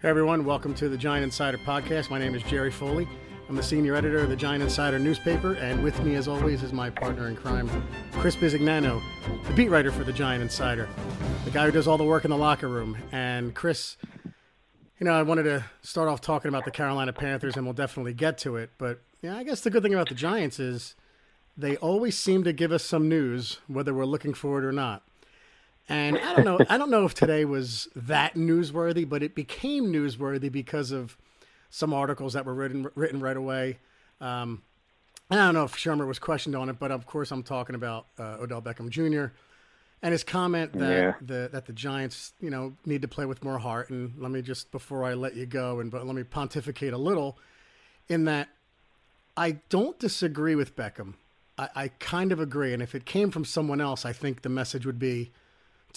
Hey 0.00 0.10
everyone, 0.10 0.44
welcome 0.44 0.74
to 0.74 0.88
the 0.88 0.96
Giant 0.96 1.24
Insider 1.24 1.58
Podcast. 1.58 2.08
My 2.08 2.20
name 2.20 2.36
is 2.36 2.44
Jerry 2.44 2.70
Foley. 2.70 3.08
I'm 3.48 3.56
the 3.56 3.62
senior 3.64 3.96
editor 3.96 4.20
of 4.20 4.28
the 4.28 4.36
Giant 4.36 4.62
Insider 4.62 4.96
newspaper, 4.96 5.54
and 5.54 5.82
with 5.82 6.00
me, 6.04 6.14
as 6.14 6.28
always, 6.28 6.62
is 6.62 6.72
my 6.72 6.88
partner 6.88 7.26
in 7.26 7.34
crime, 7.34 7.68
Chris 8.12 8.36
Bisignano, 8.36 9.02
the 9.48 9.54
beat 9.54 9.70
writer 9.70 9.90
for 9.90 10.04
the 10.04 10.12
Giant 10.12 10.40
Insider, 10.40 10.88
the 11.44 11.50
guy 11.50 11.66
who 11.66 11.72
does 11.72 11.88
all 11.88 11.98
the 11.98 12.04
work 12.04 12.24
in 12.24 12.30
the 12.30 12.36
locker 12.36 12.68
room. 12.68 12.96
And 13.10 13.56
Chris, 13.56 13.96
you 15.00 15.04
know, 15.04 15.10
I 15.10 15.22
wanted 15.22 15.42
to 15.42 15.64
start 15.82 16.08
off 16.08 16.20
talking 16.20 16.48
about 16.48 16.64
the 16.64 16.70
Carolina 16.70 17.12
Panthers, 17.12 17.56
and 17.56 17.66
we'll 17.66 17.72
definitely 17.72 18.14
get 18.14 18.38
to 18.38 18.54
it. 18.54 18.70
But 18.78 19.00
yeah, 19.20 19.36
I 19.36 19.42
guess 19.42 19.62
the 19.62 19.70
good 19.70 19.82
thing 19.82 19.94
about 19.94 20.10
the 20.10 20.14
Giants 20.14 20.60
is 20.60 20.94
they 21.56 21.76
always 21.78 22.16
seem 22.16 22.44
to 22.44 22.52
give 22.52 22.70
us 22.70 22.84
some 22.84 23.08
news, 23.08 23.58
whether 23.66 23.92
we're 23.92 24.04
looking 24.04 24.32
for 24.32 24.60
it 24.60 24.64
or 24.64 24.70
not. 24.70 25.02
And 25.88 26.18
I 26.18 26.34
don't 26.34 26.44
know, 26.44 26.58
I 26.68 26.76
don't 26.76 26.90
know 26.90 27.04
if 27.06 27.14
today 27.14 27.44
was 27.44 27.88
that 27.96 28.34
newsworthy, 28.34 29.08
but 29.08 29.22
it 29.22 29.34
became 29.34 29.86
newsworthy 29.92 30.52
because 30.52 30.90
of 30.92 31.16
some 31.70 31.94
articles 31.94 32.34
that 32.34 32.44
were 32.44 32.54
written 32.54 32.88
written 32.94 33.20
right 33.20 33.36
away. 33.36 33.78
Um, 34.20 34.62
I 35.30 35.36
don't 35.36 35.54
know 35.54 35.64
if 35.64 35.74
Shurmur 35.74 36.06
was 36.06 36.18
questioned 36.18 36.56
on 36.56 36.68
it, 36.68 36.78
but 36.78 36.90
of 36.90 37.06
course 37.06 37.30
I'm 37.30 37.42
talking 37.42 37.74
about 37.74 38.06
uh, 38.18 38.36
Odell 38.40 38.62
Beckham 38.62 38.88
Jr. 38.90 39.32
and 40.02 40.12
his 40.12 40.24
comment 40.24 40.72
that 40.74 40.90
Yeah. 40.90 41.14
the 41.20 41.48
that 41.52 41.66
the 41.66 41.72
Giants, 41.72 42.32
you 42.40 42.50
know, 42.50 42.74
need 42.84 43.02
to 43.02 43.08
play 43.08 43.26
with 43.26 43.42
more 43.44 43.58
heart. 43.58 43.90
And 43.90 44.12
let 44.18 44.30
me 44.30 44.42
just 44.42 44.70
before 44.70 45.04
I 45.04 45.14
let 45.14 45.36
you 45.36 45.46
go, 45.46 45.80
and 45.80 45.90
but 45.90 46.06
let 46.06 46.14
me 46.14 46.22
pontificate 46.22 46.92
a 46.92 46.98
little, 46.98 47.38
in 48.08 48.24
that 48.24 48.48
I 49.36 49.52
don't 49.68 49.98
disagree 49.98 50.54
with 50.54 50.76
Beckham. 50.76 51.14
I, 51.58 51.68
I 51.74 51.88
kind 51.98 52.32
of 52.32 52.40
agree, 52.40 52.72
and 52.74 52.82
if 52.82 52.94
it 52.94 53.04
came 53.04 53.30
from 53.30 53.44
someone 53.44 53.80
else, 53.80 54.04
I 54.04 54.12
think 54.12 54.42
the 54.42 54.48
message 54.48 54.84
would 54.86 54.98
be 54.98 55.30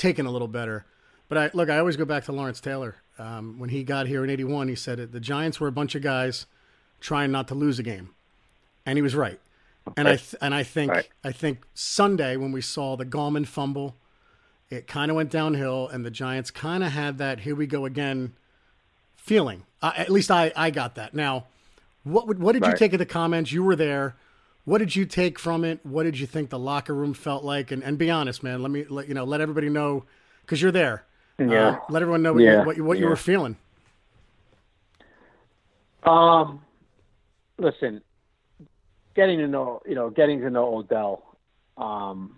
taken 0.02 0.26
a 0.26 0.32
little 0.32 0.48
better. 0.48 0.86
But 1.30 1.38
I 1.38 1.52
look, 1.54 1.70
I 1.70 1.78
always 1.78 1.96
go 1.96 2.06
back 2.06 2.26
to 2.26 2.32
Lawrence 2.32 2.60
Taylor. 2.60 2.96
Um, 3.18 3.60
when 3.60 3.70
he 3.70 3.84
got 3.84 4.08
here 4.08 4.24
in 4.24 4.30
'81, 4.30 4.68
he 4.68 4.76
said 4.76 5.00
it, 5.00 5.12
the 5.12 5.20
Giants 5.20 5.60
were 5.60 5.68
a 5.68 5.72
bunch 5.72 5.96
of 5.96 6.02
guys 6.02 6.46
trying 7.00 7.32
not 7.32 7.48
to 7.50 7.56
lose 7.56 7.80
a 7.80 7.84
game, 7.84 8.10
and 8.86 8.98
he 8.98 9.02
was 9.02 9.16
right. 9.16 9.40
And 9.96 10.08
I 10.08 10.16
th- 10.18 10.36
and 10.42 10.54
I 10.54 10.64
think 10.64 10.92
Right. 10.92 11.10
I 11.24 11.32
think 11.32 11.60
Sunday 11.74 12.36
when 12.36 12.52
we 12.52 12.62
saw 12.62 12.96
the 12.98 13.06
Gallman 13.06 13.46
fumble, 13.48 13.96
it 14.70 14.88
kind 14.88 15.10
of 15.10 15.16
went 15.18 15.30
downhill, 15.32 15.88
and 15.88 16.06
the 16.06 16.12
Giants 16.12 16.52
kind 16.52 16.84
of 16.84 16.92
had 16.92 17.18
that 17.20 17.42
"here 17.42 17.56
we 17.56 17.68
go 17.68 17.86
again" 17.86 18.34
feeling. 19.16 19.64
Uh, 19.82 19.94
at 19.96 20.10
least 20.10 20.32
I 20.32 20.52
I 20.56 20.70
got 20.72 20.96
that. 20.96 21.14
Now, 21.14 21.46
what 22.04 22.28
would, 22.28 22.40
what 22.40 22.54
did 22.54 22.66
you 22.66 22.74
take 22.76 22.94
of 22.94 23.00
the 23.00 23.06
comments? 23.06 23.52
You 23.52 23.64
were 23.64 23.76
there. 23.76 24.16
What 24.66 24.78
did 24.78 24.96
you 24.96 25.06
take 25.06 25.40
from 25.40 25.64
it? 25.64 25.80
What 25.84 26.04
did 26.04 26.20
you 26.20 26.28
think 26.28 26.50
the 26.50 26.60
locker 26.60 26.94
room 26.94 27.14
felt 27.14 27.44
like? 27.44 27.72
And 27.72 27.84
and 27.84 27.98
be 27.98 28.10
honest, 28.12 28.44
man. 28.44 28.62
Let 28.62 28.72
me 28.72 28.86
let 28.90 29.08
you 29.08 29.14
know. 29.14 29.24
Let 29.24 29.42
everybody 29.42 29.70
know 29.70 30.06
because 30.42 30.62
you're 30.62 30.72
there. 30.72 31.06
Yeah. 31.40 31.70
Uh, 31.70 31.80
let 31.90 32.02
everyone 32.04 32.22
know 32.22 32.34
what 32.34 32.44
Yeah. 32.44 32.60
you, 32.60 32.66
what, 32.66 32.78
you, 32.78 32.84
what 32.84 33.00
you 33.00 33.08
were 33.08 33.16
feeling. 33.16 33.56
Um, 36.04 36.62
listen, 37.58 38.02
getting 39.16 39.40
to 39.40 39.48
know, 39.48 39.82
you 39.88 39.96
know, 39.96 40.10
getting 40.10 40.40
to 40.42 40.50
know 40.50 40.78
Odell, 40.78 41.38
um, 41.78 42.38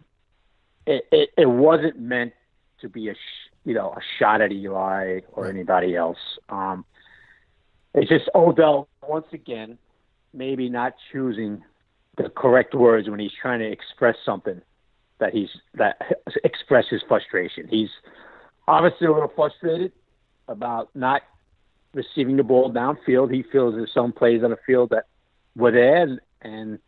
it, 0.85 1.05
it, 1.11 1.29
it 1.37 1.45
wasn't 1.49 1.99
meant 1.99 2.33
to 2.81 2.89
be 2.89 3.09
a, 3.09 3.13
sh- 3.13 3.49
you 3.65 3.73
know, 3.73 3.91
a 3.91 4.01
shot 4.19 4.41
at 4.41 4.51
Eli 4.51 5.21
or 5.31 5.47
anybody 5.47 5.95
else. 5.95 6.17
Um, 6.49 6.83
it's 7.93 8.09
just 8.09 8.29
Odell 8.35 8.87
once 9.07 9.27
again, 9.31 9.77
maybe 10.33 10.67
not 10.69 10.93
choosing 11.11 11.63
the 12.17 12.29
correct 12.29 12.73
words 12.75 13.09
when 13.09 13.19
he's 13.19 13.31
trying 13.41 13.59
to 13.59 13.69
express 13.71 14.15
something 14.25 14.61
that 15.19 15.33
he's 15.33 15.49
that 15.75 16.01
express 16.43 16.85
his 16.89 17.01
frustration. 17.07 17.67
He's 17.67 17.89
obviously 18.67 19.07
a 19.07 19.11
little 19.11 19.31
frustrated 19.35 19.91
about 20.47 20.89
not 20.95 21.21
receiving 21.93 22.37
the 22.37 22.43
ball 22.43 22.71
downfield. 22.71 23.33
He 23.33 23.43
feels 23.43 23.75
there's 23.75 23.93
some 23.93 24.11
plays 24.11 24.43
on 24.43 24.49
the 24.49 24.57
field 24.65 24.89
that 24.89 25.05
were 25.55 25.71
there, 25.71 26.03
and, 26.03 26.19
and 26.41 26.79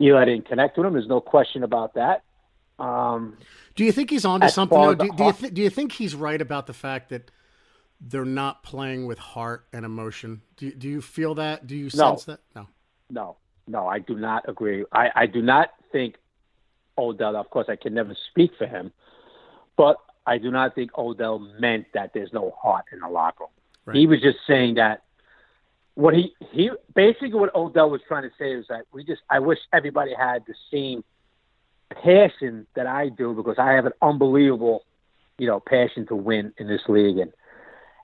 Eli 0.00 0.24
didn't 0.24 0.46
connect 0.48 0.76
with 0.76 0.86
him. 0.86 0.92
There's 0.94 1.06
no 1.08 1.20
question 1.20 1.62
about 1.62 1.94
that. 1.94 2.22
Um, 2.78 3.36
Do 3.76 3.84
you 3.84 3.92
think 3.92 4.10
he's 4.10 4.24
onto 4.24 4.48
something? 4.48 4.76
far 4.76 4.94
Though? 4.94 5.04
as 5.04 5.10
the 5.10 5.16
Do, 5.16 5.16
do 5.16 5.24
you 5.24 5.32
th- 5.32 5.54
do 5.54 5.62
you 5.62 5.70
think 5.70 5.92
he's 5.92 6.14
right 6.14 6.40
about 6.40 6.66
the 6.66 6.72
fact 6.72 7.10
that 7.10 7.30
they're 8.00 8.24
not 8.24 8.62
playing 8.64 9.06
with 9.06 9.18
heart 9.18 9.66
and 9.72 9.84
emotion? 9.84 10.42
Do 10.56 10.70
do 10.72 10.88
you 10.88 11.00
feel 11.00 11.34
that? 11.36 11.66
Do 11.66 11.76
you 11.76 11.90
sense 11.90 12.24
that? 12.24 12.40
No. 12.56 12.66
no, 13.10 13.36
no, 13.72 13.88
I 13.88 13.98
do 13.98 14.14
not 14.14 14.48
agree. 14.48 14.84
I, 14.92 15.10
I 15.16 15.26
do 15.26 15.40
not 15.40 15.70
think 15.90 16.16
Odell. 16.98 17.36
Of 17.36 17.48
course, 17.48 17.66
I 17.70 17.76
can 17.76 17.94
never 17.94 18.14
speak 18.30 18.52
for 18.58 18.66
him, 18.66 18.92
but 19.76 19.96
I 20.26 20.36
do 20.36 20.50
not 20.50 20.74
think 20.74 20.90
Odell 20.96 21.38
meant 21.58 21.86
that 21.94 22.12
there's 22.12 22.32
no 22.34 22.54
heart 22.62 22.84
in 22.92 23.00
the 23.00 23.08
locker 23.08 23.44
room. 23.44 23.50
Right. 23.86 23.96
He 23.96 24.06
was 24.06 24.20
just 24.20 24.38
saying 24.46 24.74
that 24.74 25.02
what 25.94 26.14
he 26.14 26.34
he 26.52 26.70
basically 26.94 27.32
what 27.34 27.54
Odell 27.54 27.90
was 27.90 28.02
trying 28.06 28.24
to 28.24 28.30
say 28.38 28.52
is 28.52 28.66
that 28.68 28.84
we 28.92 29.04
just 29.04 29.22
I 29.30 29.38
wish 29.38 29.58
everybody 29.72 30.12
had 30.14 30.44
the 30.46 30.54
same 30.70 31.02
passion 32.02 32.66
that 32.74 32.86
I 32.86 33.08
do 33.08 33.34
because 33.34 33.56
I 33.58 33.72
have 33.72 33.86
an 33.86 33.92
unbelievable 34.02 34.84
you 35.38 35.46
know 35.46 35.60
passion 35.60 36.06
to 36.08 36.14
win 36.14 36.52
in 36.58 36.68
this 36.68 36.82
league 36.88 37.18
and 37.18 37.32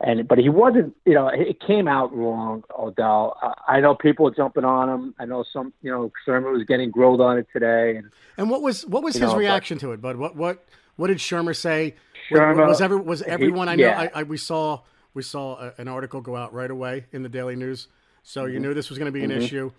and 0.00 0.28
but 0.28 0.38
he 0.38 0.48
wasn't 0.48 0.94
you 1.04 1.14
know 1.14 1.28
it 1.28 1.60
came 1.60 1.88
out 1.88 2.14
wrong 2.14 2.62
Odell 2.78 3.36
I 3.42 3.76
I 3.76 3.80
know 3.80 3.94
people 3.94 4.28
are 4.28 4.34
jumping 4.34 4.64
on 4.64 4.88
him 4.88 5.14
I 5.18 5.24
know 5.24 5.44
some 5.52 5.72
you 5.82 5.90
know 5.90 6.12
Shurmur 6.26 6.52
was 6.52 6.64
getting 6.64 6.90
grilled 6.90 7.20
on 7.20 7.38
it 7.38 7.46
today 7.52 7.96
and 7.96 8.10
And 8.36 8.48
what 8.50 8.62
was 8.62 8.86
what 8.86 9.02
was 9.02 9.14
his 9.14 9.22
know, 9.22 9.32
but- 9.32 9.38
reaction 9.38 9.78
to 9.78 9.92
it, 9.92 10.00
bud? 10.00 10.16
What 10.16 10.36
what 10.36 10.64
what 10.96 11.08
did 11.08 11.18
Shurmur 11.18 11.54
say? 11.56 11.94
Was- 12.30 12.40
Shurmur- 12.40 12.66
was 12.68 12.80
every, 12.80 12.96
was 13.00 13.22
everyone 13.22 13.68
I 13.68 13.74
know? 13.76 13.86
yeah. 13.86 14.08
I, 14.14 14.20
I 14.20 14.22
we 14.24 14.36
saw 14.36 14.80
we 15.14 15.22
saw 15.22 15.56
a, 15.58 15.72
an 15.78 15.88
article 15.88 16.20
go 16.20 16.36
out 16.36 16.52
right 16.52 16.70
away 16.70 17.06
in 17.12 17.22
the 17.22 17.28
Daily 17.28 17.56
News, 17.56 17.88
so 18.22 18.42
Mm-hmm. 18.44 18.52
you 18.54 18.60
knew 18.60 18.74
this 18.74 18.90
was 18.90 18.98
going 18.98 19.06
to 19.12 19.12
be 19.12 19.24
an 19.24 19.30
issue. 19.30 19.70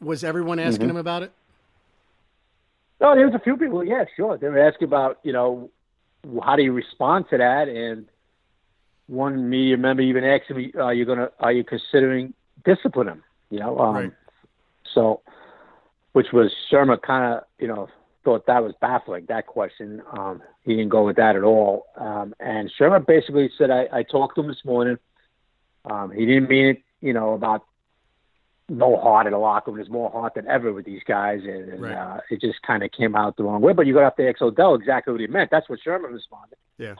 Was 0.00 0.22
everyone 0.24 0.58
asking 0.58 0.88
him 0.90 0.96
about 0.96 1.22
it? 1.22 1.32
No, 3.00 3.14
there 3.14 3.26
was 3.26 3.34
a 3.34 3.38
few 3.38 3.56
people. 3.56 3.84
Yeah, 3.84 4.04
sure. 4.16 4.36
They 4.38 4.48
were 4.48 4.58
asking 4.58 4.86
about, 4.88 5.18
you 5.22 5.32
know, 5.32 5.70
how 6.42 6.56
do 6.56 6.62
you 6.62 6.72
respond 6.72 7.26
to 7.30 7.38
that? 7.38 7.68
And 7.68 8.06
one 9.08 9.48
media 9.50 9.76
member 9.76 10.02
even 10.02 10.22
asked 10.22 10.50
me, 10.50 10.72
"Are 10.78 10.94
you 10.94 11.04
gonna? 11.04 11.30
Are 11.40 11.52
you 11.52 11.64
considering 11.64 12.34
discipline 12.64 13.08
him?" 13.08 13.24
You 13.50 13.58
know, 13.60 13.78
um, 13.78 13.94
Right. 13.96 14.12
so 14.94 15.20
which 16.12 16.32
was 16.32 16.52
Shurmur 16.70 17.00
kind 17.00 17.34
of, 17.34 17.44
you 17.58 17.68
know, 17.68 17.88
thought 18.24 18.46
that 18.46 18.62
was 18.62 18.74
baffling 18.80 19.26
that 19.26 19.46
question. 19.46 20.02
Um, 20.12 20.42
he 20.64 20.74
didn't 20.76 20.90
go 20.90 21.04
with 21.04 21.16
that 21.16 21.36
at 21.36 21.42
all. 21.44 21.86
Um, 21.96 22.34
and 22.40 22.70
Shurmur 22.78 23.04
basically 23.06 23.50
said, 23.56 23.70
I, 23.70 23.88
"I 23.92 24.02
talked 24.02 24.34
to 24.36 24.42
him 24.42 24.48
this 24.48 24.64
morning. 24.64 24.98
Um, 25.84 26.10
he 26.10 26.26
didn't 26.26 26.48
mean 26.48 26.66
it, 26.66 26.82
you 27.00 27.12
know, 27.12 27.34
about." 27.34 27.64
No 28.70 28.98
heart 28.98 29.26
in 29.26 29.32
the 29.32 29.38
locker 29.38 29.70
room. 29.70 29.78
There's 29.78 29.88
more 29.88 30.10
heart 30.10 30.34
than 30.34 30.46
ever 30.46 30.74
with 30.74 30.84
these 30.84 31.02
guys, 31.04 31.40
and, 31.42 31.72
and 31.72 31.80
Right. 31.84 31.94
uh, 31.94 32.20
it 32.28 32.38
just 32.42 32.60
kind 32.60 32.82
of 32.82 32.92
came 32.92 33.16
out 33.16 33.38
the 33.38 33.44
wrong 33.44 33.62
way. 33.62 33.72
But 33.72 33.86
you 33.86 33.94
got 33.94 34.00
to 34.00 34.04
have 34.04 34.16
to 34.16 34.28
ask 34.28 34.42
Odell 34.42 34.74
exactly 34.74 35.10
what 35.10 35.22
he 35.22 35.26
meant. 35.26 35.50
That's 35.50 35.70
what 35.70 35.80
Shurmur 35.80 36.12
responded. 36.12 36.58
Yeah. 36.76 36.96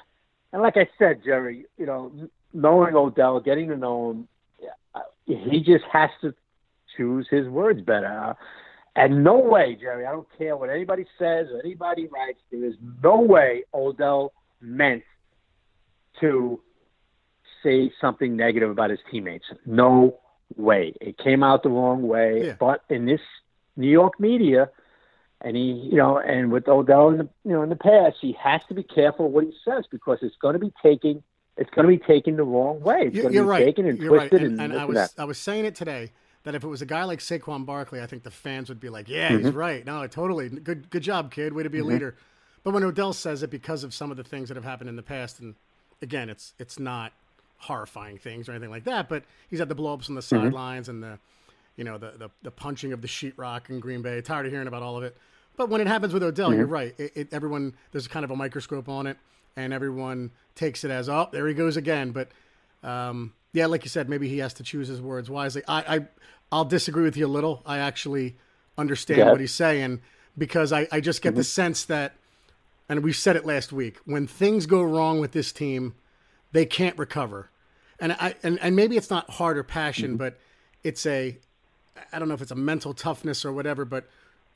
And 0.53 0.63
like 0.63 0.77
I 0.77 0.89
said, 0.99 1.23
Jerry, 1.25 1.67
you 1.77 1.87
know, 1.87 2.13
knowing 2.53 2.95
Odell, 2.95 3.41
getting 3.41 3.69
to 3.69 3.77
know 3.77 4.11
him, 4.11 4.29
uh, 4.95 5.01
he 5.27 5.61
just 5.61 5.85
has 5.93 6.11
to 6.23 6.35
choose 6.97 7.27
his 7.31 7.49
words 7.49 7.83
better. 7.83 8.07
Uh, 8.07 8.35
and 8.97 9.23
no 9.23 9.39
way, 9.39 9.77
Jerry, 9.81 10.07
I 10.07 10.13
don't 10.13 10.27
care 10.37 10.57
what 10.57 10.71
anybody 10.71 11.05
says 11.19 11.49
or 11.53 11.61
anybody 11.65 12.09
writes, 12.09 12.41
there 12.51 12.65
is 12.65 12.75
no 13.03 13.21
way 13.21 13.65
Odell 13.73 14.33
meant 14.61 15.05
to 16.21 16.61
say 17.63 17.93
something 18.01 18.37
negative 18.37 18.71
about 18.71 18.91
his 18.91 18.99
teammates. 19.11 19.45
No 19.67 20.19
way. 20.57 20.95
It 21.01 21.19
came 21.19 21.43
out 21.43 21.63
the 21.63 21.69
wrong 21.69 22.03
way. 22.09 22.47
Yeah. 22.47 22.55
But 22.59 22.83
in 22.89 23.07
this 23.07 23.21
New 23.77 23.91
York 23.91 24.19
media, 24.19 24.71
and 25.41 25.57
he, 25.57 25.89
you 25.91 25.97
know, 25.97 26.19
and 26.19 26.51
with 26.51 26.69
Odell 26.69 27.09
in 27.11 27.19
the, 27.19 27.29
you 27.45 27.53
know, 27.53 27.63
in 27.63 27.69
the 27.69 27.77
past, 27.77 28.17
he 28.21 28.37
has 28.43 28.61
to 28.69 28.75
be 28.75 28.83
careful 28.83 29.31
what 29.31 29.45
he 29.45 29.53
says 29.65 29.85
because 29.91 30.19
it's 30.23 30.37
going 30.43 30.55
to 30.55 30.59
be 30.59 30.73
taken, 30.83 31.23
it's 31.57 31.71
going 31.71 31.89
to 31.89 31.97
be 31.97 32.05
taken 32.05 32.37
the 32.37 32.43
wrong 32.45 32.81
way. 32.81 33.03
It's 33.03 33.15
You're 33.15 33.25
to 33.25 33.31
be 33.31 33.49
right. 33.49 33.65
taken 33.67 33.87
and 33.87 33.99
You're 33.99 34.13
right. 34.13 34.33
And, 34.33 34.61
and, 34.61 34.61
and 34.61 34.73
I 34.73 34.77
and 34.83 34.89
was. 34.89 35.15
I 35.19 35.25
was 35.25 35.39
saying 35.39 35.65
it 35.65 35.75
today 35.75 36.13
that 36.45 36.55
if 36.55 36.65
it 36.65 36.69
was 36.69 36.83
a 36.83 36.87
guy 36.87 37.05
like 37.05 37.21
Saquon 37.21 37.67
Barkley, 37.67 38.01
I 38.01 38.07
think 38.07 38.23
the 38.25 38.31
fans 38.31 38.69
would 38.69 38.81
be 38.81 38.89
like, 38.89 39.09
"Yeah, 39.09 39.31
Mm-hmm. 39.31 39.45
he's 39.47 39.55
right. 39.55 39.85
No, 39.85 40.07
totally 40.07 40.49
good. 40.49 40.91
Good 40.91 41.03
job, 41.03 41.31
kid. 41.31 41.53
Way 41.53 41.63
to 41.63 41.71
be 41.71 41.79
a 41.81 41.85
leader." 41.85 42.17
But 42.65 42.75
when 42.75 42.85
Odell 42.85 43.13
says 43.13 43.43
it 43.43 43.51
because 43.51 43.85
of 43.85 43.95
some 43.95 44.11
of 44.11 44.17
the 44.17 44.25
things 44.25 44.49
that 44.49 44.57
have 44.57 44.65
happened 44.65 44.91
in 44.91 44.97
the 44.97 45.03
past, 45.03 45.41
and 45.41 45.55
again, 46.03 46.29
it's 46.29 46.55
it's 46.59 46.79
not 46.79 47.13
horrifying 47.59 48.19
things 48.19 48.49
or 48.49 48.53
anything 48.53 48.71
like 48.71 48.85
that, 48.85 49.09
but 49.09 49.25
he's 49.49 49.59
had 49.59 49.69
the 49.69 49.75
blowups 49.77 50.09
on 50.09 50.15
the 50.17 50.23
Mm-hmm. 50.33 50.53
sidelines 50.53 50.89
and 50.89 51.03
the 51.03 51.19
you 51.79 51.85
know 51.85 51.97
the, 51.97 52.11
the 52.19 52.31
the 52.43 52.51
punching 52.51 52.93
of 52.93 53.01
the 53.01 53.09
sheetrock 53.09 53.71
in 53.71 53.81
Green 53.81 54.03
Bay. 54.03 54.21
Tired 54.21 54.45
of 54.45 54.53
hearing 54.53 54.69
about 54.69 54.83
all 54.83 54.99
of 54.99 55.03
it. 55.05 55.17
But 55.57 55.71
when 55.71 55.81
it 55.81 55.87
happens 55.87 56.13
with 56.13 56.23
Odell, 56.23 56.51
Mm-hmm. 56.51 56.59
you're 56.59 56.67
right. 56.67 56.95
It, 56.99 57.13
it, 57.17 57.29
everyone 57.33 57.75
there's 57.93 58.07
kind 58.07 58.25
of 58.25 58.31
a 58.31 58.37
microscope 58.37 58.89
on 58.91 59.07
it, 59.07 59.17
and 59.57 59.73
everyone 59.73 60.31
takes 60.55 60.85
it 60.85 60.91
as 60.91 61.09
oh, 61.09 61.29
there 61.33 61.47
he 61.49 61.55
goes 61.55 61.77
again. 61.79 62.11
But 62.13 62.29
um, 62.83 63.33
yeah, 63.55 63.67
like 63.67 63.85
you 63.85 63.89
said, 63.89 64.09
maybe 64.11 64.29
he 64.29 64.39
has 64.39 64.53
to 64.55 64.63
choose 64.63 64.89
his 64.89 65.01
words 65.01 65.31
wisely. 65.31 65.63
I, 65.67 65.97
I 65.97 66.07
I'll 66.53 66.65
disagree 66.67 67.05
with 67.05 67.17
you 67.17 67.27
a 67.27 67.29
little. 67.29 67.63
I 67.65 67.79
actually 67.79 68.37
understand 68.77 69.19
Yeah. 69.21 69.31
what 69.31 69.41
he's 69.41 69.55
saying 69.55 70.01
because 70.37 70.73
I, 70.73 70.87
I 70.93 71.01
just 71.01 71.23
get 71.23 71.35
the 71.35 71.43
sense 71.45 71.85
that, 71.87 72.15
and 72.89 73.03
we 73.03 73.13
said 73.13 73.35
it 73.37 73.45
last 73.45 73.73
week, 73.73 73.99
when 74.05 74.27
things 74.29 74.67
go 74.67 74.83
wrong 74.83 75.19
with 75.21 75.33
this 75.33 75.51
team, 75.53 75.95
they 76.53 76.65
can't 76.65 76.97
recover. 76.97 77.51
and 78.01 78.13
I 78.13 78.35
and, 78.45 78.59
and 78.61 78.77
maybe 78.77 78.97
it's 78.97 79.11
not 79.11 79.29
heart 79.31 79.59
or 79.59 79.65
passion, 79.65 80.11
mm-hmm. 80.11 80.17
but 80.19 80.39
it's 80.85 81.05
a 81.07 81.37
I 82.13 82.19
don't 82.19 82.29
know 82.29 82.35
if 82.35 82.43
it's 82.43 82.51
a 82.51 82.57
mental 82.57 82.95
toughness 82.95 83.45
or 83.45 83.53
whatever, 83.53 83.85
but 83.85 84.09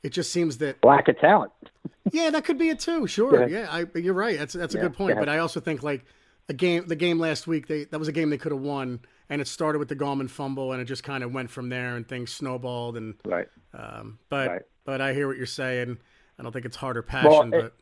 it 0.03 0.09
just 0.09 0.31
seems 0.31 0.57
that 0.59 0.83
lack 0.83 1.07
of 1.07 1.17
talent. 1.19 1.51
yeah, 2.11 2.29
that 2.29 2.43
could 2.43 2.57
be 2.57 2.69
it 2.69 2.79
too. 2.79 3.07
Sure, 3.07 3.47
yeah, 3.47 3.67
I, 3.69 3.85
you're 3.97 4.13
right. 4.13 4.37
That's 4.37 4.53
that's 4.53 4.75
a 4.75 4.77
yeah, 4.77 4.83
good 4.83 4.93
point. 4.93 5.17
But 5.17 5.29
I 5.29 5.39
also 5.39 5.59
think 5.59 5.81
like 5.81 6.05
a 6.49 6.53
game, 6.53 6.85
the 6.87 6.95
game 6.95 7.19
last 7.19 7.47
week, 7.47 7.67
they 7.67 7.85
that 7.85 7.99
was 7.99 8.07
a 8.07 8.11
game 8.11 8.29
they 8.29 8.37
could 8.37 8.51
have 8.51 8.61
won, 8.61 8.99
and 9.29 9.41
it 9.41 9.47
started 9.47 9.79
with 9.79 9.87
the 9.87 9.95
Gallman 9.95 10.29
fumble, 10.29 10.73
and 10.73 10.81
it 10.81 10.85
just 10.85 11.03
kind 11.03 11.23
of 11.23 11.33
went 11.33 11.49
from 11.49 11.69
there, 11.69 11.95
and 11.95 12.07
things 12.07 12.31
snowballed. 12.31 12.97
And 12.97 13.15
right, 13.25 13.47
um, 13.73 14.19
but 14.29 14.49
right. 14.49 14.61
but 14.83 15.01
I 15.01 15.13
hear 15.13 15.27
what 15.27 15.37
you're 15.37 15.45
saying. 15.45 15.97
I 16.37 16.43
don't 16.43 16.51
think 16.51 16.65
it's 16.65 16.77
harder 16.77 16.99
or 16.99 17.03
passion, 17.03 17.29
well, 17.29 17.49
but 17.49 17.65
it, 17.65 17.73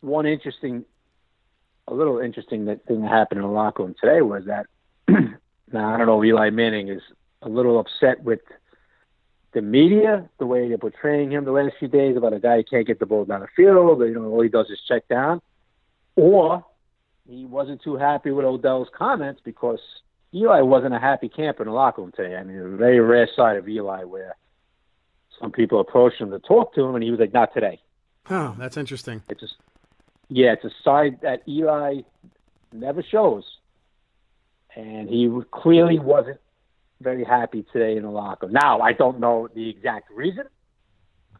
one 0.00 0.26
interesting, 0.26 0.84
a 1.86 1.94
little 1.94 2.18
interesting 2.18 2.64
that 2.64 2.84
thing 2.86 3.02
that 3.02 3.10
happened 3.10 3.38
in 3.38 3.46
the 3.46 3.52
locker 3.52 3.84
room 3.84 3.94
today 4.00 4.22
was 4.22 4.44
that 4.46 4.66
now 5.08 5.94
I 5.94 5.98
don't 5.98 6.06
know. 6.06 6.24
Eli 6.24 6.50
Manning 6.50 6.88
is 6.88 7.02
a 7.46 7.48
little 7.48 7.78
upset 7.78 8.22
with 8.22 8.40
the 9.52 9.62
media, 9.62 10.28
the 10.38 10.46
way 10.46 10.68
they're 10.68 10.76
portraying 10.76 11.30
him 11.32 11.44
the 11.44 11.52
last 11.52 11.76
few 11.78 11.88
days 11.88 12.16
about 12.16 12.34
a 12.34 12.40
guy 12.40 12.56
who 12.56 12.64
can't 12.64 12.86
get 12.86 12.98
the 12.98 13.06
ball 13.06 13.24
down 13.24 13.40
the 13.40 13.46
field. 13.56 14.00
You 14.00 14.14
know, 14.14 14.26
all 14.26 14.42
he 14.42 14.50
does 14.50 14.68
is 14.68 14.78
check 14.86 15.08
down, 15.08 15.40
or 16.16 16.64
he 17.26 17.46
wasn't 17.46 17.80
too 17.82 17.96
happy 17.96 18.32
with 18.32 18.44
Odell's 18.44 18.88
comments 18.94 19.40
because 19.42 19.80
Eli 20.34 20.60
wasn't 20.60 20.94
a 20.94 20.98
happy 20.98 21.28
camper 21.28 21.62
in 21.62 21.68
the 21.68 21.74
locker 21.74 22.02
room 22.02 22.12
today. 22.14 22.36
I 22.36 22.42
mean, 22.42 22.58
a 22.58 22.76
very 22.76 23.00
rare 23.00 23.28
side 23.34 23.56
of 23.56 23.68
Eli 23.68 24.04
where 24.04 24.36
some 25.40 25.52
people 25.52 25.80
approached 25.80 26.20
him 26.20 26.30
to 26.32 26.38
talk 26.40 26.74
to 26.74 26.82
him, 26.82 26.94
and 26.94 27.02
he 27.02 27.10
was 27.10 27.20
like, 27.20 27.32
"Not 27.32 27.54
today." 27.54 27.80
Oh, 28.28 28.54
that's 28.58 28.76
interesting. 28.76 29.22
It's 29.30 29.40
just, 29.40 29.56
yeah, 30.28 30.52
it's 30.52 30.64
a 30.64 30.70
side 30.82 31.20
that 31.22 31.42
Eli 31.48 32.00
never 32.72 33.02
shows, 33.02 33.44
and 34.74 35.08
he 35.08 35.30
clearly 35.52 35.98
wasn't 35.98 36.40
very 37.00 37.24
happy 37.24 37.64
today 37.72 37.96
in 37.96 38.02
the 38.02 38.10
locker. 38.10 38.48
Now, 38.48 38.80
I 38.80 38.92
don't 38.92 39.20
know 39.20 39.48
the 39.54 39.68
exact 39.68 40.10
reason. 40.10 40.44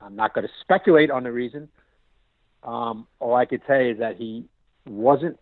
I'm 0.00 0.16
not 0.16 0.34
going 0.34 0.46
to 0.46 0.52
speculate 0.60 1.10
on 1.10 1.24
the 1.24 1.32
reason. 1.32 1.68
Um, 2.62 3.06
all 3.20 3.34
I 3.34 3.46
could 3.46 3.62
tell 3.66 3.80
you 3.80 3.92
is 3.92 3.98
that 3.98 4.16
he 4.16 4.44
wasn't 4.86 5.38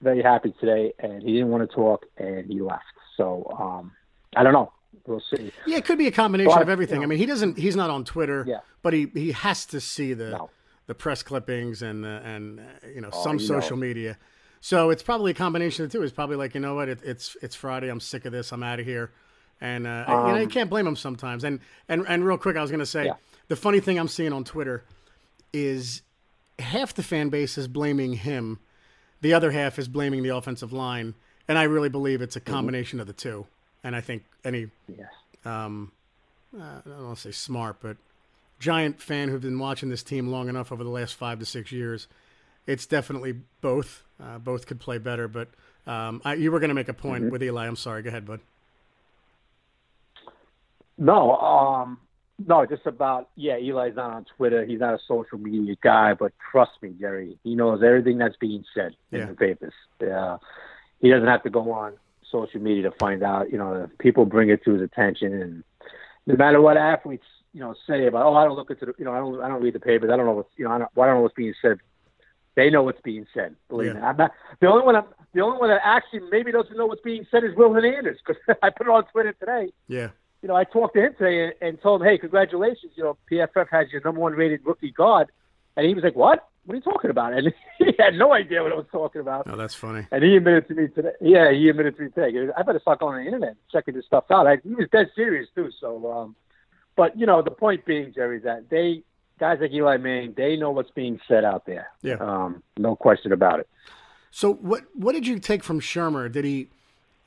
very 0.00 0.22
happy 0.22 0.54
today, 0.60 0.92
and 0.98 1.22
he 1.22 1.32
didn't 1.32 1.48
want 1.48 1.68
to 1.68 1.74
talk, 1.74 2.06
and 2.16 2.46
he 2.46 2.60
left. 2.60 2.84
So 3.16 3.46
um, 3.58 3.92
I 4.36 4.42
don't 4.42 4.52
know. 4.52 4.72
We'll 5.06 5.22
see. 5.34 5.52
Yeah, 5.66 5.78
it 5.78 5.84
could 5.84 5.98
be 5.98 6.06
a 6.06 6.12
combination 6.12 6.52
but, 6.52 6.62
of 6.62 6.68
everything. 6.68 6.96
You 6.96 7.00
know, 7.00 7.06
I 7.06 7.08
mean, 7.10 7.18
he 7.18 7.26
doesn't. 7.26 7.58
He's 7.58 7.76
not 7.76 7.90
on 7.90 8.04
Twitter. 8.04 8.44
Yeah. 8.46 8.60
But 8.82 8.92
he 8.92 9.10
he 9.14 9.32
has 9.32 9.66
to 9.66 9.80
see 9.80 10.12
the 10.12 10.30
no. 10.30 10.50
the 10.86 10.94
press 10.94 11.22
clippings 11.22 11.82
and 11.82 12.04
uh, 12.04 12.20
and 12.24 12.60
uh, 12.60 12.62
you 12.94 13.00
know 13.00 13.10
oh, 13.12 13.22
some 13.24 13.38
social 13.38 13.76
know. 13.76 13.86
media. 13.86 14.18
So 14.60 14.90
it's 14.90 15.02
probably 15.02 15.30
a 15.30 15.34
combination 15.34 15.84
of 15.84 15.90
the 15.90 15.98
two. 15.98 16.04
It's 16.04 16.12
probably 16.12 16.36
like 16.36 16.54
you 16.54 16.60
know 16.60 16.74
what, 16.74 16.88
it, 16.88 17.00
it's 17.02 17.36
it's 17.42 17.54
Friday. 17.54 17.88
I'm 17.88 18.00
sick 18.00 18.24
of 18.24 18.32
this. 18.32 18.52
I'm 18.52 18.62
out 18.62 18.80
of 18.80 18.86
here. 18.86 19.10
And 19.60 19.86
uh, 19.86 20.04
um, 20.06 20.26
you 20.26 20.32
know 20.32 20.38
you 20.38 20.44
um, 20.44 20.50
can't 20.50 20.70
blame 20.70 20.84
them 20.84 20.96
sometimes. 20.96 21.44
And 21.44 21.60
and 21.88 22.04
and 22.08 22.24
real 22.24 22.38
quick, 22.38 22.56
I 22.56 22.62
was 22.62 22.70
going 22.70 22.80
to 22.80 22.86
say 22.86 23.06
yeah. 23.06 23.14
the 23.48 23.56
funny 23.56 23.80
thing 23.80 23.98
I'm 23.98 24.08
seeing 24.08 24.32
on 24.32 24.44
Twitter 24.44 24.84
is 25.52 26.02
half 26.58 26.94
the 26.94 27.02
fan 27.02 27.28
base 27.28 27.56
is 27.58 27.68
blaming 27.68 28.14
him 28.14 28.58
the 29.20 29.34
other 29.34 29.50
half 29.50 29.78
is 29.78 29.88
blaming 29.88 30.22
the 30.22 30.30
offensive 30.30 30.72
line, 30.72 31.14
and 31.48 31.58
I 31.58 31.64
really 31.64 31.88
believe 31.88 32.22
it's 32.22 32.36
a 32.36 32.40
mm-hmm. 32.40 32.52
combination 32.52 32.98
mm-hmm. 32.98 33.02
of 33.02 33.06
the 33.08 33.12
two. 33.14 33.46
And 33.82 33.94
I 33.94 34.00
think 34.00 34.24
any, 34.44 34.68
yes. 34.88 35.08
um, 35.44 35.92
uh, 36.56 36.62
I 36.62 36.88
don't 36.88 37.04
want 37.04 37.16
to 37.16 37.22
say 37.22 37.30
smart, 37.30 37.76
but 37.80 37.96
giant 38.58 39.00
fan 39.00 39.28
who've 39.28 39.40
been 39.40 39.58
watching 39.58 39.88
this 39.88 40.02
team 40.02 40.28
long 40.28 40.48
enough 40.48 40.72
over 40.72 40.82
the 40.82 40.90
last 40.90 41.14
five 41.14 41.38
to 41.38 41.46
six 41.46 41.70
years, 41.72 42.08
it's 42.66 42.86
definitely 42.86 43.34
both. 43.60 44.04
Uh, 44.22 44.38
both 44.38 44.66
could 44.66 44.80
play 44.80 44.98
better, 44.98 45.28
but 45.28 45.48
um, 45.86 46.20
I, 46.24 46.34
you 46.34 46.50
were 46.50 46.58
going 46.58 46.70
to 46.70 46.74
make 46.74 46.88
a 46.88 46.94
point 46.94 47.24
mm-hmm. 47.24 47.32
with 47.32 47.42
Eli. 47.42 47.66
I'm 47.66 47.76
sorry. 47.76 48.02
Go 48.02 48.08
ahead, 48.08 48.26
bud. 48.26 48.40
No, 50.98 51.36
um, 51.36 51.98
no, 52.44 52.66
just 52.66 52.86
about 52.86 53.30
yeah. 53.36 53.56
Eli's 53.56 53.94
not 53.94 54.10
on 54.10 54.26
Twitter. 54.36 54.64
He's 54.64 54.80
not 54.80 54.94
a 54.94 54.98
social 55.06 55.38
media 55.38 55.76
guy, 55.80 56.14
but 56.14 56.32
trust 56.50 56.72
me, 56.82 56.94
Jerry, 56.98 57.38
he 57.44 57.54
knows 57.54 57.82
everything 57.84 58.18
that's 58.18 58.36
being 58.36 58.64
said 58.74 58.96
in 59.12 59.28
the 59.28 59.34
papers. 59.34 59.72
Yeah, 60.00 60.38
he 61.00 61.10
doesn't 61.10 61.28
have 61.28 61.44
to 61.44 61.50
go 61.50 61.70
on 61.72 61.94
social 62.30 62.60
media 62.60 62.90
to 62.90 62.96
find 62.98 63.22
out. 63.22 63.52
You 63.52 63.58
know, 63.58 63.88
people 63.98 64.24
bring 64.24 64.50
it 64.50 64.64
to 64.64 64.72
his 64.72 64.82
attention, 64.82 65.32
and 65.32 65.64
no 66.26 66.36
matter 66.36 66.60
what 66.60 66.76
athletes 66.76 67.26
you 67.52 67.60
know 67.60 67.74
say 67.86 68.06
about, 68.06 68.26
oh, 68.26 68.34
I 68.34 68.44
don't 68.44 68.56
look 68.56 68.70
into 68.70 68.86
the, 68.86 68.94
you 68.98 69.04
know, 69.04 69.12
I 69.12 69.18
don't, 69.18 69.40
I 69.42 69.48
don't 69.48 69.62
read 69.62 69.74
the 69.74 69.80
papers. 69.80 70.10
I 70.12 70.16
don't 70.16 70.26
know 70.26 70.32
what's, 70.32 70.50
you 70.56 70.64
know, 70.64 70.72
I 70.72 70.78
don't, 70.78 70.90
well, 70.94 71.04
I 71.04 71.10
don't 71.10 71.18
know 71.18 71.22
what's 71.22 71.34
being 71.34 71.54
said. 71.62 71.78
They 72.58 72.70
know 72.70 72.82
what's 72.82 73.00
being 73.00 73.26
said. 73.32 73.54
Believe 73.68 73.94
yeah. 73.94 74.00
me, 74.00 74.00
I'm 74.00 74.16
not 74.16 74.32
the 74.60 74.66
only 74.66 74.84
one. 74.84 74.96
I'm, 74.96 75.04
the 75.32 75.42
only 75.42 75.58
one 75.58 75.68
that 75.70 75.80
actually 75.84 76.20
maybe 76.30 76.50
doesn't 76.50 76.76
know 76.76 76.86
what's 76.86 77.02
being 77.02 77.24
said 77.30 77.44
is 77.44 77.54
Will 77.54 77.72
Hernandez 77.72 78.16
because 78.26 78.42
I 78.62 78.70
put 78.70 78.88
it 78.88 78.90
on 78.90 79.04
Twitter 79.12 79.32
today. 79.32 79.72
Yeah 79.86 80.08
you 80.42 80.48
know, 80.48 80.54
I 80.54 80.64
talked 80.64 80.94
to 80.94 81.04
him 81.04 81.14
today 81.18 81.44
and, 81.44 81.54
and 81.60 81.82
told 81.82 82.02
him, 82.02 82.08
hey, 82.08 82.18
congratulations. 82.18 82.92
You 82.94 83.04
know, 83.04 83.18
PFF 83.30 83.66
has 83.70 83.90
your 83.90 84.00
number 84.04 84.20
one 84.20 84.32
rated 84.34 84.64
rookie 84.64 84.92
guard. 84.92 85.28
And 85.76 85.86
he 85.86 85.94
was 85.94 86.04
like, 86.04 86.16
what? 86.16 86.48
What 86.64 86.74
are 86.74 86.76
you 86.76 86.82
talking 86.82 87.10
about? 87.10 87.32
And 87.32 87.52
he 87.78 87.94
had 87.98 88.14
no 88.14 88.32
idea 88.32 88.62
what 88.62 88.72
I 88.72 88.76
was 88.76 88.86
talking 88.92 89.20
about. 89.20 89.46
Oh, 89.48 89.56
that's 89.56 89.74
funny. 89.74 90.06
And 90.10 90.22
he 90.22 90.36
admitted 90.36 90.68
to 90.68 90.74
me 90.74 90.88
today. 90.88 91.12
Yeah, 91.20 91.50
he 91.50 91.68
admitted 91.68 91.96
to 91.96 92.02
me 92.02 92.10
today. 92.10 92.52
I 92.56 92.62
better 92.62 92.80
start 92.80 93.00
going 93.00 93.16
on 93.16 93.20
the 93.20 93.26
internet 93.26 93.50
and 93.50 93.58
checking 93.72 93.94
this 93.94 94.04
stuff 94.06 94.24
out. 94.30 94.46
I, 94.46 94.58
he 94.62 94.74
was 94.74 94.88
dead 94.92 95.10
serious 95.16 95.48
too. 95.54 95.70
So, 95.80 96.12
um, 96.12 96.36
but 96.94 97.18
you 97.18 97.26
know, 97.26 97.42
the 97.42 97.50
point 97.50 97.86
being, 97.86 98.12
Jerry, 98.12 98.38
is 98.38 98.44
that 98.44 98.68
they 98.70 99.02
guys 99.38 99.58
like 99.60 99.72
Eli 99.72 99.96
Manning, 99.96 100.34
they 100.36 100.56
know 100.56 100.70
what's 100.70 100.90
being 100.90 101.20
said 101.28 101.44
out 101.44 101.66
there. 101.66 101.88
Yeah. 102.02 102.14
Um, 102.14 102.62
no 102.76 102.96
question 102.96 103.32
about 103.32 103.60
it. 103.60 103.68
So, 104.30 104.54
what 104.54 104.84
what 104.94 105.12
did 105.12 105.26
you 105.26 105.38
take 105.38 105.64
from 105.64 105.80
Shurmur? 105.80 106.30
Did 106.30 106.44
he? 106.44 106.68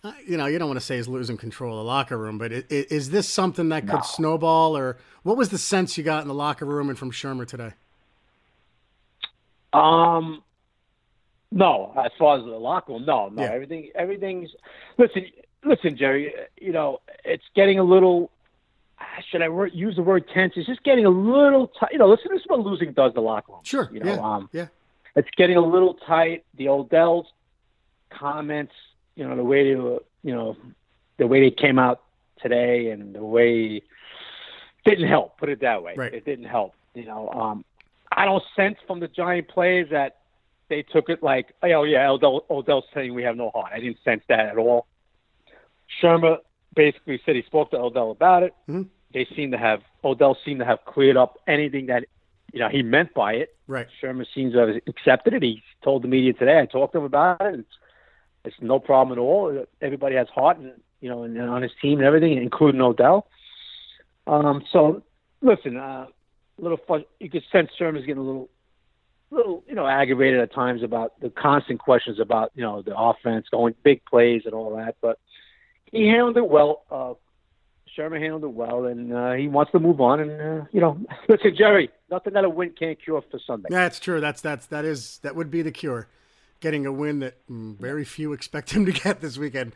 Uh, 0.03 0.13
you 0.25 0.35
know, 0.35 0.47
you 0.47 0.57
don't 0.57 0.67
want 0.67 0.79
to 0.79 0.85
say 0.85 0.97
he's 0.97 1.07
losing 1.07 1.37
control 1.37 1.73
of 1.73 1.77
the 1.77 1.83
locker 1.83 2.17
room, 2.17 2.39
but 2.39 2.51
is, 2.51 2.63
is 2.69 3.09
this 3.11 3.27
something 3.29 3.69
that 3.69 3.81
could 3.81 3.97
no. 3.97 4.01
snowball, 4.01 4.75
or 4.75 4.97
what 5.21 5.37
was 5.37 5.49
the 5.49 5.59
sense 5.59 5.97
you 5.97 6.03
got 6.03 6.23
in 6.23 6.27
the 6.27 6.33
locker 6.33 6.65
room 6.65 6.89
and 6.89 6.97
from 6.97 7.11
Shurmur 7.11 7.47
today? 7.47 7.73
Um, 9.73 10.41
no, 11.51 11.93
as 12.03 12.11
far 12.17 12.39
as 12.39 12.45
the 12.45 12.51
locker 12.51 12.93
room, 12.93 13.05
no, 13.05 13.29
no, 13.29 13.43
yeah. 13.43 13.49
everything, 13.51 13.91
everything's. 13.93 14.49
Listen, 14.97 15.25
listen, 15.63 15.97
Jerry. 15.97 16.33
You 16.59 16.71
know, 16.71 17.01
it's 17.23 17.43
getting 17.55 17.77
a 17.77 17.83
little. 17.83 18.31
Should 19.29 19.41
I 19.41 19.47
use 19.73 19.95
the 19.95 20.03
word 20.03 20.25
tense? 20.33 20.53
It's 20.55 20.67
just 20.67 20.83
getting 20.83 21.05
a 21.05 21.09
little 21.09 21.67
tight. 21.67 21.91
You 21.91 21.99
know, 21.99 22.09
listen, 22.09 22.27
this 22.31 22.41
is 22.41 22.47
what 22.47 22.59
losing 22.59 22.93
does 22.93 23.13
the 23.13 23.21
locker 23.21 23.53
room. 23.53 23.61
Sure. 23.63 23.89
You 23.91 24.01
know, 24.01 24.13
yeah. 24.13 24.19
Um, 24.19 24.49
yeah. 24.51 24.67
It's 25.15 25.29
getting 25.37 25.57
a 25.57 25.61
little 25.61 25.95
tight. 25.95 26.45
The 26.55 26.69
Odell's 26.69 27.27
comments 28.09 28.73
you 29.15 29.27
know 29.27 29.35
the 29.35 29.43
way 29.43 29.69
they 29.69 29.75
were, 29.75 29.99
you 30.23 30.33
know 30.33 30.57
the 31.17 31.27
way 31.27 31.41
they 31.41 31.51
came 31.51 31.77
out 31.77 32.01
today 32.41 32.89
and 32.89 33.13
the 33.13 33.23
way 33.23 33.81
didn't 34.85 35.07
help. 35.07 35.37
Put 35.37 35.49
it 35.49 35.61
that 35.61 35.83
way. 35.83 35.93
Right. 35.95 36.13
It 36.13 36.25
didn't 36.25 36.45
help. 36.45 36.73
You 36.95 37.05
know, 37.05 37.29
um, 37.29 37.63
I 38.11 38.25
don't 38.25 38.43
sense 38.55 38.77
from 38.87 38.99
the 38.99 39.07
Giant 39.07 39.47
players 39.47 39.89
that 39.91 40.17
they 40.69 40.81
took 40.81 41.09
it 41.09 41.21
like, 41.21 41.53
oh 41.61 41.83
yeah, 41.83 42.09
Odell, 42.09 42.45
Odell's 42.49 42.85
saying 42.93 43.13
we 43.13 43.23
have 43.23 43.35
no 43.35 43.51
heart. 43.51 43.71
I 43.73 43.79
didn't 43.79 43.99
sense 44.03 44.23
that 44.29 44.47
at 44.47 44.57
all. 44.57 44.87
Shurmur 46.01 46.37
basically 46.75 47.21
said 47.25 47.35
he 47.35 47.43
spoke 47.43 47.71
to 47.71 47.77
Odell 47.77 48.11
about 48.11 48.43
it. 48.43 48.53
Mm-hmm. 48.69 48.83
They 49.13 49.27
seem 49.35 49.51
to 49.51 49.57
have 49.57 49.81
Odell 50.03 50.37
seemed 50.45 50.59
to 50.59 50.65
have 50.65 50.79
cleared 50.85 51.17
up 51.17 51.37
anything 51.47 51.87
that 51.87 52.05
you 52.53 52.59
know 52.59 52.69
he 52.69 52.81
meant 52.81 53.13
by 53.13 53.33
it. 53.33 53.55
Right. 53.67 53.87
Shurmur 54.01 54.25
seems 54.33 54.53
to 54.53 54.59
have 54.59 54.69
accepted 54.87 55.33
it. 55.33 55.43
He 55.43 55.63
told 55.83 56.03
the 56.03 56.07
media 56.07 56.33
today. 56.33 56.59
I 56.59 56.65
talked 56.65 56.93
to 56.93 56.99
him 56.99 57.05
about 57.05 57.41
it. 57.41 57.59
It's 57.59 57.73
it's 58.43 58.55
no 58.61 58.79
problem 58.79 59.17
at 59.17 59.21
all. 59.21 59.65
Everybody 59.81 60.15
has 60.15 60.27
heart, 60.29 60.57
and 60.57 60.71
you 60.99 61.09
know, 61.09 61.23
and, 61.23 61.35
and 61.37 61.49
on 61.49 61.61
his 61.61 61.71
team 61.81 61.99
and 61.99 62.07
everything, 62.07 62.37
including 62.37 62.81
Odell. 62.81 63.27
Um, 64.27 64.63
so, 64.71 65.03
listen, 65.41 65.77
uh, 65.77 66.07
a 66.57 66.61
little 66.61 66.79
fun. 66.87 67.05
You 67.19 67.29
could 67.29 67.43
sense 67.51 67.69
Shurmur's 67.79 68.05
getting 68.05 68.21
a 68.21 68.25
little, 68.25 68.49
little, 69.29 69.63
you 69.67 69.75
know, 69.75 69.87
aggravated 69.87 70.39
at 70.39 70.53
times 70.53 70.83
about 70.83 71.19
the 71.19 71.29
constant 71.29 71.79
questions 71.79 72.19
about 72.19 72.51
you 72.55 72.63
know 72.63 72.81
the 72.81 72.95
offense 72.95 73.47
going 73.49 73.75
big 73.83 74.05
plays 74.05 74.43
and 74.45 74.53
all 74.53 74.75
that. 74.77 74.95
But 75.01 75.19
he 75.91 76.07
handled 76.07 76.37
it 76.37 76.47
well. 76.47 76.83
Uh, 76.89 77.13
Shurmur 77.97 78.19
handled 78.19 78.43
it 78.43 78.53
well, 78.53 78.85
and 78.85 79.13
uh, 79.13 79.33
he 79.33 79.47
wants 79.47 79.71
to 79.73 79.79
move 79.79 79.99
on. 79.99 80.19
And 80.19 80.31
uh, 80.31 80.65
you 80.71 80.79
know, 80.79 80.97
listen, 81.29 81.55
Jerry, 81.57 81.89
nothing 82.09 82.33
that 82.33 82.45
a 82.45 82.49
win 82.49 82.73
can't 82.77 83.01
cure 83.01 83.21
for 83.29 83.39
Sunday. 83.45 83.67
That's 83.69 83.99
true. 83.99 84.21
That's 84.21 84.41
that's 84.41 84.67
that 84.67 84.85
is 84.85 85.19
that 85.23 85.35
would 85.35 85.51
be 85.51 85.61
the 85.61 85.71
cure 85.71 86.07
getting 86.61 86.85
a 86.85 86.91
win 86.91 87.19
that 87.19 87.35
mm, 87.49 87.77
very 87.77 88.05
few 88.05 88.33
expect 88.33 88.71
him 88.71 88.85
to 88.85 88.91
get 89.03 89.19
this 89.19 89.37
weekend. 89.37 89.73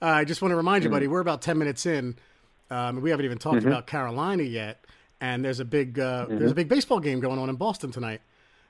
Uh, 0.00 0.06
I 0.06 0.24
just 0.24 0.42
want 0.42 0.52
to 0.52 0.56
remind 0.56 0.84
you, 0.84 0.90
buddy, 0.90 1.08
we're 1.08 1.20
about 1.20 1.40
10 1.40 1.56
minutes 1.56 1.86
in. 1.86 2.16
Um, 2.70 3.00
we 3.00 3.10
haven't 3.10 3.24
even 3.24 3.38
talked 3.38 3.60
mm-hmm. 3.60 3.68
about 3.68 3.86
Carolina 3.86 4.42
yet, 4.42 4.84
and 5.20 5.44
there's 5.44 5.60
a 5.60 5.64
big 5.64 5.98
uh, 5.98 6.26
mm-hmm. 6.26 6.38
there's 6.38 6.52
a 6.52 6.54
big 6.54 6.68
baseball 6.68 7.00
game 7.00 7.20
going 7.20 7.38
on 7.38 7.48
in 7.48 7.56
Boston 7.56 7.90
tonight. 7.90 8.20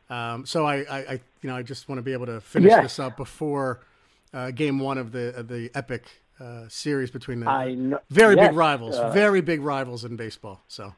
Um, 0.08 0.46
so 0.46 0.64
I, 0.64 0.76
I, 0.76 0.98
I, 0.98 1.12
you 1.42 1.50
know 1.50 1.56
I 1.56 1.62
just 1.62 1.88
want 1.88 1.98
to 1.98 2.02
be 2.02 2.12
able 2.12 2.26
to 2.26 2.40
finish 2.40 2.72
this 2.74 2.98
up 2.98 3.16
before 3.16 3.80
uh, 4.32 4.52
game 4.52 4.78
one 4.78 4.98
of 4.98 5.12
the 5.12 5.34
of 5.34 5.48
the 5.48 5.70
epic 5.74 6.04
uh, 6.40 6.68
series 6.68 7.10
between 7.10 7.40
the 7.40 8.00
very 8.10 8.36
yes. 8.36 8.48
big 8.48 8.56
rivals, 8.56 8.96
uh, 8.96 9.10
very 9.10 9.40
big 9.40 9.60
rivals 9.62 10.04
in 10.04 10.16
baseball. 10.16 10.60
So 10.68 10.94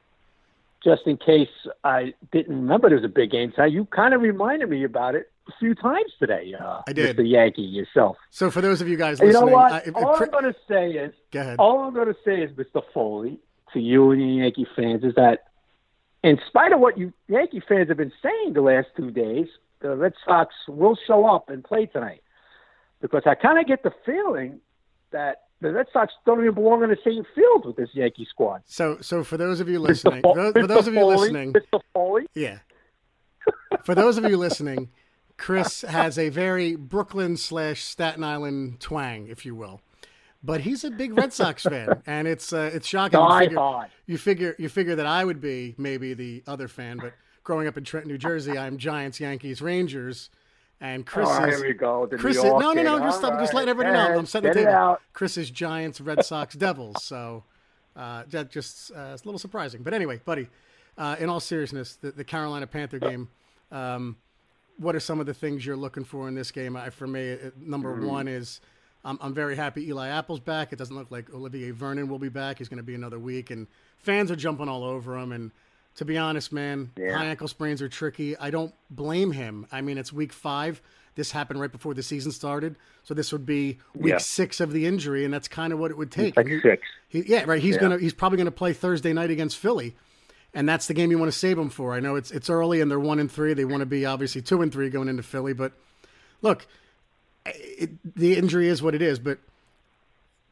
just 0.82 1.02
in 1.06 1.16
case 1.16 1.48
I 1.84 2.14
didn't 2.32 2.54
remember 2.56 2.88
there 2.88 2.96
was 2.96 3.04
a 3.04 3.08
big 3.08 3.30
game 3.30 3.52
tonight, 3.52 3.72
you 3.72 3.84
kind 3.86 4.14
of 4.14 4.20
reminded 4.20 4.68
me 4.70 4.84
about 4.84 5.14
it 5.14 5.30
a 5.48 5.52
few 5.58 5.74
times 5.74 6.12
today. 6.18 6.54
Uh, 6.58 6.82
I 6.86 6.92
did. 6.92 7.16
The 7.16 7.24
Yankee 7.24 7.62
yourself. 7.62 8.16
So 8.30 8.50
for 8.50 8.60
those 8.60 8.80
of 8.80 8.88
you 8.88 8.96
guys 8.96 9.18
You 9.20 9.26
know 9.26 9.40
listening, 9.40 9.54
what? 9.54 9.72
I- 9.72 9.78
if- 9.86 9.96
all 9.96 10.14
if- 10.14 10.22
I'm 10.22 10.30
going 10.30 10.44
to 10.52 10.56
say 10.68 10.90
is, 10.92 11.14
go 11.30 11.40
ahead. 11.40 11.56
all 11.58 11.80
I'm 11.80 11.94
going 11.94 12.08
to 12.08 12.16
say 12.24 12.42
is, 12.42 12.50
Mr. 12.52 12.82
Foley, 12.92 13.38
to 13.72 13.80
you 13.80 14.10
and 14.10 14.20
your 14.20 14.42
Yankee 14.44 14.66
fans, 14.76 15.04
is 15.04 15.14
that 15.16 15.44
in 16.22 16.38
spite 16.46 16.72
of 16.72 16.80
what 16.80 16.98
you 16.98 17.12
Yankee 17.28 17.62
fans 17.66 17.88
have 17.88 17.96
been 17.96 18.12
saying 18.22 18.52
the 18.54 18.60
last 18.60 18.88
two 18.96 19.10
days, 19.10 19.46
the 19.80 19.94
Red 19.94 20.14
Sox 20.24 20.54
will 20.66 20.96
show 21.06 21.26
up 21.26 21.48
and 21.48 21.62
play 21.64 21.86
tonight. 21.86 22.22
Because 23.00 23.22
I 23.26 23.34
kind 23.36 23.58
of 23.60 23.66
get 23.66 23.84
the 23.84 23.92
feeling 24.04 24.60
that 25.10 25.42
the 25.60 25.72
Red 25.72 25.86
Sox 25.92 26.12
don't 26.24 26.40
even 26.40 26.54
belong 26.54 26.82
on 26.82 26.88
the 26.90 26.98
same 27.04 27.24
field 27.34 27.66
with 27.66 27.76
this 27.76 27.90
Yankee 27.92 28.26
squad. 28.30 28.62
So 28.66 28.98
so 29.00 29.24
for 29.24 29.36
those 29.36 29.60
of 29.60 29.68
you 29.68 29.80
listening, 29.80 30.22
Fo- 30.22 30.34
for, 30.34 30.52
Mr. 30.52 30.68
those 30.68 30.86
of 30.86 30.94
you 30.94 31.00
Foley, 31.00 31.16
listening, 31.16 31.52
Mr. 31.52 31.80
Foley, 31.92 32.26
Yeah. 32.34 32.58
For 33.84 33.94
those 33.94 34.18
of 34.18 34.24
you 34.24 34.36
listening, 34.36 34.90
Chris 35.36 35.82
has 35.82 36.18
a 36.18 36.28
very 36.28 36.76
Brooklyn 36.76 37.36
slash 37.36 37.82
Staten 37.82 38.22
Island 38.22 38.80
twang, 38.80 39.28
if 39.28 39.46
you 39.46 39.54
will. 39.54 39.80
But 40.42 40.60
he's 40.60 40.84
a 40.84 40.90
big 40.90 41.16
Red 41.16 41.32
Sox 41.32 41.62
fan, 41.64 42.02
and 42.06 42.28
it's 42.28 42.52
uh, 42.52 42.70
it's 42.72 42.86
shocking. 42.86 43.18
You 43.18 43.38
figure, 43.38 43.88
you 44.06 44.18
figure 44.18 44.56
you 44.58 44.68
figure 44.68 44.94
that 44.96 45.06
I 45.06 45.24
would 45.24 45.40
be 45.40 45.74
maybe 45.78 46.14
the 46.14 46.44
other 46.46 46.68
fan, 46.68 46.98
but 46.98 47.14
growing 47.42 47.66
up 47.66 47.76
in 47.76 47.82
Trenton, 47.84 48.10
New 48.12 48.18
Jersey, 48.18 48.56
I'm 48.56 48.78
Giants, 48.78 49.18
Yankees, 49.18 49.60
Rangers, 49.60 50.30
and 50.80 51.04
Chris 51.04 51.28
oh, 51.30 51.44
is 51.44 51.56
here 51.58 51.66
we 51.68 51.74
go. 51.74 52.06
The 52.06 52.16
Chris 52.18 52.36
is, 52.36 52.44
no 52.44 52.58
no 52.58 52.82
no 52.82 52.98
just 53.00 53.22
I'm 53.24 53.38
just 53.38 53.54
letting 53.54 53.68
everybody 53.68 53.96
know 53.96 54.08
Get 54.08 54.18
I'm 54.18 54.26
setting 54.26 54.52
the 54.52 54.60
it 54.60 54.64
table. 54.64 54.98
Chris 55.12 55.36
is 55.36 55.50
Giants, 55.50 56.00
Red 56.00 56.24
Sox, 56.24 56.54
Devils. 56.54 57.02
So 57.02 57.44
uh, 57.96 58.24
that 58.30 58.50
just 58.50 58.92
uh, 58.92 59.10
it's 59.12 59.22
a 59.22 59.26
little 59.26 59.38
surprising. 59.38 59.82
But 59.82 59.94
anyway, 59.94 60.20
buddy, 60.24 60.48
uh, 60.96 61.16
in 61.18 61.28
all 61.28 61.40
seriousness, 61.40 61.96
the, 61.96 62.12
the 62.12 62.24
Carolina 62.24 62.66
Panther 62.66 62.98
game. 62.98 63.28
Um, 63.72 64.16
what 64.78 64.94
are 64.94 65.00
some 65.00 65.18
of 65.18 65.26
the 65.26 65.34
things 65.34 65.66
you're 65.66 65.76
looking 65.76 66.04
for 66.04 66.28
in 66.28 66.34
this 66.36 66.52
game? 66.52 66.76
I, 66.76 66.90
for 66.90 67.06
me, 67.08 67.20
it, 67.20 67.60
number 67.60 67.92
Mm-hmm. 67.96 68.06
one 68.06 68.28
is 68.28 68.60
I'm, 69.04 69.18
I'm 69.20 69.34
very 69.34 69.56
happy 69.56 69.88
Eli 69.88 70.08
Apple's 70.08 70.40
back. 70.40 70.72
It 70.72 70.76
doesn't 70.76 70.94
look 70.94 71.10
like 71.10 71.32
Olivier 71.34 71.70
Vernon 71.72 72.08
will 72.08 72.18
be 72.20 72.28
back. 72.28 72.58
He's 72.58 72.68
going 72.68 72.78
to 72.78 72.84
be 72.84 72.94
another 72.94 73.18
week, 73.18 73.50
and 73.50 73.66
fans 73.98 74.30
are 74.30 74.36
jumping 74.36 74.68
all 74.68 74.84
over 74.84 75.18
him. 75.18 75.32
And 75.32 75.50
to 75.98 76.04
be 76.04 76.16
honest, 76.16 76.52
man, 76.52 76.90
Yeah. 76.96 77.16
high 77.16 77.26
ankle 77.26 77.48
sprains 77.48 77.82
are 77.82 77.88
tricky. 77.88 78.36
I 78.36 78.50
don't 78.50 78.72
blame 78.90 79.32
him. 79.32 79.66
I 79.72 79.80
mean, 79.80 79.98
it's 79.98 80.12
week 80.12 80.32
five. 80.32 80.80
This 81.16 81.32
happened 81.32 81.60
right 81.60 81.72
before 81.72 81.94
the 81.94 82.02
season 82.04 82.30
started, 82.30 82.76
so 83.02 83.12
this 83.14 83.32
would 83.32 83.44
be 83.44 83.78
week 83.96 84.12
Yeah. 84.12 84.18
six 84.18 84.60
of 84.60 84.72
the 84.72 84.86
injury, 84.86 85.24
and 85.24 85.34
that's 85.34 85.48
kind 85.48 85.72
of 85.72 85.80
what 85.80 85.90
it 85.90 85.96
would 85.96 86.12
take. 86.12 86.36
Like 86.36 86.46
six. 86.62 86.86
He, 87.08 87.22
yeah, 87.26 87.42
right. 87.46 87.60
He's 87.60 87.74
Yeah. 87.74 87.80
gonna 87.80 87.98
he's 87.98 88.12
probably 88.14 88.38
gonna 88.38 88.52
play 88.52 88.72
Thursday 88.72 89.12
night 89.12 89.28
against 89.30 89.58
Philly, 89.58 89.96
and 90.54 90.68
that's 90.68 90.86
the 90.86 90.94
game 90.94 91.10
you 91.10 91.18
want 91.18 91.32
to 91.32 91.36
save 91.36 91.58
him 91.58 91.68
for. 91.70 91.92
I 91.94 91.98
know 92.00 92.14
it's 92.14 92.30
it's 92.30 92.48
early 92.48 92.80
and 92.80 92.88
they're 92.88 93.00
one 93.00 93.18
and 93.18 93.30
three. 93.30 93.52
They 93.54 93.64
want 93.64 93.80
to 93.80 93.86
be 93.86 94.06
obviously 94.06 94.40
two 94.40 94.62
and 94.62 94.70
three 94.72 94.88
going 94.90 95.08
into 95.08 95.24
Philly, 95.24 95.52
but 95.52 95.72
look, 96.42 96.68
it, 97.46 97.90
the 98.14 98.36
injury 98.36 98.68
is 98.68 98.80
what 98.80 98.94
it 98.94 99.02
is. 99.02 99.18
But 99.18 99.38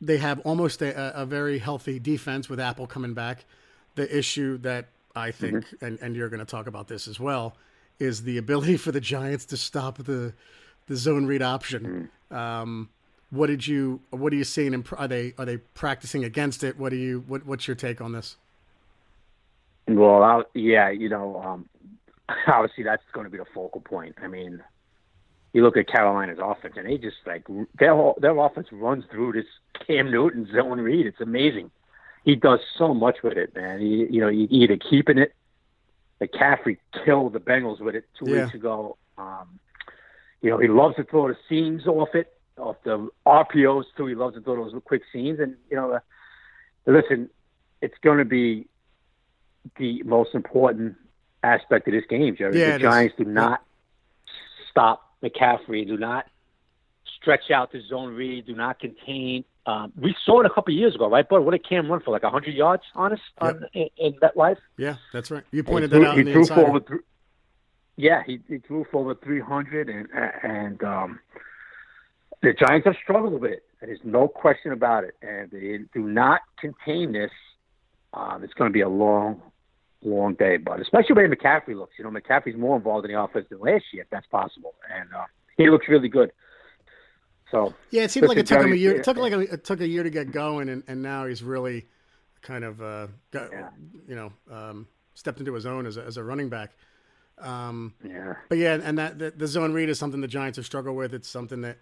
they 0.01 0.17
have 0.17 0.41
almost 0.41 0.83
a, 0.83 1.21
a 1.21 1.25
very 1.25 1.59
healthy 1.59 2.01
defense 2.01 2.49
with 2.49 2.59
Apple 2.59 2.89
coming 2.89 3.15
back. 3.15 3.45
The 3.95 4.19
issue 4.19 4.59
that 4.59 4.87
I 5.17 5.31
think, 5.31 5.65
and, 5.81 5.99
and 6.01 6.15
you're 6.15 6.29
going 6.29 6.41
to 6.41 6.47
talk 6.47 6.67
about 6.67 6.89
this 6.89 7.09
as 7.09 7.19
well, 7.19 7.57
is 7.99 8.23
the 8.23 8.37
ability 8.39 8.77
for 8.85 8.93
the 8.93 9.01
Giants 9.01 9.47
to 9.47 9.57
stop 9.57 9.99
the 9.99 10.35
the 10.87 10.95
zone 10.95 11.27
read 11.27 11.43
option. 11.43 12.11
Um, 12.31 12.91
what 13.31 13.49
did 13.49 13.67
you? 13.67 14.01
What 14.11 14.33
are 14.33 14.37
you 14.37 14.45
seeing? 14.45 14.73
In, 14.73 14.85
are 14.97 15.09
they 15.09 15.35
are 15.39 15.45
they 15.45 15.57
practicing 15.57 16.23
against 16.25 16.63
it? 16.63 16.79
What 16.79 16.91
do 16.91 16.97
you? 16.97 17.25
What, 17.27 17.45
what's 17.45 17.67
your 17.67 17.75
take 17.75 18.01
on 18.01 18.13
this? 18.13 18.37
Well, 19.89 20.23
I, 20.23 20.43
yeah, 20.55 20.91
you 20.91 21.09
know, 21.09 21.43
um, 21.43 21.69
obviously 22.47 22.85
that's 22.85 23.03
going 23.13 23.25
to 23.25 23.31
be 23.31 23.39
the 23.39 23.45
focal 23.55 23.81
point. 23.81 24.17
I 24.23 24.29
mean, 24.29 24.63
you 25.53 25.63
look 25.63 25.77
at 25.77 25.89
Carolina's 25.89 26.39
offense, 26.41 26.75
and 26.77 26.87
they 26.87 26.99
just 26.99 27.17
like 27.27 27.47
their 27.79 27.95
whole- 27.95 28.19
their 28.21 28.37
offense 28.37 28.69
runs 28.71 29.05
through 29.11 29.33
this 29.33 29.47
Cam 29.87 30.11
Newton 30.11 30.49
zone 30.55 30.81
read. 30.81 31.07
It's 31.07 31.21
amazing. 31.21 31.71
He 32.27 32.35
does 32.35 32.59
so 32.77 32.93
much 32.93 33.23
with 33.23 33.39
it, 33.39 33.55
man. 33.55 33.81
He, 33.81 34.05
you 34.11 34.21
know, 34.21 34.27
you 34.29 34.49
either 34.51 34.77
keeping 34.77 35.17
it. 35.17 35.33
McCaffrey 36.21 36.77
killed 37.05 37.33
the 37.35 37.39
Bengals 37.39 37.81
with 37.81 37.95
it 37.95 38.05
two 38.19 38.27
Yeah. 38.29 38.43
weeks 38.43 38.55
ago. 38.55 38.97
Um, 39.17 39.61
you 40.43 40.51
know, 40.51 40.59
he 40.59 40.67
loves 40.67 40.97
to 40.97 41.05
throw 41.05 41.29
the 41.29 41.37
seams 41.49 41.87
off 41.87 42.17
it, 42.17 42.37
off 42.59 42.77
the 42.83 43.09
RPOs 43.25 43.85
too. 43.97 44.07
He 44.07 44.17
loves 44.17 44.35
to 44.35 44.41
throw 44.41 44.57
those 44.57 44.75
quick 44.85 45.03
seams, 45.13 45.39
and 45.39 45.57
you 45.71 45.77
know, 45.77 45.93
uh, 45.93 46.01
listen, 46.85 47.31
it's 47.81 47.97
going 48.03 48.19
to 48.19 48.25
be 48.25 48.67
the 49.79 50.03
most 50.03 50.35
important 50.35 50.97
aspect 51.45 51.87
of 51.87 51.93
this 51.95 52.05
game, 52.11 52.35
Jerry. 52.37 52.59
Yeah, 52.59 52.67
the 52.71 52.75
it 52.75 52.77
is. 52.77 52.83
Giants 52.83 53.15
do 53.17 53.25
not 53.25 53.63
stop 54.69 55.13
McCaffrey, 55.23 55.87
do 55.87 55.97
not 55.97 56.27
stretch 57.21 57.53
out 57.53 57.71
the 57.71 57.81
zone 57.83 58.15
read, 58.15 58.47
do 58.47 58.55
not 58.57 58.81
contain. 58.81 59.45
Um, 59.67 59.93
we 60.01 60.15
saw 60.25 60.41
it 60.41 60.47
a 60.47 60.51
couple 60.51 60.73
of 60.73 60.79
years 60.79 60.95
ago, 60.95 61.11
right? 61.11 61.27
But 61.29 61.45
what 61.45 61.51
did 61.51 61.69
Cam 61.69 61.91
run 61.91 62.01
for? 62.01 62.13
Like 62.13 62.23
100 62.23 62.55
yards 62.55 62.85
honest, 62.95 63.23
us 63.41 63.55
on, 63.55 63.67
in, 63.75 63.89
in 63.97 64.15
that 64.21 64.37
life? 64.37 64.59
Yeah, 64.79 64.97
that's 65.13 65.31
right. 65.31 65.43
You 65.51 65.65
pointed 65.65 65.91
threw- 65.91 66.01
that 66.01 66.09
out 66.11 66.15
he 66.15 66.21
in 66.21 66.33
threw 66.33 66.47
for 66.47 66.69
over 66.69 66.81
thr- 66.81 66.97
yeah, 67.97 68.23
he, 68.25 68.41
he 68.49 68.59
threw 68.59 68.85
for 68.91 69.01
over 69.01 69.15
300, 69.15 69.89
and 69.89 70.09
and 70.43 70.83
um, 70.85 71.19
the 72.43 72.53
Giants 72.53 72.87
have 72.87 72.97
struggled 73.03 73.41
with 73.41 73.51
it. 73.51 73.65
There's 73.81 74.01
no 74.05 74.29
question 74.29 74.73
about 74.73 75.05
it. 75.05 75.15
And 75.23 75.51
they 75.51 75.79
do 75.93 76.07
not 76.07 76.41
contain 76.61 77.13
this. 77.13 77.31
Um, 78.15 78.45
it's 78.45 78.55
going 78.55 78.71
to 78.71 78.73
be 78.73 78.81
a 78.81 78.89
long, 78.89 79.43
long 80.03 80.35
day, 80.35 80.57
but 80.57 80.81
especially 80.81 81.15
the 81.15 81.15
way 81.15 81.27
McCaffrey 81.27 81.77
looks. 81.77 81.95
You 81.99 82.05
know, 82.05 82.11
McCaffrey's 82.11 82.57
more 82.57 82.77
involved 82.77 83.07
in 83.07 83.13
the 83.13 83.21
offense 83.21 83.47
than 83.51 83.61
last 83.61 83.85
year, 83.93 84.03
if 84.03 84.11
that's 84.11 84.27
possible, 84.27 84.75
and 84.95 85.13
uh, 85.15 85.25
he 85.57 85.69
looks 85.69 85.89
really 85.89 86.09
good. 86.09 86.33
So 87.51 87.75
Yeah, 87.91 88.03
it 88.03 88.11
seemed 88.11 88.29
like 88.29 88.39
it 88.39 88.47
took 88.47 88.63
him 88.63 88.73
a 88.73 88.77
year. 88.77 88.95
It 88.97 89.05
took 89.05 89.17
like 89.17 89.33
a, 89.33 89.41
it 89.41 89.65
took 89.65 89.81
a 89.81 89.87
year 89.87 90.03
to 90.03 90.11
get 90.11 90.33
going, 90.33 90.69
and, 90.69 90.83
and 90.89 91.03
now 91.03 91.27
he's 91.27 91.43
really 91.43 91.87
kind 92.43 92.65
of 92.65 92.83
uh, 92.83 93.07
got, 93.31 93.51
Yeah. 93.53 93.69
you 94.09 94.15
know 94.17 94.33
um, 94.51 94.87
stepped 95.15 95.39
into 95.41 95.55
his 95.55 95.65
own 95.67 95.87
as 95.87 95.97
a, 95.97 96.03
as 96.03 96.17
a 96.17 96.25
running 96.25 96.49
back. 96.49 96.73
Um, 97.39 97.95
yeah, 98.05 98.35
but 98.49 98.59
yeah, 98.59 98.79
and 98.83 98.99
that 98.99 99.19
the, 99.19 99.31
the 99.31 99.47
zone 99.47 99.73
read 99.73 99.89
is 99.89 99.99
something 99.99 100.21
the 100.21 100.29
Giants 100.29 100.57
have 100.57 100.65
struggled 100.67 100.97
with. 100.97 101.13
It's 101.15 101.29
something 101.29 101.61
that 101.63 101.79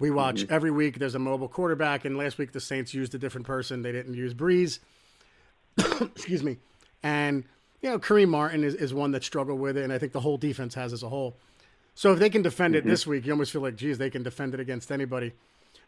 we 0.00 0.10
watch 0.10 0.42
Mm-hmm. 0.42 0.52
every 0.52 0.70
week. 0.70 0.98
There's 0.98 1.14
a 1.14 1.18
mobile 1.20 1.48
quarterback, 1.48 2.04
and 2.04 2.16
last 2.18 2.36
week 2.38 2.52
the 2.52 2.60
Saints 2.60 2.92
used 2.94 3.14
a 3.14 3.18
different 3.18 3.46
person. 3.46 3.82
They 3.82 3.92
didn't 3.92 4.14
use 4.14 4.34
Brees. 4.34 4.78
Excuse 6.00 6.42
me, 6.42 6.58
and 7.02 7.44
you 7.82 7.90
know 7.90 7.98
Kareem 7.98 8.28
Martin 8.28 8.64
is, 8.64 8.74
is 8.74 8.92
one 8.92 9.12
that 9.12 9.22
struggled 9.24 9.60
with 9.60 9.76
it, 9.76 9.84
and 9.84 9.92
I 9.92 9.98
think 9.98 10.12
the 10.12 10.20
whole 10.20 10.36
defense 10.36 10.74
has 10.74 10.92
as 10.92 11.02
a 11.02 11.08
whole. 11.08 11.36
So 11.98 12.12
if 12.12 12.20
they 12.20 12.30
can 12.30 12.42
defend 12.42 12.76
Mm-hmm. 12.76 12.86
it 12.86 12.90
this 12.92 13.08
week, 13.08 13.26
you 13.26 13.32
almost 13.32 13.50
feel 13.50 13.60
like, 13.60 13.74
geez, 13.74 13.98
they 13.98 14.08
can 14.08 14.22
defend 14.22 14.54
it 14.54 14.60
against 14.60 14.92
anybody. 14.92 15.32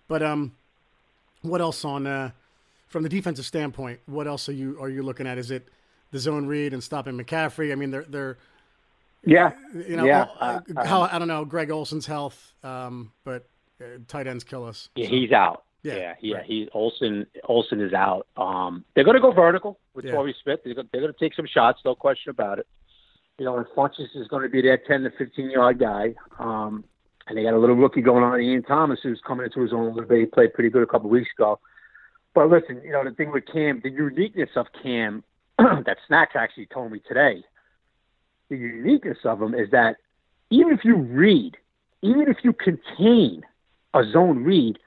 But 0.08 0.24
um, 0.24 0.56
what 1.42 1.60
else 1.60 1.84
on 1.84 2.04
uh, 2.04 2.32
from 2.88 3.04
the 3.04 3.08
defensive 3.08 3.46
standpoint? 3.46 4.00
What 4.06 4.26
else 4.26 4.48
are 4.48 4.52
you 4.52 4.76
are 4.80 4.88
you 4.88 5.04
looking 5.04 5.28
at? 5.28 5.38
Is 5.38 5.52
it 5.52 5.68
the 6.10 6.18
zone 6.18 6.46
read 6.48 6.72
and 6.72 6.82
stopping 6.82 7.16
McCaffrey? 7.16 7.70
I 7.70 7.76
mean, 7.76 7.92
they're 7.92 8.06
they're 8.08 8.38
yeah, 9.24 9.52
you 9.72 9.94
know 9.96 10.04
Yeah, 10.04 10.26
uh, 10.40 10.60
uh, 10.76 10.84
how 10.84 11.02
I 11.02 11.20
don't 11.20 11.28
know 11.28 11.44
Greg 11.44 11.70
Olsen's 11.70 12.06
health, 12.06 12.54
um, 12.64 13.12
but 13.22 13.46
uh, 13.80 13.84
tight 14.08 14.26
ends 14.26 14.42
kill 14.42 14.64
us. 14.64 14.88
Yeah, 14.96 15.06
So, 15.06 15.14
he's 15.14 15.30
out. 15.30 15.62
Yeah, 15.84 15.94
Yeah, 15.94 16.14
yeah, 16.20 16.36
right. 16.38 16.44
he 16.44 16.68
Olsen 16.72 17.24
Olsen 17.44 17.80
is 17.80 17.92
out. 17.92 18.26
Um, 18.36 18.84
they're 18.94 19.04
going 19.04 19.14
to 19.14 19.20
go 19.20 19.30
vertical 19.30 19.78
with 19.94 20.06
Yeah. 20.06 20.12
Torrey 20.12 20.34
Smith. 20.42 20.58
They're 20.64 20.74
going 20.74 20.88
to 20.90 21.12
take 21.20 21.34
some 21.34 21.46
shots, 21.46 21.78
no 21.84 21.94
question 21.94 22.30
about 22.30 22.58
it. 22.58 22.66
You 23.40 23.46
know, 23.46 23.56
and 23.56 23.64
Funchess 23.68 24.14
is 24.14 24.28
going 24.28 24.42
to 24.42 24.50
be 24.50 24.60
that 24.68 24.84
ten 24.86 25.00
to 25.00 25.10
fifteen 25.16 25.50
yard 25.50 25.78
guy. 25.78 26.14
Um, 26.38 26.84
and 27.26 27.38
they 27.38 27.42
got 27.42 27.54
a 27.54 27.58
little 27.58 27.74
rookie 27.74 28.02
going 28.02 28.22
on, 28.22 28.38
Ian 28.38 28.62
Thomas, 28.62 29.00
who's 29.02 29.18
coming 29.26 29.46
into 29.46 29.62
his 29.62 29.72
own 29.72 29.86
a 29.86 29.88
little 29.88 30.06
bit. 30.06 30.18
He 30.18 30.26
played 30.26 30.52
pretty 30.52 30.68
good 30.68 30.82
a 30.82 30.86
couple 30.86 31.06
of 31.06 31.12
weeks 31.12 31.30
ago. 31.38 31.58
But 32.34 32.50
listen, 32.50 32.82
you 32.84 32.92
know, 32.92 33.02
the 33.02 33.12
thing 33.12 33.32
with 33.32 33.44
Cam, 33.50 33.80
the 33.82 33.88
uniqueness 33.88 34.50
of 34.56 34.66
Cam 34.82 35.24
that 35.58 35.96
Snacks 36.06 36.36
actually 36.36 36.66
told 36.66 36.92
me 36.92 37.00
today, 37.08 37.42
the 38.50 38.58
uniqueness 38.58 39.16
of 39.24 39.40
him 39.40 39.54
is 39.54 39.70
that 39.70 39.96
even 40.50 40.74
if 40.74 40.84
you 40.84 40.96
read, 40.96 41.56
even 42.02 42.28
if 42.28 42.38
you 42.42 42.52
contain 42.52 43.42
a 43.94 44.04
zone 44.12 44.44
read, 44.44 44.78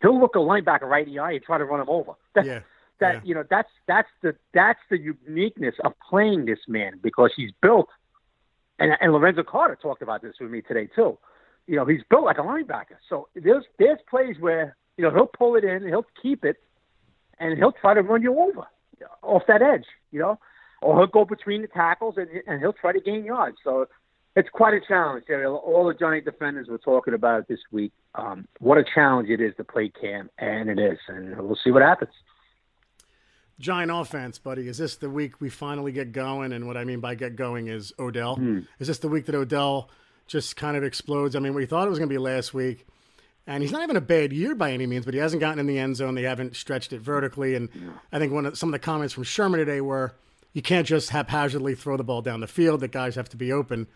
he'll 0.00 0.18
look 0.18 0.36
a 0.36 0.38
linebacker 0.38 0.82
right 0.82 1.06
in 1.06 1.12
the 1.12 1.18
eye 1.18 1.32
and 1.32 1.42
try 1.42 1.58
to 1.58 1.66
run 1.66 1.82
him 1.82 1.90
over. 1.90 2.12
That, 2.34 2.46
Yeah, 2.46 2.60
that 3.00 3.14
yeah. 3.14 3.20
you 3.24 3.34
know, 3.34 3.44
that's 3.48 3.68
that's 3.86 4.08
the 4.22 4.34
that's 4.54 4.80
the 4.90 4.98
uniqueness 4.98 5.74
of 5.84 5.92
playing 6.08 6.44
this 6.44 6.60
man 6.68 6.98
because 7.02 7.30
he's 7.36 7.50
built. 7.62 7.88
And 8.78 8.92
and 9.00 9.12
Lorenzo 9.12 9.42
Carter 9.42 9.76
talked 9.80 10.02
about 10.02 10.22
this 10.22 10.34
with 10.40 10.50
me 10.50 10.62
today 10.62 10.88
too. 10.94 11.18
You 11.66 11.76
know, 11.76 11.84
he's 11.84 12.02
built 12.08 12.24
like 12.24 12.38
a 12.38 12.42
linebacker. 12.42 12.98
So 13.08 13.28
there's 13.34 13.64
there's 13.78 13.98
plays 14.08 14.36
where 14.40 14.76
you 14.96 15.04
know 15.04 15.10
he'll 15.10 15.26
pull 15.26 15.56
it 15.56 15.64
in, 15.64 15.86
he'll 15.86 16.06
keep 16.22 16.44
it, 16.44 16.56
and 17.38 17.56
he'll 17.58 17.72
try 17.72 17.94
to 17.94 18.02
run 18.02 18.22
you 18.22 18.38
over 18.38 18.66
off 19.22 19.42
that 19.48 19.62
edge. 19.62 19.86
You 20.10 20.20
know, 20.20 20.38
or 20.82 20.96
he'll 20.96 21.06
go 21.06 21.24
between 21.24 21.62
the 21.62 21.68
tackles 21.68 22.14
and 22.16 22.28
and 22.46 22.60
he'll 22.60 22.72
try 22.72 22.92
to 22.92 23.00
gain 23.00 23.24
yards. 23.24 23.58
So 23.64 23.86
it's 24.36 24.48
quite 24.48 24.74
a 24.74 24.80
challenge. 24.86 25.24
Ariel. 25.28 25.56
All 25.56 25.86
the 25.86 25.94
Giant 25.94 26.24
defenders 26.24 26.68
were 26.68 26.78
talking 26.78 27.14
about 27.14 27.40
it 27.40 27.48
this 27.48 27.60
week. 27.70 27.92
Um, 28.14 28.46
what 28.58 28.78
a 28.78 28.84
challenge 28.94 29.28
it 29.28 29.40
is 29.40 29.54
to 29.56 29.64
play 29.64 29.90
Cam, 30.00 30.30
and 30.38 30.70
it 30.70 30.78
is, 30.78 30.98
and 31.08 31.36
we'll 31.36 31.58
see 31.62 31.70
what 31.70 31.82
happens. 31.82 32.12
Giant 33.60 33.90
offense, 33.92 34.38
buddy. 34.38 34.66
Is 34.66 34.78
this 34.78 34.96
the 34.96 35.10
week 35.10 35.40
we 35.40 35.50
finally 35.50 35.92
get 35.92 36.12
going? 36.12 36.52
And 36.52 36.66
what 36.66 36.76
I 36.76 36.84
mean 36.84 37.00
by 37.00 37.14
get 37.14 37.36
going 37.36 37.68
is 37.68 37.92
Odell. 37.98 38.36
Hmm. 38.36 38.60
Is 38.78 38.88
this 38.88 38.98
the 38.98 39.08
week 39.08 39.26
that 39.26 39.34
Odell 39.34 39.90
just 40.26 40.56
kind 40.56 40.76
of 40.76 40.84
explodes. 40.84 41.34
I 41.36 41.40
mean, 41.40 41.54
we 41.54 41.66
thought 41.66 41.86
it 41.86 41.90
was 41.90 41.98
going 41.98 42.08
to 42.08 42.14
be 42.14 42.18
last 42.18 42.54
week, 42.54 42.86
and 43.48 43.62
he's 43.64 43.72
not 43.72 43.80
having 43.80 43.96
a 43.96 44.00
bad 44.00 44.32
year 44.32 44.54
by 44.54 44.70
any 44.72 44.86
means, 44.86 45.04
but 45.04 45.12
he 45.12 45.18
hasn't 45.18 45.40
gotten 45.40 45.58
in 45.58 45.66
the 45.66 45.78
end 45.78 45.96
zone. 45.96 46.14
They 46.14 46.22
haven't 46.22 46.54
stretched 46.56 46.92
it 46.92 47.00
vertically, 47.00 47.54
and 47.56 47.68
I 48.12 48.18
think 48.20 48.32
one 48.32 48.46
of 48.46 48.56
some 48.56 48.68
of 48.68 48.72
the 48.72 48.78
comments 48.78 49.12
from 49.12 49.24
Shurmur 49.24 49.56
today 49.56 49.80
were, 49.80 50.14
"You 50.52 50.62
can't 50.62 50.86
just 50.86 51.10
haphazardly 51.10 51.74
throw 51.74 51.96
the 51.96 52.04
ball 52.04 52.22
down 52.22 52.40
the 52.40 52.46
field. 52.46 52.80
That 52.80 52.92
guys 52.92 53.16
have 53.16 53.28
to 53.30 53.36
be 53.36 53.52
open." 53.52 53.88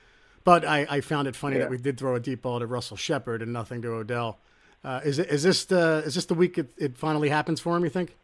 But 0.42 0.64
I, 0.66 0.87
I 0.90 1.00
found 1.00 1.26
it 1.28 1.37
funny 1.37 1.56
Yeah. 1.56 1.62
that 1.62 1.71
we 1.71 1.78
did 1.78 1.99
throw 1.99 2.16
a 2.16 2.21
deep 2.21 2.42
ball 2.42 2.59
to 2.59 2.66
Russell 2.66 2.97
Shepard 2.99 3.40
and 3.40 3.52
nothing 3.52 3.80
to 3.83 3.88
Odell. 3.92 4.38
Uh, 4.83 5.00
is 5.04 5.18
it 5.21 5.28
is 5.28 5.44
this 5.44 5.64
the 5.66 6.02
is 6.04 6.16
this 6.16 6.26
the 6.26 6.35
week 6.35 6.59
it, 6.59 6.73
it 6.76 6.99
finally 6.99 7.28
happens 7.28 7.61
for 7.61 7.76
him? 7.76 7.85
You 7.85 7.90
think? 7.90 8.16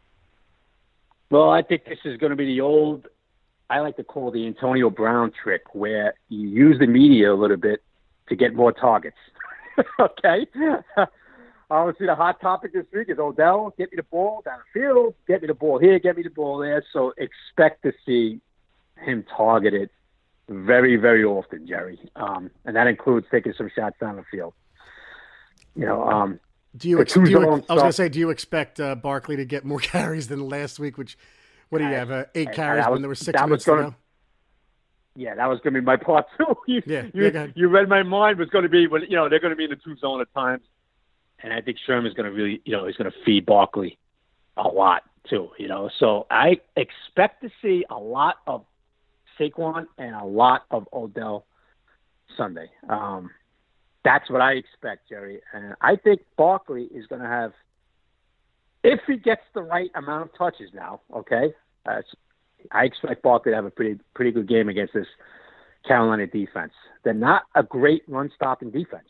Well, 1.31 1.49
I 1.49 1.61
think 1.61 1.85
this 1.85 1.99
is 2.03 2.17
going 2.17 2.31
to 2.31 2.35
be 2.35 2.45
the 2.45 2.59
old, 2.59 3.07
I 3.69 3.79
like 3.79 3.95
to 3.95 4.03
call 4.03 4.31
the 4.31 4.45
Antonio 4.45 4.89
Brown 4.89 5.31
trick, 5.31 5.61
where 5.73 6.13
you 6.27 6.49
use 6.49 6.77
the 6.77 6.87
media 6.87 7.33
a 7.33 7.35
little 7.35 7.55
bit 7.55 7.81
to 8.27 8.35
get 8.35 8.53
more 8.53 8.73
targets. 8.73 9.15
okay? 9.99 10.45
Obviously, 11.71 12.07
the 12.07 12.15
hot 12.15 12.41
topic 12.41 12.73
this 12.73 12.85
week 12.93 13.07
is 13.09 13.17
Odell, 13.17 13.73
get 13.77 13.93
me 13.93 13.95
the 13.95 14.03
ball 14.03 14.41
down 14.43 14.59
the 14.59 14.81
field, 14.81 15.15
get 15.25 15.41
me 15.41 15.47
the 15.47 15.53
ball 15.53 15.79
here, 15.79 15.97
get 15.99 16.17
me 16.17 16.23
the 16.23 16.29
ball 16.29 16.57
there. 16.57 16.83
So 16.91 17.13
expect 17.17 17.83
to 17.83 17.93
see 18.05 18.41
him 18.97 19.23
targeted 19.33 19.89
very, 20.49 20.97
very 20.97 21.23
often, 21.23 21.65
Jerry. 21.65 21.97
Um, 22.17 22.51
and 22.65 22.75
that 22.75 22.87
includes 22.87 23.27
taking 23.31 23.53
some 23.57 23.71
shots 23.73 23.95
down 24.01 24.17
the 24.17 24.25
field. 24.29 24.53
You 25.75 25.85
know, 25.85 26.03
um, 26.03 26.41
Do 26.75 26.87
you, 26.89 27.01
ex- 27.01 27.13
do 27.13 27.29
you 27.29 27.37
I 27.37 27.49
was 27.49 27.61
going 27.67 27.85
to 27.85 27.93
say, 27.93 28.07
do 28.09 28.19
you 28.19 28.29
expect 28.29 28.79
uh, 28.79 28.95
Barkley 28.95 29.35
to 29.35 29.45
get 29.45 29.65
more 29.65 29.79
carries 29.81 30.27
than 30.29 30.47
last 30.47 30.79
week? 30.79 30.97
Which, 30.97 31.17
what 31.69 31.79
do 31.79 31.83
you 31.85 31.89
I- 31.91 31.93
have? 31.93 32.11
Uh, 32.11 32.25
eight 32.35 32.49
I- 32.49 32.53
carries 32.53 32.85
when 32.87 33.01
there 33.01 33.09
were 33.09 33.15
six 33.15 33.39
minutes 33.41 33.65
gonna- 33.65 33.91
to. 33.91 33.95
Yeah, 35.13 35.35
that 35.35 35.47
was 35.49 35.59
going 35.59 35.73
to 35.73 35.81
be 35.81 35.85
my 35.85 35.97
part 35.97 36.25
too. 36.37 36.55
you, 36.67 36.81
Yeah, 36.85 37.03
you, 37.13 37.29
yeah, 37.29 37.47
you 37.53 37.67
read 37.67 37.89
my 37.89 38.01
mind 38.03 38.39
was 38.39 38.49
going 38.49 38.63
to 38.63 38.69
be 38.69 38.87
when 38.87 39.01
you 39.03 39.17
know 39.17 39.27
they're 39.27 39.41
going 39.41 39.51
to 39.51 39.57
be 39.57 39.65
in 39.65 39.69
the 39.69 39.75
two 39.75 39.97
zone 39.97 40.21
at 40.21 40.33
times, 40.33 40.63
and 41.43 41.51
I 41.51 41.59
think 41.59 41.77
Shurmur's 41.85 42.13
going 42.13 42.29
to 42.29 42.31
really 42.31 42.61
you 42.63 42.71
know 42.71 42.87
he's 42.87 42.95
going 42.95 43.11
to 43.11 43.17
feed 43.25 43.45
Barkley 43.45 43.97
a 44.55 44.63
lot 44.69 45.03
too. 45.29 45.49
You 45.57 45.67
know, 45.67 45.89
so 45.99 46.27
I 46.31 46.61
expect 46.77 47.41
to 47.43 47.49
see 47.61 47.83
a 47.89 47.97
lot 47.97 48.37
of 48.47 48.63
Saquon 49.37 49.87
and 49.97 50.15
a 50.15 50.23
lot 50.23 50.63
of 50.71 50.87
Odell 50.93 51.45
Sunday. 52.37 52.69
Um, 52.87 53.31
that's 54.03 54.29
what 54.29 54.41
I 54.41 54.53
expect, 54.53 55.09
Jerry, 55.09 55.41
and 55.53 55.75
I 55.81 55.95
think 55.95 56.21
Barkley 56.37 56.83
is 56.85 57.05
going 57.07 57.21
to 57.21 57.27
have 57.27 57.53
if 58.83 58.99
he 59.05 59.17
gets 59.17 59.41
the 59.53 59.61
right 59.61 59.91
amount 59.95 60.23
of 60.23 60.37
touches 60.37 60.71
now. 60.73 61.01
Okay, 61.15 61.53
uh, 61.85 62.01
I 62.71 62.85
expect 62.85 63.21
Barkley 63.21 63.51
to 63.51 63.55
have 63.55 63.65
a 63.65 63.69
pretty 63.69 63.99
pretty 64.15 64.31
good 64.31 64.47
game 64.47 64.69
against 64.69 64.93
this 64.93 65.07
Carolina 65.87 66.27
defense. 66.27 66.73
They're 67.03 67.13
not 67.13 67.43
a 67.55 67.63
great 67.63 68.03
run 68.07 68.31
stopping 68.35 68.71
defense. 68.71 69.07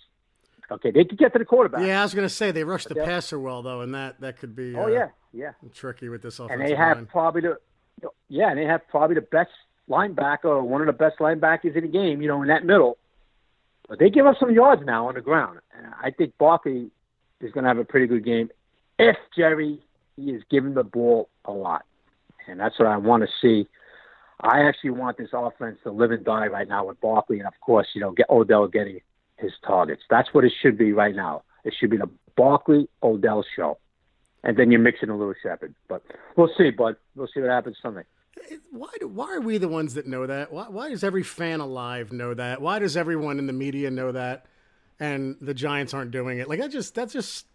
Okay, 0.70 0.92
they 0.92 1.04
could 1.04 1.18
get 1.18 1.34
to 1.34 1.40
the 1.40 1.46
quarterback. 1.46 1.86
Yeah, 1.86 2.00
I 2.00 2.04
was 2.04 2.14
going 2.14 2.28
to 2.28 2.34
say 2.34 2.52
they 2.52 2.64
rushed 2.64 2.88
the 2.88 2.96
But 2.96 3.06
passer 3.06 3.38
well 3.40 3.62
though, 3.62 3.82
and 3.82 3.94
that 3.94 4.20
that 4.22 4.38
could 4.40 4.56
be 4.56 4.76
Oh 4.76 4.84
uh, 4.86 4.88
yeah, 4.88 5.08
yeah. 5.34 5.52
tricky 5.74 6.08
with 6.10 6.22
this 6.22 6.40
offensive 6.40 6.60
And 6.62 6.70
they 6.70 6.76
have 6.76 6.98
line. 6.98 7.06
probably 7.08 7.42
the 7.42 7.58
yeah, 8.30 8.50
and 8.50 8.58
they 8.58 8.66
have 8.66 8.88
probably 8.88 9.16
the 9.16 9.22
best 9.22 9.52
linebacker 9.90 10.46
or 10.46 10.64
one 10.64 10.82
of 10.82 10.88
the 10.88 10.94
best 10.94 11.20
linebackers 11.20 11.76
in 11.76 11.82
the 11.84 11.90
game. 11.90 12.22
You 12.22 12.28
know, 12.30 12.42
in 12.42 12.48
that 12.48 12.66
middle. 12.66 12.98
But 13.92 14.00
they 14.00 14.10
give 14.10 14.26
up 14.26 14.38
some 14.40 14.54
yards 14.54 14.84
now 14.86 15.10
on 15.10 15.16
the 15.16 15.22
ground. 15.22 15.60
And 15.78 15.88
I 16.02 16.12
think 16.12 16.38
Barkley 16.38 16.90
is 17.42 17.52
going 17.52 17.66
to 17.66 17.68
have 17.68 17.78
a 17.78 17.84
pretty 17.84 18.08
good 18.08 18.24
game 18.24 18.50
if 18.98 19.18
Jerry 19.36 19.82
he 20.16 20.32
is 20.32 20.42
given 20.50 20.76
the 20.76 20.86
ball 20.86 21.28
a 21.44 21.52
lot, 21.52 21.84
and 22.48 22.58
that's 22.58 22.80
what 22.80 22.88
I 22.88 22.96
want 22.96 23.24
to 23.24 23.30
see. 23.42 23.68
I 24.40 24.62
actually 24.62 24.92
want 24.92 25.18
this 25.18 25.32
offense 25.34 25.78
to 25.84 25.92
live 25.92 26.12
and 26.12 26.24
die 26.24 26.48
right 26.48 26.70
now 26.70 26.86
with 26.86 27.02
Barkley, 27.02 27.40
and 27.40 27.48
of 27.48 27.54
course, 27.60 27.88
you 27.94 28.00
know, 28.00 28.12
get 28.12 28.30
Odell 28.30 28.66
getting 28.70 29.02
his 29.36 29.52
targets. 29.68 30.04
That's 30.10 30.30
what 30.34 30.46
it 30.46 30.54
should 30.62 30.78
be 30.78 30.94
right 30.94 31.14
now. 31.14 31.44
It 31.66 31.74
should 31.78 31.90
be 31.90 31.98
the 31.98 32.10
Barkley 32.38 32.88
Odell 33.04 33.44
show, 33.58 33.78
and 34.46 34.56
then 34.56 34.72
you're 34.72 34.80
mixing 34.80 35.10
a 35.10 35.18
little 35.18 35.36
Shepard. 35.44 35.76
But 35.90 36.02
we'll 36.38 36.50
see, 36.58 36.70
bud. 36.70 36.96
We'll 37.18 37.28
see 37.28 37.42
what 37.42 37.50
happens 37.50 37.76
Sunday. 37.82 38.04
Why 38.72 38.90
do, 39.00 39.08
why 39.08 39.34
are 39.36 39.42
we 39.42 39.58
the 39.58 39.68
ones 39.68 39.94
that 39.96 40.08
know 40.08 40.26
that? 40.28 40.52
Why, 40.52 40.68
why 40.70 40.90
does 40.90 41.04
every 41.04 41.24
fan 41.24 41.60
alive 41.60 42.12
know 42.12 42.34
that? 42.34 42.62
Why 42.62 42.80
does 42.80 42.96
everyone 42.98 43.40
in 43.40 43.48
the 43.48 43.54
media 43.54 43.92
know 43.92 44.12
that? 44.12 44.46
And 45.00 45.36
the 45.42 45.54
Giants 45.54 45.94
aren't 45.94 46.12
doing 46.12 46.38
it. 46.40 46.48
Like 46.48 46.60
that 46.60 46.72
just 46.72 46.94
that's 46.96 47.14
just 47.14 47.48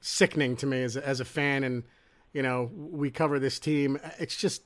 sickening 0.00 0.56
to 0.56 0.66
me 0.66 0.82
as 0.82 0.96
a, 0.96 1.06
as 1.06 1.20
a 1.20 1.24
fan. 1.24 1.64
And 1.64 1.84
you 2.32 2.42
know 2.42 2.70
we 2.74 3.10
cover 3.10 3.38
this 3.38 3.58
team. 3.58 3.98
It's 4.18 4.36
just 4.36 4.62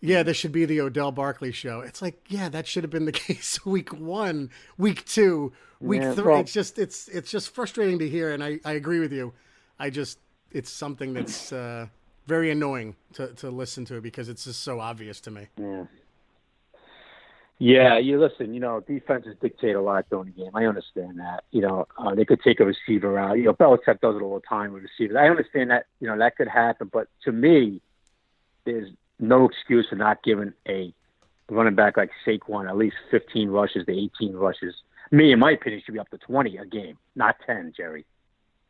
yeah, 0.00 0.22
this 0.22 0.36
should 0.36 0.52
be 0.52 0.64
the 0.64 0.80
Odell 0.80 1.10
Barkley 1.12 1.52
show. 1.52 1.80
It's 1.80 2.00
like 2.02 2.20
yeah, 2.28 2.48
that 2.48 2.66
should 2.66 2.84
have 2.84 2.90
been 2.90 3.04
the 3.04 3.12
case 3.26 3.64
week 3.64 3.92
one, 3.92 4.50
week 4.76 5.04
two, 5.06 5.52
week 5.80 6.02
Yeah, 6.02 6.14
three. 6.14 6.24
well- 6.24 6.40
it's 6.40 6.52
just 6.52 6.78
it's 6.78 7.08
it's 7.08 7.30
just 7.30 7.54
frustrating 7.54 7.98
to 8.00 8.08
hear. 8.08 8.30
And 8.32 8.42
I 8.42 8.60
I 8.64 8.72
agree 8.72 9.00
with 9.00 9.12
you. 9.12 9.32
I 9.78 9.90
just 9.90 10.18
it's 10.50 10.70
something 10.70 11.12
that's. 11.14 11.52
Uh, 11.52 11.86
very 12.28 12.50
annoying 12.50 12.94
to, 13.14 13.28
to 13.34 13.50
listen 13.50 13.86
to 13.86 14.00
because 14.00 14.28
it's 14.28 14.44
just 14.44 14.62
so 14.62 14.80
obvious 14.80 15.20
to 15.22 15.30
me. 15.30 15.48
Yeah. 15.56 15.84
Yeah, 17.60 17.98
you 17.98 18.20
listen. 18.20 18.54
You 18.54 18.60
know, 18.60 18.80
defenses 18.80 19.34
dictate 19.40 19.74
a 19.74 19.80
lot 19.80 20.06
during 20.10 20.26
the 20.26 20.42
game. 20.42 20.52
I 20.54 20.66
understand 20.66 21.18
that. 21.18 21.42
You 21.50 21.62
know, 21.62 21.86
uh, 21.96 22.14
they 22.14 22.24
could 22.24 22.40
take 22.40 22.60
a 22.60 22.64
receiver 22.64 23.18
out. 23.18 23.36
You 23.36 23.44
know, 23.46 23.54
Belichick 23.54 24.00
does 24.00 24.14
it 24.14 24.22
all 24.22 24.36
the 24.36 24.46
time 24.46 24.72
with 24.72 24.84
receivers. 24.84 25.16
I 25.16 25.26
understand 25.26 25.70
that. 25.70 25.86
You 25.98 26.06
know, 26.06 26.16
that 26.18 26.36
could 26.36 26.46
happen. 26.46 26.88
But 26.92 27.08
to 27.24 27.32
me, 27.32 27.80
there's 28.64 28.90
no 29.18 29.46
excuse 29.46 29.88
for 29.88 29.96
not 29.96 30.22
giving 30.22 30.52
a 30.68 30.94
running 31.50 31.74
back 31.74 31.96
like 31.96 32.10
Saquon 32.24 32.68
at 32.68 32.76
least 32.76 32.96
15 33.10 33.48
rushes 33.48 33.86
to 33.86 33.92
18 33.92 34.34
rushes. 34.34 34.74
Me, 35.10 35.32
in 35.32 35.40
my 35.40 35.52
opinion, 35.52 35.82
should 35.84 35.94
be 35.94 36.00
up 36.00 36.10
to 36.10 36.18
20 36.18 36.58
a 36.58 36.66
game, 36.66 36.96
not 37.16 37.36
10, 37.44 37.72
Jerry. 37.76 38.04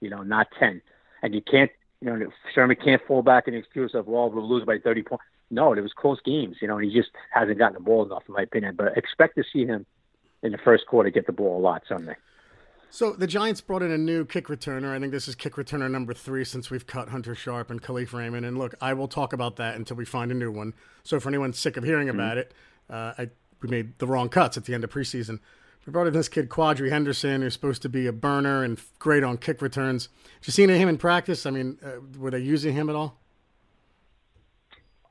You 0.01 0.09
know, 0.09 0.23
not 0.23 0.47
10. 0.59 0.81
And 1.23 1.35
you 1.35 1.43
can't, 1.43 1.71
you 2.01 2.11
know, 2.11 2.31
Shurmur 2.55 2.83
can't 2.83 3.03
fall 3.07 3.23
back 3.23 3.49
in 3.49 3.55
the 3.55 3.59
excuse 3.59 3.95
of, 3.95 4.07
well, 4.07 4.31
we'll 4.31 4.49
lose 4.49 4.65
by 4.65 4.79
30 4.79 5.03
points. 5.03 5.25
No, 5.51 5.73
it 5.73 5.81
was 5.81 5.93
close 5.93 6.21
games, 6.25 6.57
you 6.61 6.69
know, 6.69 6.77
and 6.77 6.91
he 6.91 6.97
just 6.97 7.11
hasn't 7.31 7.59
gotten 7.59 7.75
the 7.75 7.81
ball 7.81 8.05
enough, 8.05 8.23
in 8.29 8.35
my 8.35 8.43
opinion. 8.43 8.75
But 8.77 8.97
expect 8.97 9.37
to 9.37 9.45
see 9.51 9.65
him 9.65 9.87
in 10.43 10.53
the 10.53 10.59
first 10.59 10.87
quarter 10.87 11.11
get 11.11 11.27
the 11.27 11.33
ball 11.33 11.59
a 11.59 11.63
lot 11.63 11.83
Sunday. 11.89 12.15
So 12.91 13.13
the 13.13 13.27
Giants 13.27 13.61
brought 13.61 13.83
in 13.83 13.91
a 13.91 13.99
new 13.99 14.25
kick 14.25 14.47
returner. 14.47 14.95
I 14.95 14.99
think 14.99 15.13
this 15.13 15.29
is 15.29 15.35
kick 15.35 15.55
returner 15.55 15.91
number 15.91 16.15
three 16.15 16.45
since 16.45 16.71
we've 16.71 16.87
cut 16.87 17.11
Hunter 17.11 17.35
Sharp 17.35 17.71
and 17.71 17.83
Kalif 17.83 18.13
Raymond. 18.13 18.47
And 18.47 18.59
look, 18.59 18.75
I 18.81 18.95
will 18.95 19.09
talk 19.09 19.33
about 19.33 19.57
that 19.57 19.77
until 19.77 19.97
we 19.97 20.05
find 20.05 20.31
a 20.31 20.35
new 20.35 20.51
one. 20.51 20.75
So 21.03 21.21
for 21.21 21.29
anyone 21.29 21.53
sick 21.53 21.77
of 21.77 21.85
hearing 21.85 22.09
about 22.09 22.39
it, 22.39 22.55
uh, 22.89 23.13
I, 23.19 23.29
we 23.61 23.69
made 23.69 23.99
the 23.99 24.07
wrong 24.07 24.29
cuts 24.29 24.57
at 24.57 24.65
the 24.65 24.75
end 24.75 24.85
of 24.85 24.91
preseason. 24.91 25.41
We 25.87 25.93
brought 25.93 26.07
in 26.07 26.13
this 26.13 26.29
kid 26.29 26.49
Quadree 26.49 26.91
Henderson, 26.91 27.41
who's 27.43 27.55
supposed 27.55 27.83
to 27.83 27.89
be 27.89 28.07
a 28.07 28.13
burner 28.13 28.63
and 28.63 28.79
great 28.99 29.25
on 29.25 29.39
kick 29.39 29.63
returns. 29.63 30.09
Did 30.41 30.49
you 30.49 30.53
see 30.53 30.67
him 30.67 30.89
in 30.89 30.99
practice? 30.99 31.47
I 31.47 31.51
mean, 31.51 31.79
uh, 31.85 32.01
were 32.19 32.31
they 32.31 32.41
using 32.41 32.75
him 32.75 32.91
at 32.91 32.97
all? 32.97 33.19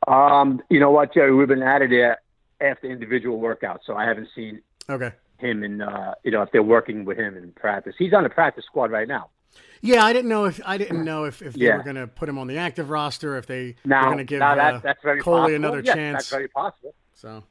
Um, 0.07 0.61
you 0.69 0.79
know 0.79 0.91
what, 0.91 1.13
Jerry? 1.13 1.33
We've 1.33 1.47
been 1.47 1.63
at 1.63 1.81
it 1.81 2.17
after 2.61 2.87
individual 2.89 3.39
workouts, 3.39 3.79
so 3.85 3.95
I 3.95 4.05
haven't 4.05 4.29
seen 4.35 4.61
Okay. 4.89 5.11
him 5.39 5.63
in, 5.63 5.81
uh, 5.81 6.13
you 6.23 6.31
know, 6.31 6.41
if 6.43 6.51
they're 6.51 6.63
working 6.63 7.05
with 7.05 7.17
him 7.17 7.35
in 7.35 7.51
practice. 7.53 7.95
He's 7.97 8.13
on 8.13 8.23
the 8.23 8.29
practice 8.29 8.63
squad 8.65 8.91
right 8.91 9.07
now. 9.07 9.29
Yeah, 9.81 10.05
I 10.05 10.13
didn't 10.13 10.29
know 10.29 10.45
if 10.45 10.59
I 10.65 10.77
didn't 10.77 11.03
know 11.03 11.25
if, 11.25 11.41
if 11.41 11.53
they 11.53 11.71
were 11.71 11.83
going 11.83 11.95
to 11.95 12.07
put 12.07 12.29
him 12.29 12.37
on 12.37 12.47
the 12.47 12.57
active 12.57 12.89
roster, 12.89 13.37
if 13.37 13.45
they 13.47 13.75
Now, 13.85 14.01
were 14.01 14.05
going 14.07 14.17
to 14.19 14.23
give 14.23 14.39
now 14.39 14.55
that, 14.55 14.85
uh, 14.85 14.93
Coley 15.03 15.21
possible. 15.23 15.55
another 15.55 15.81
Yes, 15.81 15.95
chance. 15.95 16.15
That's 16.17 16.29
very 16.29 16.47
possible. 16.47 16.93
So 17.13 17.43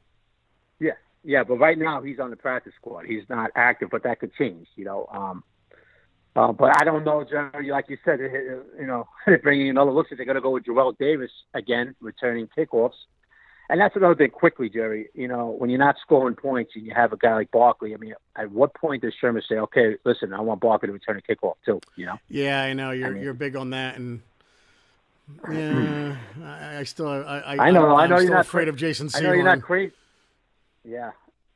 Yeah, 1.23 1.43
but 1.43 1.55
right 1.55 1.77
now 1.77 2.01
he's 2.01 2.19
on 2.19 2.29
the 2.29 2.35
practice 2.35 2.73
squad. 2.79 3.05
He's 3.05 3.23
not 3.29 3.51
active, 3.55 3.89
but 3.89 4.03
that 4.03 4.19
could 4.19 4.33
change, 4.35 4.67
you 4.75 4.85
know. 4.85 5.07
Um, 5.11 5.43
uh, 6.35 6.51
but 6.51 6.79
I 6.79 6.83
don't 6.83 7.03
know, 7.03 7.23
Jerry. 7.23 7.71
Like 7.71 7.85
you 7.89 7.97
said, 8.05 8.19
you 8.19 8.85
know, 8.85 9.07
bringing 9.43 9.69
another 9.69 9.91
looks 9.91 10.11
like 10.11 10.17
they're 10.17 10.25
going 10.25 10.35
to 10.35 10.41
go 10.41 10.51
with 10.51 10.65
Jawill 10.65 10.97
Davis 10.97 11.31
again, 11.53 11.95
returning 11.99 12.47
kickoffs. 12.55 12.91
And 13.69 13.81
that's 13.81 13.95
another 13.97 14.15
thing. 14.15 14.29
Quickly, 14.29 14.69
Jerry. 14.69 15.09
You 15.13 15.27
know, 15.27 15.47
when 15.57 15.69
you're 15.69 15.79
not 15.79 15.97
scoring 16.01 16.35
points 16.35 16.71
and 16.75 16.85
you 16.85 16.93
have 16.95 17.11
a 17.11 17.17
guy 17.17 17.33
like 17.33 17.51
Barkley, 17.51 17.93
I 17.93 17.97
mean, 17.97 18.13
at 18.37 18.49
what 18.51 18.73
point 18.75 19.01
does 19.01 19.13
Shurmur 19.21 19.41
say, 19.45 19.55
"Okay, 19.55 19.97
listen, 20.05 20.31
I 20.31 20.39
want 20.39 20.61
Barkley 20.61 20.87
to 20.87 20.93
return 20.93 21.17
a 21.17 21.21
kickoff 21.21 21.55
too"? 21.65 21.81
You 21.97 22.05
know. 22.05 22.17
yeah, 22.29 22.61
I 22.61 22.71
know 22.73 22.91
you're 22.91 23.11
mean- 23.11 23.23
you're 23.23 23.33
big 23.33 23.57
on 23.57 23.71
that, 23.71 23.97
and 23.97 24.21
yeah, 25.51 26.15
I, 26.45 26.77
I 26.77 26.83
still 26.83 27.09
I 27.09 27.39
I, 27.39 27.67
I 27.67 27.71
know, 27.71 27.93
I 27.93 28.07
know 28.07 28.19
you're 28.19 28.31
not 28.31 28.45
afraid 28.45 28.65
cra- 28.65 28.69
of 28.73 28.77
Jason. 28.77 29.09
I 29.13 29.19
know 29.19 29.33
you're 29.33 29.43
not 29.43 29.61
crazy. 29.61 29.91
Yeah, 30.87 31.11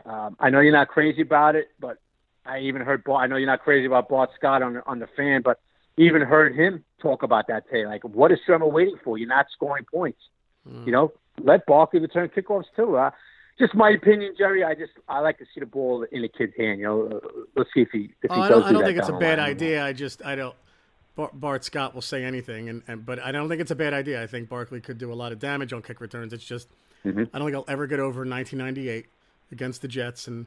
um, 0.06 0.36
I 0.40 0.50
know 0.50 0.60
you're 0.60 0.74
not 0.74 0.90
crazy 0.90 1.22
about 1.22 1.56
it, 1.56 1.70
but 1.80 1.98
I 2.46 2.60
even 2.60 2.82
heard. 2.82 3.04
Bart, 3.06 3.24
I 3.24 3.28
know 3.28 3.38
you're 3.38 3.48
not 3.48 3.62
crazy 3.64 3.86
about 3.86 4.10
Bart 4.10 4.30
Scott 4.36 4.62
on 4.62 4.74
the, 4.74 4.86
on 4.86 5.00
the 5.00 5.08
fan, 5.16 5.42
but 5.42 5.60
even 5.98 6.22
heard 6.22 6.54
him 6.54 6.84
talk 7.02 7.24
about 7.24 7.48
that 7.48 7.66
today. 7.70 7.86
Like, 7.86 8.04
what 8.04 8.32
is 8.32 8.40
Shurmur 8.48 8.72
waiting 8.72 8.98
for? 9.04 9.18
You're 9.18 9.30
not 9.30 9.46
scoring 9.54 9.86
points. 9.90 10.20
Hmm. 10.68 10.84
You 10.86 10.92
know, 10.92 11.14
let 11.40 11.66
Barkley 11.66 12.00
return 12.02 12.30
kickoffs 12.30 12.66
too. 12.76 12.98
Uh, 12.98 13.12
just 13.58 13.74
my 13.74 13.92
opinion, 13.92 14.34
Jerry. 14.38 14.64
I 14.66 14.76
just 14.76 14.94
I 15.08 15.20
like 15.20 15.38
to 15.38 15.46
see 15.54 15.62
the 15.62 15.66
ball 15.66 16.06
in 16.12 16.24
the 16.24 16.28
kid's 16.28 16.54
hand. 16.58 16.80
You 16.80 16.86
know, 16.86 17.08
uh, 17.24 17.28
let's 17.56 17.70
see 17.74 17.82
if 17.82 17.90
he 17.92 18.14
if 18.22 18.32
Oh, 18.32 18.36
he 18.36 18.42
I 18.42 18.50
don't, 18.50 18.64
I 18.64 18.68
do 18.68 18.74
don't 18.74 18.82
that 18.82 18.88
think 18.88 19.00
it's 19.00 19.10
a 19.10 19.14
bad 19.14 19.40
idea. 19.40 19.86
I 19.86 19.94
just 19.94 20.26
I 20.26 20.36
don't. 20.36 20.56
Bart, 21.16 21.40
Bart 21.40 21.64
Scott 21.64 21.94
will 21.94 22.02
say 22.02 22.24
anything, 22.24 22.70
and, 22.70 22.82
and 22.88 23.06
but 23.06 23.20
I 23.20 23.32
don't 23.32 23.48
think 23.50 23.62
it's 23.62 23.72
a 23.72 23.76
bad 23.76 23.94
idea. 23.94 24.22
I 24.22 24.28
think 24.28 24.50
Barkley 24.50 24.82
could 24.82 24.98
do 24.98 25.12
a 25.12 25.16
lot 25.16 25.32
of 25.32 25.40
damage 25.40 25.72
on 25.74 25.82
kick 25.82 26.02
returns. 26.02 26.34
It's 26.34 26.44
just 26.46 26.68
Mhm. 27.06 27.30
I 27.34 27.40
don't 27.40 27.48
think 27.48 27.56
I'll 27.56 27.74
ever 27.74 27.88
get 27.88 28.00
over 28.00 28.24
1998 28.26 29.08
against 29.52 29.82
the 29.82 29.88
Jets, 29.88 30.28
and 30.28 30.46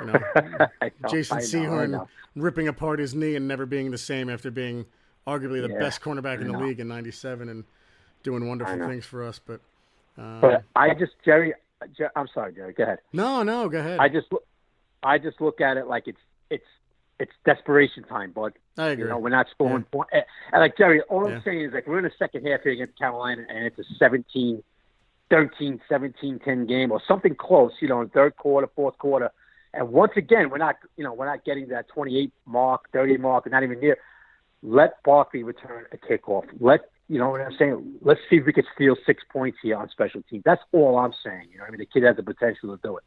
You 0.00 0.06
know, 0.06 0.20
know 0.82 0.88
Jason 1.08 1.38
Sehorn 1.38 2.06
ripping 2.36 2.68
apart 2.68 2.98
his 2.98 3.14
knee 3.14 3.36
and 3.36 3.46
never 3.46 3.66
being 3.66 3.90
the 3.90 3.98
same 3.98 4.30
after 4.30 4.50
being 4.50 4.86
arguably 5.26 5.60
the 5.62 5.72
yeah, 5.72 5.78
best 5.78 6.00
cornerback 6.00 6.40
in 6.40 6.48
the 6.48 6.58
league 6.58 6.80
in 6.80 6.88
'97 6.88 7.48
and 7.48 7.64
doing 8.22 8.48
wonderful 8.48 8.78
things 8.86 9.04
for 9.04 9.26
us. 9.26 9.38
But, 9.38 9.60
um, 10.18 10.40
but 10.40 10.64
I 10.76 10.94
just 10.94 11.12
Jerry, 11.24 11.54
I'm 12.16 12.28
sorry, 12.32 12.52
Jerry. 12.54 12.72
Go 12.72 12.84
ahead. 12.84 12.98
No, 13.12 13.42
no, 13.42 13.68
go 13.68 13.78
ahead. 13.78 13.98
I 13.98 14.08
just 14.08 14.28
I 15.02 15.18
just 15.18 15.40
look 15.40 15.60
at 15.60 15.76
it 15.76 15.86
like 15.86 16.06
it's 16.06 16.20
it's 16.50 16.64
it's 17.18 17.32
desperation 17.44 18.04
time, 18.04 18.32
bud. 18.32 18.54
I 18.78 18.88
agree. 18.88 19.04
You 19.04 19.10
know, 19.10 19.18
we're 19.18 19.28
not 19.28 19.46
scoring. 19.50 19.84
Yeah. 19.92 20.02
And, 20.12 20.24
and 20.52 20.60
like 20.60 20.76
Jerry, 20.76 21.02
all 21.02 21.26
I'm 21.26 21.42
saying 21.44 21.62
is 21.62 21.72
like 21.72 21.86
we're 21.86 21.98
in 21.98 22.04
the 22.04 22.12
second 22.18 22.46
half 22.46 22.62
here 22.62 22.72
against 22.72 22.98
Carolina, 22.98 23.44
and 23.48 23.66
it's 23.66 23.78
a 23.78 23.84
17, 23.98 24.62
13, 25.30 25.80
17, 25.88 26.40
10 26.44 26.66
game 26.66 26.92
or 26.92 27.00
something 27.06 27.34
close. 27.34 27.72
You 27.80 27.88
know, 27.88 28.00
in 28.00 28.08
third 28.08 28.36
quarter, 28.36 28.68
fourth 28.74 28.98
quarter, 28.98 29.30
and 29.72 29.90
once 29.90 30.12
again, 30.16 30.50
we're 30.50 30.58
not 30.58 30.76
you 30.96 31.04
know 31.04 31.12
we're 31.12 31.26
not 31.26 31.44
getting 31.44 31.68
that 31.68 31.88
28 31.88 32.32
mark, 32.46 32.90
30 32.92 33.18
mark, 33.18 33.50
not 33.50 33.62
even 33.62 33.80
near. 33.80 33.96
Let 34.62 35.02
Barkley 35.04 35.42
return 35.42 35.86
a 35.92 35.96
kickoff. 35.96 36.44
Let 36.58 36.90
you 37.08 37.18
know 37.18 37.30
what 37.30 37.40
I'm 37.40 37.54
saying. 37.58 37.94
Let's 38.02 38.20
see 38.28 38.36
if 38.36 38.46
we 38.46 38.52
could 38.52 38.66
steal 38.74 38.96
six 39.06 39.22
points 39.32 39.58
here 39.62 39.76
on 39.76 39.88
special 39.88 40.22
teams. 40.28 40.42
That's 40.44 40.62
all 40.72 40.98
I'm 40.98 41.14
saying. 41.24 41.48
You 41.52 41.58
know, 41.58 41.64
I 41.64 41.70
mean, 41.70 41.78
the 41.78 41.86
kid 41.86 42.02
has 42.02 42.16
the 42.16 42.22
potential 42.22 42.76
to 42.76 42.82
do 42.82 42.96
it. 42.96 43.04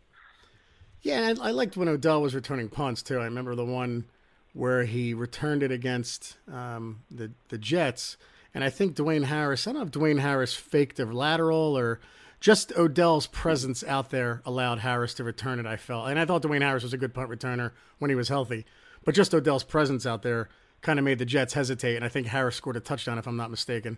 Yeah, 1.01 1.33
I, 1.39 1.49
I 1.49 1.51
liked 1.51 1.77
when 1.77 1.87
Odell 1.87 2.21
was 2.21 2.33
returning 2.33 2.69
punts 2.69 3.03
too. 3.03 3.19
I 3.19 3.25
remember 3.25 3.55
the 3.55 3.65
one 3.65 4.05
where 4.53 4.85
he 4.85 5.13
returned 5.13 5.63
it 5.63 5.71
against 5.71 6.37
um, 6.51 7.01
the 7.11 7.31
the 7.49 7.57
Jets, 7.57 8.17
and 8.53 8.63
I 8.63 8.69
think 8.69 8.95
Dwayne 8.95 9.25
Harris. 9.25 9.67
I 9.67 9.71
don't 9.71 9.81
know 9.81 9.85
if 9.87 9.91
Dwayne 9.91 10.19
Harris 10.19 10.53
faked 10.53 10.99
a 10.99 11.05
lateral 11.05 11.77
or 11.77 11.99
just 12.39 12.73
Odell's 12.77 13.27
presence 13.27 13.83
out 13.83 14.09
there 14.09 14.41
allowed 14.45 14.79
Harris 14.79 15.13
to 15.15 15.23
return 15.23 15.59
it. 15.59 15.65
I 15.65 15.77
felt, 15.77 16.09
and 16.09 16.19
I 16.19 16.25
thought 16.25 16.43
Dwayne 16.43 16.61
Harris 16.61 16.83
was 16.83 16.93
a 16.93 16.97
good 16.97 17.13
punt 17.13 17.29
returner 17.29 17.71
when 17.99 18.09
he 18.09 18.15
was 18.15 18.29
healthy, 18.29 18.65
but 19.05 19.15
just 19.15 19.33
Odell's 19.33 19.63
presence 19.63 20.05
out 20.05 20.23
there 20.23 20.49
kind 20.81 20.99
of 20.99 21.05
made 21.05 21.19
the 21.19 21.25
Jets 21.25 21.53
hesitate, 21.53 21.95
and 21.95 22.03
I 22.03 22.09
think 22.09 22.27
Harris 22.27 22.55
scored 22.55 22.75
a 22.75 22.81
touchdown 22.81 23.17
if 23.17 23.27
I'm 23.27 23.37
not 23.37 23.49
mistaken 23.49 23.97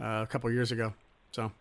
uh, 0.00 0.22
a 0.22 0.26
couple 0.26 0.50
years 0.50 0.72
ago. 0.72 0.94
So. 1.32 1.52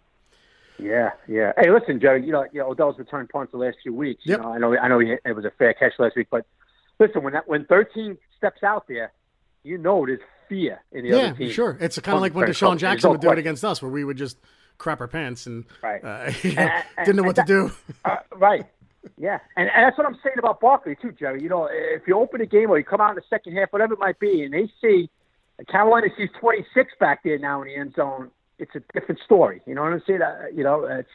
Yeah, 0.79 1.11
yeah. 1.27 1.51
Hey, 1.57 1.69
listen, 1.69 1.99
Joe. 1.99 2.13
You 2.13 2.31
know, 2.31 2.45
you 2.51 2.61
know, 2.61 2.71
Odell's 2.71 2.97
returned 2.97 3.29
punts 3.29 3.51
the 3.51 3.57
last 3.57 3.77
few 3.83 3.93
weeks. 3.93 4.23
Yep. 4.25 4.39
You 4.39 4.43
know, 4.43 4.53
I 4.53 4.57
know, 4.57 4.77
I 4.77 4.87
know, 4.87 4.99
he, 4.99 5.15
it 5.25 5.35
was 5.35 5.45
a 5.45 5.51
fair 5.51 5.73
catch 5.73 5.93
last 5.99 6.15
week, 6.15 6.27
but 6.31 6.45
listen, 6.99 7.23
when 7.23 7.33
that 7.33 7.47
when 7.47 7.65
13 7.65 8.17
steps 8.37 8.63
out 8.63 8.87
there, 8.87 9.11
you 9.63 9.77
know 9.77 10.05
there's 10.05 10.21
fear 10.51 10.81
in 10.91 11.03
the 11.03 11.09
yeah, 11.09 11.15
other 11.15 11.37
team. 11.37 11.47
Yeah, 11.47 11.53
sure. 11.53 11.77
It's 11.79 11.97
kind 11.99 12.15
of 12.15 12.21
like 12.21 12.35
when 12.35 12.47
DeSean 12.47 12.77
Jackson 12.77 13.09
would 13.09 13.21
do 13.21 13.31
it 13.31 13.39
against 13.39 13.63
us, 13.63 13.81
where 13.81 13.89
we 13.89 14.03
would 14.03 14.17
just 14.17 14.37
crap 14.77 14.99
our 14.99 15.07
pants 15.07 15.47
and 15.47 15.63
right. 15.81 16.03
uh, 16.03 16.31
you 16.43 16.53
know, 16.53 16.61
and, 16.61 17.05
didn't 17.05 17.15
know 17.15 17.23
what 17.23 17.37
that, 17.37 17.47
to 17.47 17.69
do. 17.69 17.71
uh, 18.03 18.17
right. 18.35 18.65
Yeah, 19.17 19.39
and, 19.55 19.69
and 19.69 19.85
that's 19.85 19.97
what 19.97 20.05
I'm 20.05 20.17
saying 20.23 20.35
about 20.37 20.59
Barkley 20.59 20.95
too, 21.01 21.13
Jerry. 21.13 21.41
You 21.41 21.49
know, 21.49 21.67
if 21.71 22.03
you 22.05 22.19
open 22.19 22.41
a 22.41 22.45
game 22.45 22.69
or 22.69 22.77
you 22.77 22.83
come 22.83 23.01
out 23.01 23.11
in 23.11 23.15
the 23.15 23.23
second 23.29 23.55
half, 23.55 23.71
whatever 23.71 23.93
it 23.93 23.99
might 23.99 24.19
be, 24.19 24.43
and 24.43 24.53
they 24.53 24.69
see 24.81 25.09
Carolina 25.69 26.07
sees 26.17 26.29
26 26.39 26.91
back 26.99 27.23
there 27.23 27.39
now 27.39 27.61
in 27.61 27.67
the 27.69 27.75
end 27.75 27.95
zone, 27.95 28.29
it's 28.59 28.75
a 28.75 28.81
different 28.93 29.21
story. 29.21 29.61
You 29.65 29.73
know 29.73 29.83
what 29.83 29.93
I'm 29.93 30.03
saying? 30.05 30.21
Uh, 30.21 30.45
you 30.53 30.63
know, 30.63 30.83
it's 30.85 31.09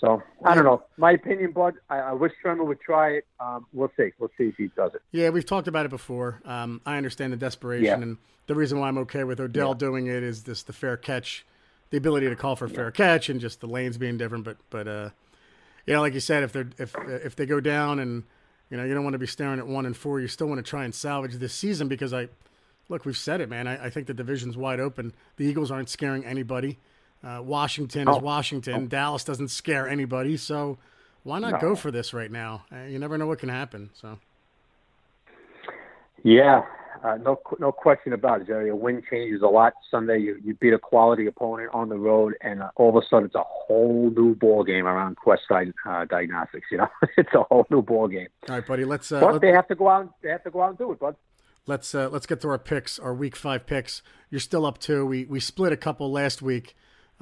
so 0.00 0.22
I 0.44 0.54
don't 0.54 0.64
know. 0.64 0.82
My 0.96 1.12
opinion, 1.12 1.52
Bud. 1.52 1.74
I, 1.88 1.98
I 1.98 2.12
wish 2.12 2.32
Shurmur 2.44 2.66
would 2.66 2.80
try 2.80 3.12
it. 3.12 3.26
Um, 3.40 3.66
we'll 3.72 3.92
see. 3.96 4.10
We'll 4.18 4.30
see 4.36 4.44
if 4.44 4.56
he 4.56 4.68
does 4.76 4.94
it. 4.94 5.02
Yeah, 5.12 5.30
we've 5.30 5.46
talked 5.46 5.68
about 5.68 5.86
it 5.86 5.90
before. 5.90 6.40
Um, 6.44 6.80
I 6.84 6.96
understand 6.96 7.32
the 7.32 7.36
desperation, 7.36 7.84
yeah. 7.86 7.94
and 7.94 8.16
the 8.46 8.54
reason 8.54 8.80
why 8.80 8.88
I'm 8.88 8.98
okay 8.98 9.24
with 9.24 9.40
Odell 9.40 9.68
yeah. 9.68 9.74
doing 9.74 10.06
it 10.06 10.22
is 10.22 10.44
this 10.44 10.62
the 10.62 10.72
fair 10.72 10.96
catch, 10.96 11.46
the 11.90 11.96
ability 11.96 12.28
to 12.28 12.36
call 12.36 12.56
for 12.56 12.66
yeah. 12.66 12.74
fair 12.74 12.90
catch, 12.90 13.28
and 13.28 13.40
just 13.40 13.60
the 13.60 13.66
lanes 13.66 13.96
being 13.96 14.18
different. 14.18 14.44
But 14.44 14.56
but 14.68 14.88
uh, 14.88 15.10
you 15.86 15.94
know, 15.94 16.00
like 16.00 16.14
you 16.14 16.20
said, 16.20 16.42
if 16.42 16.52
they're 16.52 16.70
if 16.78 16.94
if 17.08 17.36
they 17.36 17.46
go 17.46 17.60
down 17.60 17.98
and 18.00 18.24
you 18.70 18.76
know 18.76 18.84
you 18.84 18.94
don't 18.94 19.04
want 19.04 19.14
to 19.14 19.18
be 19.18 19.26
staring 19.26 19.58
at 19.58 19.66
one 19.66 19.86
and 19.86 19.96
four, 19.96 20.20
you 20.20 20.28
still 20.28 20.48
want 20.48 20.58
to 20.58 20.68
try 20.68 20.84
and 20.84 20.94
salvage 20.94 21.34
this 21.34 21.54
season 21.54 21.88
because 21.88 22.12
I 22.12 22.28
look, 22.88 23.04
we've 23.04 23.16
said 23.16 23.40
it, 23.40 23.48
man. 23.48 23.66
I, 23.68 23.86
I 23.86 23.90
think 23.90 24.06
the 24.06 24.14
division's 24.14 24.56
wide 24.56 24.80
open. 24.80 25.14
The 25.36 25.44
Eagles 25.44 25.70
aren't 25.70 25.88
scaring 25.88 26.24
anybody. 26.24 26.78
Uh, 27.24 27.40
Washington 27.42 28.08
oh. 28.08 28.16
is 28.16 28.22
Washington. 28.22 28.84
Oh. 28.84 28.86
Dallas 28.86 29.24
doesn't 29.24 29.48
scare 29.48 29.88
anybody. 29.88 30.36
So 30.36 30.78
why 31.22 31.38
not 31.38 31.52
no. 31.54 31.58
go 31.58 31.76
for 31.76 31.90
this 31.90 32.12
right 32.12 32.30
now? 32.30 32.64
Uh, 32.72 32.84
you 32.84 32.98
never 32.98 33.16
know 33.16 33.26
what 33.26 33.38
can 33.38 33.48
happen. 33.48 33.90
So. 33.94 34.18
Yeah, 36.22 36.62
uh, 37.04 37.18
no, 37.18 37.38
no 37.58 37.70
question 37.70 38.14
about 38.14 38.40
it, 38.40 38.46
Jerry. 38.46 38.70
A 38.70 38.74
win 38.74 39.02
changes 39.10 39.42
a 39.42 39.46
lot. 39.46 39.74
Sunday, 39.90 40.20
you, 40.20 40.40
you 40.42 40.54
beat 40.54 40.72
a 40.72 40.78
quality 40.78 41.26
opponent 41.26 41.68
on 41.74 41.90
the 41.90 41.98
road, 41.98 42.34
and 42.40 42.62
uh, 42.62 42.70
all 42.76 42.88
of 42.88 42.96
a 42.96 43.06
sudden, 43.06 43.26
it's 43.26 43.34
a 43.34 43.44
whole 43.44 44.10
new 44.16 44.34
ball 44.34 44.64
game 44.64 44.86
around 44.86 45.16
Quest 45.16 45.42
uh, 45.50 46.04
Diagnostics. 46.06 46.66
You 46.70 46.78
know, 46.78 46.88
it's 47.18 47.34
a 47.34 47.42
whole 47.42 47.66
new 47.70 47.82
ball 47.82 48.08
game. 48.08 48.28
All 48.48 48.54
right, 48.54 48.66
buddy. 48.66 48.86
Let's. 48.86 49.12
Uh, 49.12 49.20
but 49.20 49.32
let 49.34 49.42
they 49.42 49.52
have 49.52 49.68
to 49.68 49.74
go 49.74 49.88
out. 49.88 50.14
They 50.22 50.30
have 50.30 50.44
to 50.44 50.50
go 50.50 50.62
out 50.62 50.70
and 50.70 50.78
do 50.78 50.92
it, 50.92 50.98
bud. 50.98 51.14
Let's 51.66 51.94
uh, 51.94 52.08
let's 52.10 52.24
get 52.24 52.40
to 52.40 52.48
our 52.48 52.58
picks, 52.58 52.98
our 52.98 53.14
week 53.14 53.36
five 53.36 53.66
picks. 53.66 54.00
You're 54.30 54.40
still 54.40 54.64
up 54.64 54.78
two. 54.78 55.04
We 55.04 55.26
we 55.26 55.40
split 55.40 55.74
a 55.74 55.76
couple 55.76 56.10
last 56.10 56.40
week. 56.40 56.74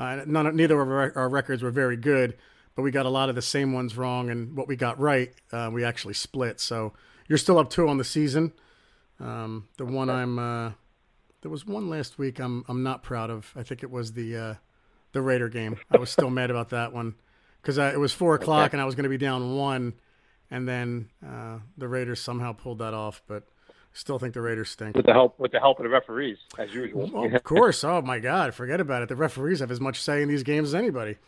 Uh, 0.02 0.24
none, 0.26 0.56
neither 0.56 0.80
of 0.80 0.88
our, 0.88 1.16
our, 1.16 1.28
records 1.28 1.62
were 1.62 1.70
very 1.70 1.96
good, 1.96 2.36
but 2.74 2.82
we 2.82 2.90
got 2.90 3.06
a 3.06 3.08
lot 3.08 3.28
of 3.28 3.36
the 3.36 3.42
same 3.42 3.72
ones 3.72 3.96
wrong, 3.96 4.30
and 4.30 4.56
what 4.56 4.66
we 4.66 4.74
got 4.74 4.98
right, 4.98 5.32
uh, 5.52 5.70
we 5.72 5.84
actually 5.84 6.14
split. 6.14 6.58
So 6.58 6.92
you're 7.28 7.38
still 7.38 7.56
up 7.56 7.70
two 7.70 7.88
on 7.88 7.98
the 7.98 8.04
season. 8.04 8.52
Um, 9.20 9.68
the 9.78 9.84
one 9.84 10.10
I'm 10.10 10.40
uh, 10.40 10.72
there 11.42 11.50
was 11.52 11.64
one 11.64 11.88
last 11.88 12.18
week 12.18 12.40
I'm 12.40 12.64
I'm 12.68 12.82
not 12.82 13.04
proud 13.04 13.30
of. 13.30 13.52
I 13.54 13.62
think 13.62 13.84
it 13.84 13.92
was 13.92 14.14
the 14.14 14.36
uh, 14.36 14.54
the 15.12 15.22
Raider 15.22 15.48
game. 15.48 15.78
I 15.88 15.98
was 15.98 16.10
still 16.10 16.30
mad 16.30 16.50
about 16.50 16.70
that 16.70 16.92
one 16.92 17.14
because 17.60 17.78
it 17.78 18.00
was 18.00 18.12
four 18.12 18.34
o'clock 18.34 18.68
okay. 18.68 18.74
and 18.74 18.82
I 18.82 18.84
was 18.84 18.96
going 18.96 19.04
to 19.04 19.08
be 19.08 19.18
down 19.18 19.54
one, 19.54 19.94
and 20.50 20.66
then 20.66 21.10
uh, 21.24 21.58
the 21.78 21.86
Raiders 21.86 22.20
somehow 22.20 22.52
pulled 22.52 22.78
that 22.78 22.94
off, 22.94 23.22
but. 23.28 23.44
Still 23.94 24.18
think 24.18 24.32
the 24.34 24.40
Raiders 24.40 24.70
stink. 24.70 24.96
With 24.96 25.06
the 25.06 25.12
help 25.12 25.38
with 25.38 25.52
the 25.52 25.60
help 25.60 25.78
of 25.78 25.84
the 25.84 25.90
referees, 25.90 26.38
as 26.58 26.72
usual. 26.72 27.10
Well, 27.12 27.34
of 27.34 27.42
course. 27.42 27.84
Oh 27.84 28.00
my 28.00 28.18
God, 28.18 28.54
forget 28.54 28.80
about 28.80 29.02
it. 29.02 29.08
The 29.08 29.16
referees 29.16 29.60
have 29.60 29.70
as 29.70 29.80
much 29.80 30.00
say 30.00 30.22
in 30.22 30.28
these 30.28 30.42
games 30.42 30.68
as 30.68 30.74
anybody. 30.74 31.18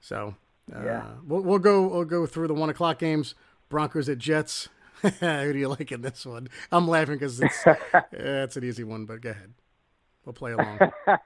So 0.00 0.34
uh, 0.74 0.82
yeah, 0.82 1.04
we'll, 1.26 1.42
we'll 1.42 1.58
go 1.58 1.86
we'll 1.86 2.04
go 2.04 2.24
through 2.26 2.48
the 2.48 2.54
one 2.54 2.70
o'clock 2.70 2.98
games. 2.98 3.34
Broncos 3.68 4.08
at 4.08 4.18
Jets. 4.18 4.68
Who 5.02 5.52
do 5.52 5.58
you 5.58 5.68
like 5.68 5.92
in 5.92 6.00
this 6.00 6.24
one? 6.24 6.48
I'm 6.72 6.88
laughing 6.88 7.16
because 7.16 7.38
it's 7.40 7.64
it's 8.12 8.56
an 8.56 8.64
easy 8.64 8.84
one, 8.84 9.04
but 9.04 9.20
go 9.20 9.30
ahead. 9.30 9.52
We'll 10.24 10.32
play 10.32 10.52
along. 10.52 10.78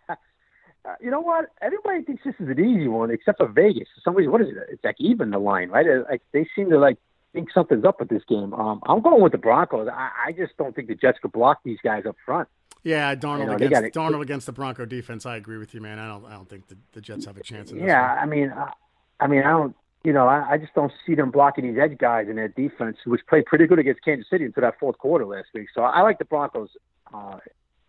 Uh, 0.83 0.95
you 0.99 1.11
know 1.11 1.21
what? 1.21 1.45
Everybody 1.61 2.03
thinks 2.03 2.25
this 2.25 2.35
is 2.41 2.49
an 2.49 2.59
easy 2.59 2.89
one, 2.89 3.11
except 3.11 3.37
for 3.37 3.49
Vegas. 3.49 3.87
Somebody, 4.03 4.29
what 4.29 4.41
is 4.41 4.49
it? 4.49 4.57
It's 4.71 4.83
like 4.83 4.97
even 4.99 5.31
the 5.31 5.39
line, 5.39 5.69
right? 5.69 5.87
Like 6.09 6.23
they 6.33 6.47
seem 6.57 6.71
to 6.71 6.79
like 6.79 6.97
think 7.33 7.51
something's 7.53 7.85
up 7.85 8.01
with 8.01 8.09
this 8.09 8.23
game. 8.29 8.53
Um, 8.55 8.81
I'm 8.87 9.01
going 9.01 9.23
with 9.23 9.33
the 9.33 9.39
Broncos. 9.39 9.89
I, 9.89 10.11
I 10.27 10.33
just 10.33 10.57
don't 10.57 10.75
think 10.75 10.89
the 10.89 10.95
Jets 10.95 11.19
could 11.21 11.33
block 11.33 11.61
these 11.65 11.79
guys 11.83 12.05
up 12.07 12.17
front. 12.25 12.49
Yeah, 12.83 13.15
Darnold 13.15 13.41
you 13.41 13.47
know, 13.47 13.67
against 13.67 13.95
Darnold 13.95 14.23
against 14.23 14.47
the 14.47 14.53
Bronco 14.53 14.87
defense. 14.87 15.27
I 15.27 15.37
agree 15.37 15.59
with 15.59 15.75
you, 15.75 15.81
man. 15.81 15.99
I 15.99 16.09
don't 16.09 16.25
I 16.25 16.33
don't 16.33 16.49
think 16.49 16.69
the, 16.69 16.77
the 16.93 17.01
Jets 17.01 17.27
have 17.27 17.37
a 17.37 17.43
chance. 17.43 17.71
yeah, 17.73 18.15
I 18.15 18.25
mean, 18.25 18.51
I, 18.51 18.73
I 19.21 19.27
mean, 19.27 19.43
I 19.43 19.51
don't. 19.51 19.77
You 20.03 20.15
know, 20.15 20.27
I, 20.27 20.53
I 20.53 20.57
just 20.57 20.73
don't 20.73 20.91
see 21.07 21.15
them 21.15 21.31
blocking 21.31 21.65
these 21.65 21.79
edge 21.79 21.99
guys 21.99 22.27
in 22.27 22.37
their 22.37 22.49
defense, 22.49 22.97
which 23.05 23.21
played 23.29 23.45
pretty 23.45 23.67
good 23.67 23.79
against 23.79 24.03
Kansas 24.03 24.27
City 24.31 24.47
until 24.47 24.63
that 24.63 24.79
fourth 24.81 24.97
quarter 24.97 25.27
last 25.27 25.49
week. 25.53 25.69
So 25.75 25.83
I 25.83 26.01
like 26.01 26.19
the 26.19 26.25
Broncos 26.25 26.71
uh, 27.13 27.37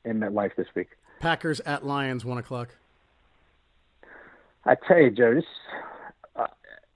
in 0.04 0.20
MetLife 0.20 0.58
this 0.58 0.68
week. 0.76 0.90
Packers 1.22 1.62
at 1.62 1.86
Lions, 1.86 2.26
one 2.26 2.38
o'clock. 2.38 2.76
I 4.66 4.76
tell 4.76 5.00
you, 5.00 5.10
Joe, 5.10 5.34
this 5.36 5.46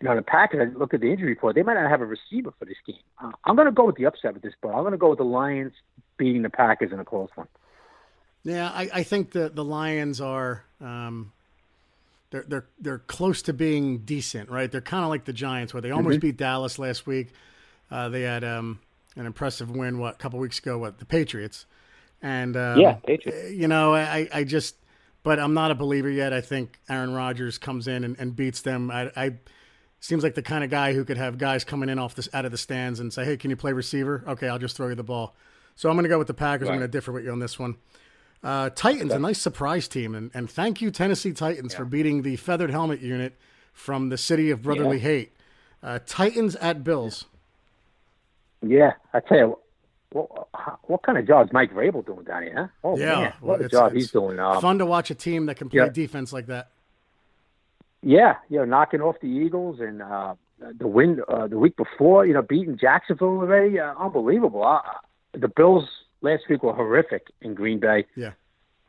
you 0.01 0.09
know, 0.09 0.15
the 0.15 0.21
Packers, 0.21 0.69
I 0.73 0.77
look 0.77 0.93
at 0.93 1.01
the 1.01 1.09
injury 1.09 1.29
report, 1.29 1.55
they 1.55 1.63
might 1.63 1.75
not 1.75 1.89
have 1.89 2.01
a 2.01 2.05
receiver 2.05 2.53
for 2.59 2.65
this 2.65 2.77
game. 2.85 2.97
Uh, 3.23 3.31
I'm 3.45 3.55
going 3.55 3.67
to 3.67 3.71
go 3.71 3.85
with 3.85 3.95
the 3.95 4.05
upset 4.05 4.33
with 4.33 4.43
this, 4.43 4.53
but 4.61 4.69
I'm 4.69 4.81
going 4.81 4.91
to 4.91 4.97
go 4.97 5.09
with 5.09 5.19
the 5.19 5.25
Lions 5.25 5.73
beating 6.17 6.41
the 6.41 6.49
Packers 6.49 6.91
in 6.91 6.99
a 6.99 7.05
close 7.05 7.29
one. 7.35 7.47
Yeah, 8.43 8.69
I, 8.69 8.89
I 8.93 9.03
think 9.03 9.31
the 9.31 9.49
the 9.49 9.63
Lions 9.63 10.21
are 10.21 10.63
um, 10.79 11.31
they're 12.29 12.45
they're 12.47 12.65
they're 12.79 12.99
close 12.99 13.41
to 13.43 13.53
being 13.53 13.99
decent, 13.99 14.49
right? 14.49 14.71
They're 14.71 14.81
kind 14.81 15.03
of 15.03 15.09
like 15.09 15.25
the 15.25 15.33
Giants, 15.33 15.73
where 15.73 15.81
they 15.81 15.89
almost 15.89 16.17
mm-hmm. 16.17 16.27
beat 16.27 16.37
Dallas 16.37 16.77
last 16.77 17.07
week. 17.07 17.29
Uh, 17.89 18.09
they 18.09 18.21
had 18.21 18.43
um, 18.43 18.79
an 19.15 19.25
impressive 19.25 19.71
win 19.71 19.97
what 19.97 20.15
a 20.15 20.17
couple 20.17 20.37
weeks 20.37 20.59
ago, 20.59 20.77
what 20.77 20.99
the 20.99 21.05
Patriots, 21.05 21.65
and 22.21 22.55
um, 22.55 22.79
yeah, 22.79 22.93
Patriots. 23.05 23.51
You 23.51 23.67
know, 23.67 23.95
I 23.95 24.29
I 24.31 24.43
just, 24.43 24.75
but 25.23 25.39
I'm 25.39 25.55
not 25.55 25.71
a 25.71 25.75
believer 25.75 26.09
yet. 26.09 26.31
I 26.31 26.41
think 26.41 26.79
Aaron 26.87 27.13
Rodgers 27.13 27.57
comes 27.57 27.87
in 27.87 28.03
and, 28.03 28.15
and 28.19 28.35
beats 28.35 28.61
them. 28.61 28.91
I, 28.91 29.11
I 29.15 29.31
seems 30.05 30.23
like 30.23 30.35
the 30.35 30.41
kind 30.41 30.63
of 30.63 30.69
guy 30.69 30.93
who 30.93 31.03
could 31.03 31.17
have 31.17 31.37
guys 31.37 31.63
coming 31.63 31.89
in 31.89 31.97
off 31.97 32.15
this 32.15 32.29
out 32.33 32.45
of 32.45 32.51
the 32.51 32.57
stands 32.57 32.99
and 32.99 33.11
say, 33.11 33.25
"Hey, 33.25 33.37
can 33.37 33.49
you 33.49 33.55
play 33.55 33.73
receiver?" 33.73 34.23
Okay, 34.27 34.47
I'll 34.47 34.59
just 34.59 34.77
throw 34.77 34.89
you 34.89 34.95
the 34.95 35.03
ball. 35.03 35.35
So 35.75 35.89
I'm 35.89 35.95
going 35.95 36.03
to 36.03 36.09
go 36.09 36.17
with 36.17 36.27
the 36.27 36.33
Packers. 36.33 36.67
Right. 36.67 36.75
I'm 36.75 36.79
going 36.79 36.89
to 36.89 36.91
differ 36.91 37.11
with 37.11 37.25
you 37.25 37.31
on 37.31 37.39
this 37.39 37.59
one. 37.59 37.75
Uh, 38.43 38.69
Titans, 38.69 39.11
a 39.11 39.19
nice 39.19 39.41
surprise 39.41 39.87
team, 39.87 40.13
and, 40.13 40.29
and 40.33 40.49
thank 40.49 40.79
you 40.79 40.91
Tennessee 40.91 41.33
Titans 41.33 41.73
yeah. 41.73 41.79
for 41.79 41.85
beating 41.85 42.21
the 42.21 42.35
feathered 42.35 42.69
helmet 42.69 43.01
unit 43.01 43.33
from 43.73 44.09
the 44.09 44.17
city 44.17 44.51
of 44.51 44.61
brotherly 44.61 44.97
yeah. 44.97 45.03
hate. 45.03 45.31
Uh, 45.81 45.99
Titans 46.05 46.55
at 46.57 46.83
Bills. 46.83 47.25
Yeah, 48.61 48.93
I 49.13 49.19
tell 49.21 49.37
you, 49.37 49.59
what, 50.11 50.47
what 50.83 51.03
kind 51.03 51.17
of 51.17 51.27
job 51.27 51.47
is 51.47 51.53
Mike 51.53 51.73
Vrabel 51.73 52.05
doing 52.05 52.23
down 52.23 52.43
here? 52.43 52.71
Huh? 52.83 52.87
Oh 52.87 52.97
yeah, 52.97 53.05
man, 53.05 53.33
what 53.41 53.59
well, 53.59 53.65
a 53.65 53.69
job 53.69 53.93
he's 53.93 54.11
doing. 54.11 54.39
Um, 54.39 54.61
fun 54.61 54.77
to 54.77 54.85
watch 54.85 55.09
a 55.09 55.15
team 55.15 55.47
that 55.47 55.55
can 55.55 55.69
play 55.69 55.79
yeah. 55.79 55.89
defense 55.89 56.31
like 56.31 56.45
that. 56.47 56.69
Yeah, 58.05 58.35
you 58.49 58.59
know, 58.59 58.65
knocking 58.65 59.01
off 59.01 59.15
the 59.19 59.27
Eagles 59.27 59.79
and 59.79 59.99
uh, 60.03 60.35
the 60.77 60.87
win 60.87 61.21
uh, 61.27 61.47
the 61.47 61.57
week 61.57 61.75
before, 61.75 62.23
you 62.23 62.35
know, 62.35 62.43
beating 62.43 62.77
Jacksonville 62.77 63.29
already, 63.29 63.79
uh, 63.79 63.95
unbelievable. 63.95 64.63
Uh, 64.63 64.79
the 65.33 65.47
Bills 65.47 65.89
last 66.21 66.43
week 66.47 66.61
were 66.61 66.71
horrific 66.71 67.31
in 67.41 67.55
Green 67.55 67.79
Bay. 67.79 68.05
Yeah. 68.15 68.33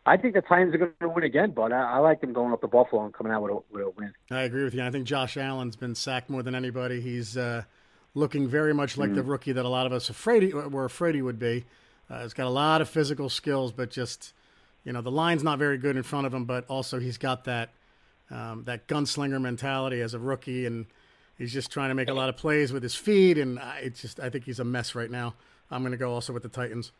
I 0.04 0.18
think 0.18 0.34
the 0.34 0.42
Titans 0.42 0.74
are 0.74 0.78
going 0.78 0.92
to 1.00 1.08
win 1.08 1.24
again, 1.24 1.52
but 1.52 1.72
I, 1.72 1.94
I 1.94 1.98
like 1.98 2.20
them 2.20 2.34
going 2.34 2.52
up 2.52 2.60
to 2.60 2.68
Buffalo 2.68 3.06
and 3.06 3.14
coming 3.14 3.32
out 3.32 3.42
with 3.42 3.52
a, 3.52 3.58
with 3.72 3.86
a 3.86 3.90
win. 3.96 4.12
I 4.30 4.42
agree 4.42 4.64
with 4.64 4.74
you. 4.74 4.84
I 4.84 4.90
think 4.90 5.06
Josh 5.06 5.38
Allen's 5.38 5.76
been 5.76 5.94
sacked 5.94 6.28
more 6.28 6.42
than 6.42 6.54
anybody. 6.54 7.00
He's 7.00 7.38
uh, 7.38 7.64
looking 8.14 8.46
very 8.46 8.74
much 8.74 8.98
like 8.98 9.08
mm-hmm. 9.08 9.16
the 9.16 9.22
rookie 9.22 9.52
that 9.52 9.64
a 9.64 9.68
lot 9.68 9.86
of 9.86 9.92
us 9.92 10.10
afraid 10.10 10.42
he, 10.42 10.52
were 10.52 10.84
afraid 10.84 11.14
he 11.14 11.22
would 11.22 11.38
be. 11.38 11.64
Uh, 12.10 12.22
he's 12.22 12.34
got 12.34 12.46
a 12.46 12.50
lot 12.50 12.82
of 12.82 12.88
physical 12.90 13.30
skills, 13.30 13.72
but 13.72 13.90
just 13.90 14.34
you 14.84 14.92
know 14.92 15.00
the 15.00 15.10
line's 15.10 15.42
not 15.42 15.58
very 15.58 15.78
good 15.78 15.96
in 15.96 16.02
front 16.02 16.26
of 16.26 16.34
him. 16.34 16.44
But 16.44 16.66
also 16.68 17.00
he's 17.00 17.18
got 17.18 17.44
that 17.44 17.70
um, 18.30 18.64
that 18.64 18.86
gunslinger 18.88 19.40
mentality 19.40 20.00
as 20.00 20.14
a 20.14 20.18
rookie, 20.18 20.66
and 20.66 20.86
he's 21.38 21.52
just 21.52 21.70
trying 21.70 21.88
to 21.90 21.94
make 21.94 22.08
a 22.08 22.14
lot 22.14 22.28
of 22.28 22.36
plays 22.36 22.72
with 22.72 22.82
his 22.82 22.94
feet. 22.94 23.38
And 23.38 23.58
I, 23.58 23.88
just 23.88 24.20
I 24.20 24.30
think 24.30 24.44
he's 24.44 24.60
a 24.60 24.64
mess 24.64 24.94
right 24.94 25.10
now. 25.10 25.34
I'm 25.70 25.82
going 25.82 25.92
to 25.92 25.98
go 25.98 26.12
also 26.12 26.32
with 26.32 26.42
the 26.42 26.48
Titans. 26.48 26.92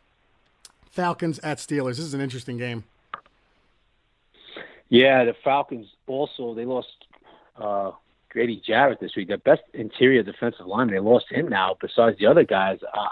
Falcons 0.91 1.39
at 1.39 1.57
Steelers. 1.57 1.97
This 1.97 1.99
is 1.99 2.13
an 2.13 2.21
interesting 2.21 2.57
game. 2.57 2.83
Yeah, 4.89 5.25
the 5.25 5.35
Falcons 5.43 5.87
also 6.07 6.53
they 6.53 6.65
lost 6.65 6.87
uh, 7.57 7.91
Grady 8.29 8.61
Jarrett 8.65 8.99
this 8.99 9.15
week. 9.15 9.27
Their 9.27 9.37
best 9.37 9.63
interior 9.73 10.23
defensive 10.23 10.65
lineman. 10.65 10.95
They 10.95 10.99
lost 11.01 11.25
him 11.29 11.49
now. 11.49 11.75
Besides 11.79 12.17
the 12.19 12.27
other 12.27 12.43
guys, 12.43 12.79
uh, 12.93 13.07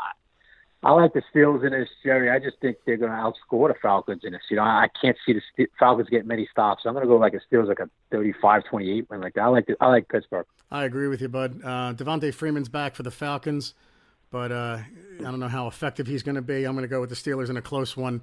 I 0.86 0.92
like 0.92 1.14
the 1.14 1.24
Steelers 1.34 1.66
in 1.66 1.72
this, 1.72 1.90
Jerry. 2.04 2.30
I 2.30 2.38
just 2.38 2.60
think 2.62 2.78
they're 2.86 2.96
going 2.96 3.10
to 3.10 3.18
outscore 3.18 3.70
the 3.70 3.74
Falcons 3.82 4.22
in 4.24 4.34
this. 4.34 4.44
You 4.52 4.58
know, 4.58 4.62
I 4.62 4.88
can't 5.02 5.18
see 5.26 5.34
the 5.34 5.68
Falcons 5.80 6.08
getting 6.10 6.28
many 6.28 6.48
stops. 6.52 6.84
So 6.84 6.90
I'm 6.90 6.94
going 6.94 7.04
to 7.04 7.10
go 7.10 7.18
like 7.18 7.34
a 7.34 7.40
Steelers, 7.52 7.68
like 7.68 7.80
a 7.80 7.90
35-28 8.16 9.10
win 9.10 9.20
like 9.20 9.34
that. 9.34 9.42
I 9.42 9.48
like 9.48 9.66
the, 9.66 9.76
I 9.82 9.88
like 9.88 10.08
Pittsburgh. 10.10 10.46
I 10.70 10.84
agree 10.84 11.08
with 11.08 11.22
you, 11.22 11.28
bud. 11.28 11.60
Uh, 11.64 11.94
Devonta 11.94 12.32
Freeman's 12.32 12.70
back 12.70 12.94
for 12.94 13.02
the 13.02 13.10
Falcons, 13.10 13.74
but 14.30 14.52
uh, 14.52 14.78
I 15.20 15.24
don't 15.24 15.40
know 15.40 15.48
how 15.48 15.66
effective 15.66 16.06
he's 16.06 16.22
going 16.22 16.36
to 16.36 16.44
be. 16.44 16.66
I'm 16.66 16.76
going 16.76 16.84
to 16.84 16.88
go 16.88 17.02
with 17.02 17.10
the 17.10 17.16
Steelers 17.16 17.50
in 17.50 17.58
a 17.58 17.64
close 17.64 17.98
one. 17.98 18.22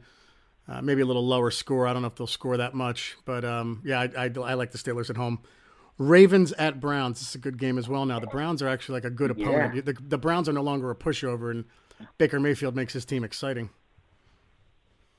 Uh, 0.69 0.81
maybe 0.81 1.03
a 1.03 1.07
little 1.07 1.27
lower 1.27 1.51
score. 1.51 1.89
I 1.89 1.93
don't 1.93 2.03
know 2.03 2.09
if 2.09 2.15
they'll 2.15 2.29
score 2.29 2.59
that 2.59 2.75
much, 2.75 3.17
but 3.25 3.45
um, 3.45 3.83
yeah, 3.85 4.03
I, 4.03 4.27
I, 4.27 4.31
I, 4.37 4.55
like 4.55 4.71
the 4.71 4.79
Steelers 4.79 5.11
at 5.11 5.17
home. 5.17 5.41
Ravens 5.99 6.53
at 6.53 6.79
Browns. 6.79 7.19
This 7.19 7.31
is 7.31 7.35
a 7.35 7.39
good 7.39 7.59
game 7.59 7.77
as 7.77 7.89
well. 7.89 8.07
Now 8.07 8.21
the 8.21 8.29
Browns 8.29 8.63
are 8.63 8.69
actually 8.69 8.95
like 8.95 9.05
a 9.05 9.11
good 9.11 9.33
opponent. 9.33 9.75
Yeah. 9.75 9.81
The, 9.83 9.95
the 9.95 10.19
Browns 10.19 10.49
are 10.49 10.53
no 10.53 10.63
longer 10.63 10.91
a 10.93 10.95
pushover, 10.95 11.51
and 11.51 11.65
Baker 12.19 12.41
Mayfield 12.41 12.77
makes 12.77 12.93
his 12.93 13.05
team 13.05 13.25
exciting. 13.25 13.71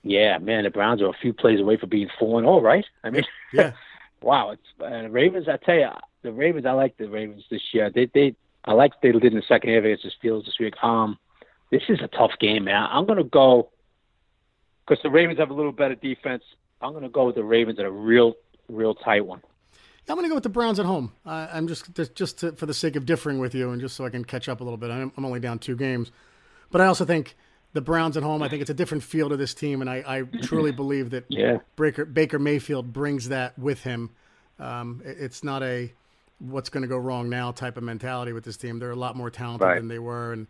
Yeah, 0.03 0.37
man, 0.37 0.63
the 0.63 0.69
Browns 0.69 1.01
are 1.01 1.07
a 1.07 1.13
few 1.13 1.33
plays 1.33 1.61
away 1.61 1.77
from 1.77 1.89
being 1.89 2.09
four 2.19 2.37
and 2.37 2.47
all, 2.47 2.61
right? 2.61 2.85
I 3.03 3.09
mean, 3.09 3.23
yeah. 3.53 3.71
wow, 4.21 4.51
it's 4.51 4.61
uh, 4.81 5.09
Ravens. 5.09 5.47
I 5.47 5.57
tell 5.57 5.75
you, 5.75 5.89
the 6.23 6.31
Ravens. 6.31 6.65
I 6.65 6.71
like 6.71 6.97
the 6.97 7.07
Ravens 7.07 7.43
this 7.49 7.61
year. 7.73 7.89
They, 7.89 8.09
they, 8.13 8.35
I 8.65 8.73
like 8.73 8.93
they 9.01 9.11
did 9.11 9.23
in 9.23 9.35
the 9.35 9.43
second 9.47 9.73
half 9.73 9.83
against 9.83 10.03
the 10.03 10.11
Steelers 10.11 10.45
this 10.45 10.59
week. 10.59 10.75
Um, 10.83 11.17
this 11.71 11.83
is 11.87 11.99
a 12.01 12.07
tough 12.07 12.33
game, 12.39 12.65
man. 12.65 12.87
I'm 12.91 13.05
gonna 13.05 13.23
go 13.23 13.69
because 14.85 15.01
the 15.03 15.09
Ravens 15.09 15.39
have 15.39 15.49
a 15.49 15.53
little 15.53 15.71
better 15.71 15.95
defense. 15.95 16.43
I'm 16.81 16.91
going 16.91 17.03
to 17.03 17.09
go 17.09 17.25
with 17.25 17.35
the 17.35 17.43
Ravens 17.43 17.79
in 17.79 17.85
a 17.85 17.91
real, 17.91 18.33
real 18.67 18.93
tight 18.93 19.25
one. 19.25 19.41
I'm 20.09 20.15
going 20.15 20.25
to 20.25 20.29
go 20.29 20.35
with 20.35 20.43
the 20.43 20.49
Browns 20.49 20.79
at 20.79 20.85
home. 20.85 21.13
Uh, 21.25 21.47
I'm 21.51 21.67
just 21.67 21.95
just, 21.95 22.13
just 22.13 22.39
to, 22.39 22.51
for 22.51 22.65
the 22.65 22.73
sake 22.73 22.97
of 22.97 23.05
differing 23.05 23.39
with 23.39 23.55
you, 23.55 23.71
and 23.71 23.79
just 23.79 23.95
so 23.95 24.05
I 24.05 24.09
can 24.09 24.25
catch 24.25 24.49
up 24.49 24.59
a 24.59 24.63
little 24.63 24.77
bit. 24.77 24.91
I'm, 24.91 25.13
I'm, 25.15 25.23
only 25.23 25.39
down 25.39 25.59
two 25.59 25.77
games, 25.77 26.11
but 26.73 26.81
I 26.81 26.87
also 26.87 27.05
think 27.05 27.35
the 27.73 27.81
Browns 27.81 28.17
at 28.17 28.23
home. 28.23 28.41
I 28.41 28.49
think 28.49 28.61
it's 28.61 28.71
a 28.71 28.73
different 28.73 29.03
feel 29.03 29.29
to 29.29 29.37
this 29.37 29.53
team, 29.53 29.79
and 29.79 29.89
I, 29.89 30.03
I 30.05 30.21
truly 30.41 30.71
believe 30.71 31.11
that 31.11 31.25
yeah. 31.29 31.59
Baker, 31.75 32.03
Baker 32.03 32.39
Mayfield 32.39 32.91
brings 32.91 33.29
that 33.29 33.57
with 33.57 33.83
him. 33.83 34.09
Um, 34.59 35.01
it, 35.05 35.17
it's 35.19 35.43
not 35.43 35.61
a 35.61 35.93
what's 36.39 36.69
going 36.69 36.81
to 36.81 36.87
go 36.87 36.97
wrong 36.97 37.29
now 37.29 37.51
type 37.51 37.77
of 37.77 37.83
mentality 37.83 38.33
with 38.33 38.43
this 38.43 38.57
team. 38.57 38.79
They're 38.79 38.91
a 38.91 38.95
lot 38.95 39.15
more 39.15 39.29
talented 39.29 39.67
right. 39.67 39.75
than 39.75 39.87
they 39.87 39.99
were, 39.99 40.33
and 40.33 40.47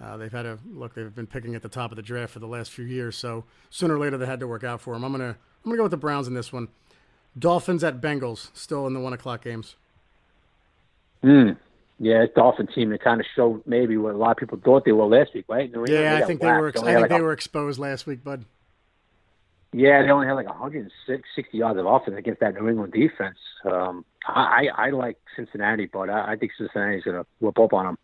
uh, 0.00 0.16
they've 0.16 0.32
had 0.32 0.46
a 0.46 0.58
look. 0.72 0.94
They've 0.94 1.12
been 1.12 1.26
picking 1.26 1.56
at 1.56 1.62
the 1.62 1.68
top 1.68 1.90
of 1.90 1.96
the 1.96 2.02
draft 2.02 2.32
for 2.32 2.38
the 2.38 2.46
last 2.46 2.70
few 2.70 2.84
years, 2.84 3.16
so 3.16 3.44
sooner 3.68 3.96
or 3.96 3.98
later 3.98 4.16
they 4.16 4.26
had 4.26 4.40
to 4.40 4.46
work 4.46 4.62
out 4.62 4.80
for 4.80 4.94
them. 4.94 5.04
I'm 5.04 5.10
gonna 5.10 5.36
I'm 5.64 5.70
gonna 5.70 5.78
go 5.78 5.82
with 5.82 5.90
the 5.90 5.96
Browns 5.96 6.28
in 6.28 6.34
this 6.34 6.52
one. 6.52 6.68
Dolphins 7.36 7.82
at 7.82 8.00
Bengals, 8.00 8.50
still 8.54 8.86
in 8.86 8.94
the 8.94 9.00
one 9.00 9.12
o'clock 9.12 9.42
games. 9.42 9.74
Hmm. 11.22 11.50
Yeah, 11.98 12.22
it's 12.24 12.34
Dolphin 12.34 12.66
team 12.66 12.90
that 12.90 13.02
kind 13.02 13.20
of 13.20 13.26
showed 13.34 13.62
maybe 13.66 13.96
what 13.96 14.14
a 14.14 14.18
lot 14.18 14.32
of 14.32 14.36
people 14.36 14.60
thought 14.62 14.84
they 14.84 14.92
were 14.92 15.06
last 15.06 15.32
week, 15.32 15.46
right? 15.48 15.70
yeah, 15.86 16.20
I 16.22 16.26
think 16.26 16.40
they 16.40 16.46
were. 16.46 16.68
Ex- 16.68 16.82
I 16.82 16.84
think 16.84 17.00
like 17.00 17.10
they 17.10 17.18
a, 17.18 17.22
were 17.22 17.32
exposed 17.32 17.78
last 17.78 18.06
week, 18.06 18.22
bud. 18.22 18.44
Yeah, 19.72 20.02
they 20.02 20.10
only 20.10 20.26
had 20.26 20.34
like 20.34 20.48
160 20.48 21.56
yards 21.56 21.78
of 21.78 21.86
offense 21.86 22.16
against 22.16 22.40
that 22.40 22.54
New 22.54 22.68
England 22.68 22.92
defense. 22.92 23.38
Um, 23.64 24.04
I, 24.26 24.68
I, 24.76 24.86
I 24.86 24.90
like 24.90 25.18
Cincinnati, 25.34 25.86
but 25.86 26.08
I, 26.08 26.32
I 26.32 26.36
think 26.36 26.52
Cincinnati's 26.56 27.04
going 27.04 27.16
to 27.16 27.26
whip 27.40 27.58
up 27.58 27.72
on 27.72 27.86
them. 27.86 27.98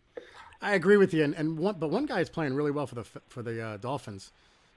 I 0.61 0.75
agree 0.75 0.97
with 0.97 1.13
you, 1.13 1.23
and, 1.23 1.35
and 1.35 1.57
one, 1.57 1.75
but 1.77 1.89
one 1.89 2.05
guy 2.05 2.21
is 2.21 2.29
playing 2.29 2.53
really 2.53 2.71
well 2.71 2.87
for 2.87 2.95
the 2.95 3.03
for 3.03 3.43
the 3.43 3.61
uh, 3.61 3.77
Dolphins. 3.77 4.31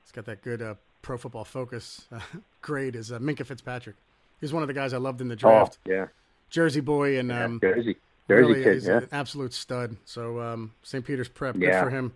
He's 0.05 0.13
got 0.13 0.25
that 0.25 0.43
good 0.43 0.61
uh, 0.61 0.75
Pro 1.01 1.17
Football 1.17 1.45
Focus 1.45 2.07
uh, 2.13 2.21
grade. 2.63 2.97
Is 2.97 3.13
uh, 3.13 3.19
Minkah 3.19 3.47
Fitzpatrick? 3.47 3.97
He's 4.41 4.53
one 4.53 4.63
of 4.63 4.67
the 4.67 4.75
guys 4.75 4.93
I 4.93 4.99
loved 4.99 5.21
in 5.21 5.29
the 5.29 5.37
draft. 5.37 5.79
Oh, 5.87 5.91
yeah, 5.91 6.07
Jersey 6.51 6.81
boy 6.81 7.19
and 7.19 7.31
um, 7.31 7.61
yeah, 7.63 7.75
Jersey, 7.75 7.97
Jersey 8.29 8.49
really, 8.49 8.63
kid, 8.65 8.75
he's 8.75 8.87
yeah. 8.87 8.99
an 8.99 9.09
absolute 9.13 9.53
stud. 9.53 9.97
So 10.05 10.41
um, 10.41 10.73
St. 10.83 11.05
Peter's 11.05 11.29
Prep, 11.29 11.57
yeah. 11.57 11.81
good 11.81 11.85
for 11.85 11.91
him. 11.91 12.13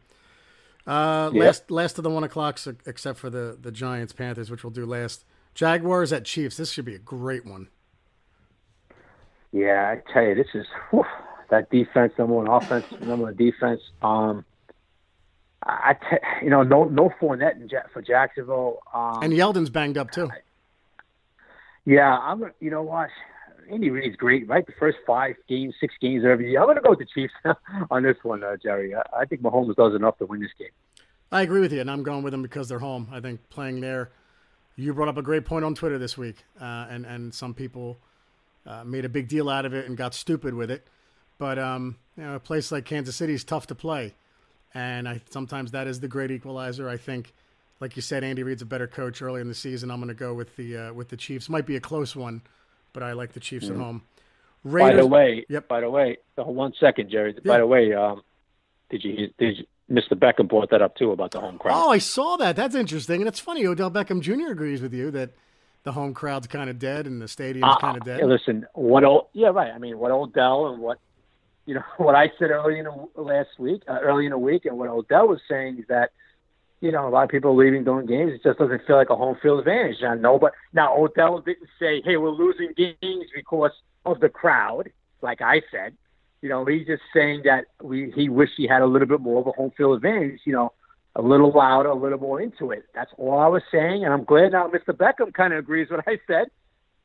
Uh, 0.86 1.30
last 1.32 1.70
last 1.70 1.98
of 1.98 2.04
the 2.04 2.10
one 2.10 2.24
o'clocks, 2.24 2.66
except 2.86 3.18
for 3.18 3.30
the 3.30 3.56
the 3.60 3.70
Giants 3.70 4.12
Panthers, 4.12 4.50
which 4.50 4.64
we'll 4.64 4.72
do 4.72 4.86
last. 4.86 5.24
Jaguars 5.54 6.12
at 6.12 6.24
Chiefs. 6.24 6.56
This 6.56 6.72
should 6.72 6.84
be 6.84 6.94
a 6.94 6.98
great 6.98 7.44
one. 7.44 7.68
Yeah, 9.52 9.94
I 9.96 10.12
tell 10.12 10.22
you, 10.22 10.34
this 10.34 10.46
is. 10.54 10.66
Whew 10.90 11.04
that 11.50 11.68
defense, 11.70 12.12
number 12.16 12.34
one 12.34 12.48
offense, 12.48 12.86
number 13.00 13.26
one 13.26 13.36
defense. 13.36 13.80
Um, 14.02 14.44
I, 15.62 15.94
you 16.42 16.48
know, 16.48 16.62
no, 16.62 16.84
no 16.84 17.12
Fournette 17.20 17.60
in 17.60 17.68
for 17.92 18.00
Jacksonville. 18.00 18.78
Um, 18.94 19.22
and 19.22 19.32
Yeldon's 19.32 19.68
banged 19.68 19.98
up 19.98 20.10
too. 20.10 20.30
Yeah, 21.84 22.16
I'm. 22.16 22.50
You 22.60 22.70
know 22.70 22.82
what? 22.82 23.10
Andy 23.70 23.90
Reid's 23.90 24.16
great, 24.16 24.48
right? 24.48 24.66
The 24.66 24.72
first 24.78 24.98
five 25.06 25.36
games, 25.48 25.74
six 25.80 25.94
games 26.00 26.24
every 26.24 26.50
year. 26.50 26.60
I'm 26.60 26.66
going 26.66 26.76
to 26.76 26.82
go 26.82 26.90
with 26.90 26.98
the 26.98 27.06
Chiefs 27.06 27.34
on 27.90 28.02
this 28.02 28.16
one, 28.22 28.42
uh, 28.42 28.56
Jerry. 28.62 28.94
I, 28.94 29.02
I 29.20 29.24
think 29.24 29.42
Mahomes 29.42 29.74
does 29.76 29.94
enough 29.94 30.18
to 30.18 30.26
win 30.26 30.40
this 30.40 30.50
game. 30.58 30.68
I 31.32 31.42
agree 31.42 31.60
with 31.60 31.72
you, 31.72 31.80
and 31.80 31.90
I'm 31.90 32.02
going 32.02 32.22
with 32.22 32.32
them 32.32 32.42
because 32.42 32.68
they're 32.68 32.80
home. 32.80 33.08
I 33.12 33.20
think 33.20 33.48
playing 33.50 33.80
there. 33.80 34.10
You 34.76 34.94
brought 34.94 35.08
up 35.08 35.16
a 35.16 35.22
great 35.22 35.44
point 35.44 35.64
on 35.64 35.74
Twitter 35.74 35.98
this 35.98 36.16
week, 36.16 36.44
uh, 36.60 36.86
and 36.88 37.04
and 37.04 37.34
some 37.34 37.54
people 37.54 37.98
uh, 38.66 38.82
made 38.84 39.04
a 39.04 39.08
big 39.08 39.28
deal 39.28 39.48
out 39.48 39.64
of 39.64 39.74
it 39.74 39.86
and 39.86 39.96
got 39.96 40.14
stupid 40.14 40.54
with 40.54 40.70
it. 40.70 40.86
But 41.38 41.58
um, 41.58 41.98
you 42.16 42.24
know, 42.24 42.34
a 42.34 42.40
place 42.40 42.72
like 42.72 42.84
Kansas 42.84 43.14
City 43.14 43.34
is 43.34 43.44
tough 43.44 43.66
to 43.68 43.74
play, 43.74 44.14
and 44.74 45.08
I 45.08 45.20
sometimes 45.30 45.70
that 45.72 45.86
is 45.86 46.00
the 46.00 46.08
great 46.08 46.30
equalizer. 46.30 46.88
I 46.88 46.96
think, 46.96 47.32
like 47.78 47.94
you 47.94 48.02
said, 48.02 48.24
Andy 48.24 48.42
Reid's 48.42 48.62
a 48.62 48.66
better 48.66 48.86
coach 48.86 49.22
early 49.22 49.40
in 49.40 49.48
the 49.48 49.54
season. 49.54 49.90
I'm 49.90 49.98
going 49.98 50.08
to 50.08 50.14
go 50.14 50.34
with 50.34 50.56
the 50.56 50.76
uh, 50.76 50.92
with 50.92 51.10
the 51.10 51.16
Chiefs. 51.16 51.48
Might 51.48 51.66
be 51.66 51.76
a 51.76 51.80
close 51.80 52.16
one, 52.16 52.42
but 52.92 53.02
I 53.02 53.12
like 53.12 53.32
the 53.32 53.40
Chiefs 53.40 53.66
mm-hmm. 53.66 53.80
at 53.80 53.84
home. 53.84 54.02
Raiders, 54.62 54.90
by 54.90 54.96
the 54.96 55.06
way, 55.06 55.46
yep. 55.48 55.68
By 55.68 55.80
the 55.80 55.90
way, 55.90 56.18
one 56.36 56.72
second, 56.78 57.10
Jerry. 57.10 57.34
By 57.44 57.58
the 57.58 57.66
way, 57.66 57.94
um, 57.94 58.22
did 58.90 59.02
you 59.04 59.30
did 59.38 59.58
you, 59.58 59.64
Mr. 59.90 60.12
Beckham 60.12 60.48
brought 60.48 60.70
that 60.70 60.82
up 60.82 60.96
too 60.96 61.12
about 61.12 61.30
the 61.30 61.40
home 61.40 61.58
crowd? 61.58 61.74
Oh, 61.74 61.90
I 61.90 61.98
saw 61.98 62.36
that. 62.36 62.56
That's 62.56 62.74
interesting, 62.74 63.22
and 63.22 63.28
it's 63.28 63.40
funny. 63.40 63.66
Odell 63.66 63.90
Beckham 63.90 64.20
Jr. 64.20 64.52
agrees 64.52 64.82
with 64.82 64.92
you 64.92 65.10
that 65.12 65.30
the 65.84 65.92
home 65.92 66.12
crowd's 66.12 66.46
kind 66.46 66.68
of 66.68 66.78
dead 66.78 67.06
and 67.06 67.22
the 67.22 67.28
stadium's 67.28 67.72
uh, 67.76 67.78
kind 67.78 67.96
of 67.96 68.04
dead. 68.04 68.22
Listen, 68.22 68.66
what? 68.74 69.02
Old 69.02 69.28
yeah, 69.32 69.48
right. 69.48 69.72
I 69.72 69.78
mean, 69.78 69.98
what 69.98 70.10
Odell 70.10 70.68
and 70.68 70.82
what 70.82 70.98
you 71.64 71.74
know 71.74 71.84
what 71.96 72.14
I 72.14 72.30
said 72.38 72.50
early 72.50 72.78
in 72.78 72.84
the 72.84 73.22
last 73.22 73.58
week, 73.58 73.82
uh, 73.88 73.98
early 74.02 74.26
in 74.26 74.30
the 74.32 74.38
week, 74.38 74.66
and 74.66 74.78
what 74.78 74.90
Odell 74.90 75.28
was 75.28 75.40
saying 75.48 75.78
is 75.78 75.84
that 75.88 76.10
you 76.80 76.92
know 76.92 77.06
a 77.06 77.10
lot 77.10 77.24
of 77.24 77.30
people 77.30 77.56
leaving 77.56 77.84
during 77.84 78.06
games. 78.06 78.32
It 78.32 78.42
just 78.42 78.58
doesn't 78.58 78.86
feel 78.86 78.96
like 78.96 79.10
a 79.10 79.16
home 79.16 79.36
field 79.42 79.60
advantage. 79.60 80.02
I 80.02 80.14
know, 80.14 80.38
but 80.38 80.52
now 80.72 80.96
Odell 80.96 81.40
didn't 81.40 81.68
say, 81.78 82.02
"Hey, 82.02 82.16
we're 82.16 82.30
losing 82.30 82.72
games 82.76 83.26
because 83.34 83.72
of 84.04 84.20
the 84.20 84.28
crowd," 84.28 84.90
like 85.22 85.40
I 85.40 85.62
said. 85.70 85.96
You 86.42 86.48
know, 86.48 86.64
he's 86.64 86.86
just 86.86 87.02
saying 87.12 87.42
that 87.44 87.66
we 87.82 88.12
he 88.16 88.28
wished 88.28 88.54
he 88.56 88.66
had 88.66 88.82
a 88.82 88.86
little 88.86 89.08
bit 89.08 89.20
more 89.20 89.40
of 89.40 89.46
a 89.46 89.52
home 89.52 89.72
field 89.76 89.96
advantage. 89.96 90.40
You 90.44 90.54
know, 90.54 90.72
a 91.16 91.22
little 91.22 91.50
louder, 91.50 91.90
a 91.90 91.94
little 91.94 92.18
more 92.18 92.40
into 92.40 92.70
it. 92.70 92.84
That's 92.94 93.10
all 93.18 93.38
I 93.38 93.46
was 93.46 93.62
saying, 93.70 94.04
and 94.04 94.12
I'm 94.12 94.24
glad 94.24 94.52
now 94.52 94.68
Mr. 94.68 94.94
Beckham 94.94 95.34
kind 95.34 95.52
of 95.52 95.58
agrees 95.58 95.90
what 95.90 96.04
I 96.06 96.18
said 96.26 96.48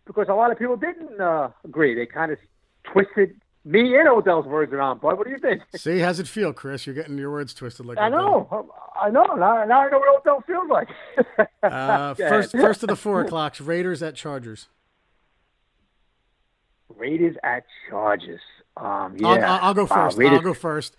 because 0.05 0.27
a 0.29 0.33
lot 0.33 0.51
of 0.51 0.59
people 0.59 0.77
didn't 0.77 1.19
uh, 1.19 1.49
agree. 1.63 1.95
They 1.95 2.05
kind 2.05 2.31
of 2.31 2.37
twisted 2.83 3.35
me 3.65 3.97
and 3.97 4.07
Odell's 4.07 4.45
words 4.45 4.71
around, 4.71 5.01
bud. 5.01 5.17
What 5.17 5.25
do 5.25 5.31
you 5.31 5.39
think? 5.39 5.63
See, 5.75 5.99
how's 5.99 6.19
it 6.19 6.27
feel, 6.27 6.53
Chris? 6.53 6.85
You're 6.85 6.95
getting 6.95 7.17
your 7.17 7.31
words 7.31 7.53
twisted 7.53 7.85
like 7.85 7.97
I 7.97 8.09
know. 8.09 8.69
I 8.95 9.09
know. 9.09 9.25
Now, 9.25 9.65
now 9.65 9.81
I 9.81 9.89
know 9.89 9.99
what 9.99 10.21
Odell 10.21 10.43
feels 10.45 10.69
like. 10.69 10.87
uh, 11.63 12.13
first, 12.15 12.51
first 12.51 12.83
of 12.83 12.89
the 12.89 12.95
four 12.95 13.21
o'clocks. 13.21 13.59
Raiders 13.59 14.03
at 14.03 14.15
Chargers. 14.15 14.67
Raiders 16.95 17.35
at 17.43 17.65
Chargers. 17.89 18.41
Um, 18.77 19.15
yeah, 19.17 19.27
I'll, 19.27 19.69
I'll 19.69 19.73
go 19.73 19.87
first. 19.87 20.19
Uh, 20.19 20.23
I'll 20.25 20.39
go 20.39 20.53
first. 20.53 20.95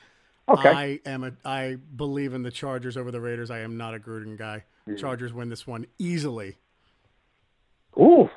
Okay. 0.48 0.68
I 0.68 1.00
am 1.08 1.24
a. 1.24 1.32
I 1.44 1.76
believe 1.96 2.34
in 2.34 2.42
the 2.42 2.50
Chargers 2.50 2.96
over 2.96 3.10
the 3.10 3.20
Raiders. 3.20 3.50
I 3.50 3.60
am 3.60 3.76
not 3.76 3.94
a 3.94 3.98
Gruden 3.98 4.36
guy. 4.36 4.64
Mm. 4.88 4.98
Chargers 4.98 5.32
win 5.32 5.48
this 5.48 5.66
one 5.66 5.86
easily. 5.98 6.56
Ooh, 7.98 8.28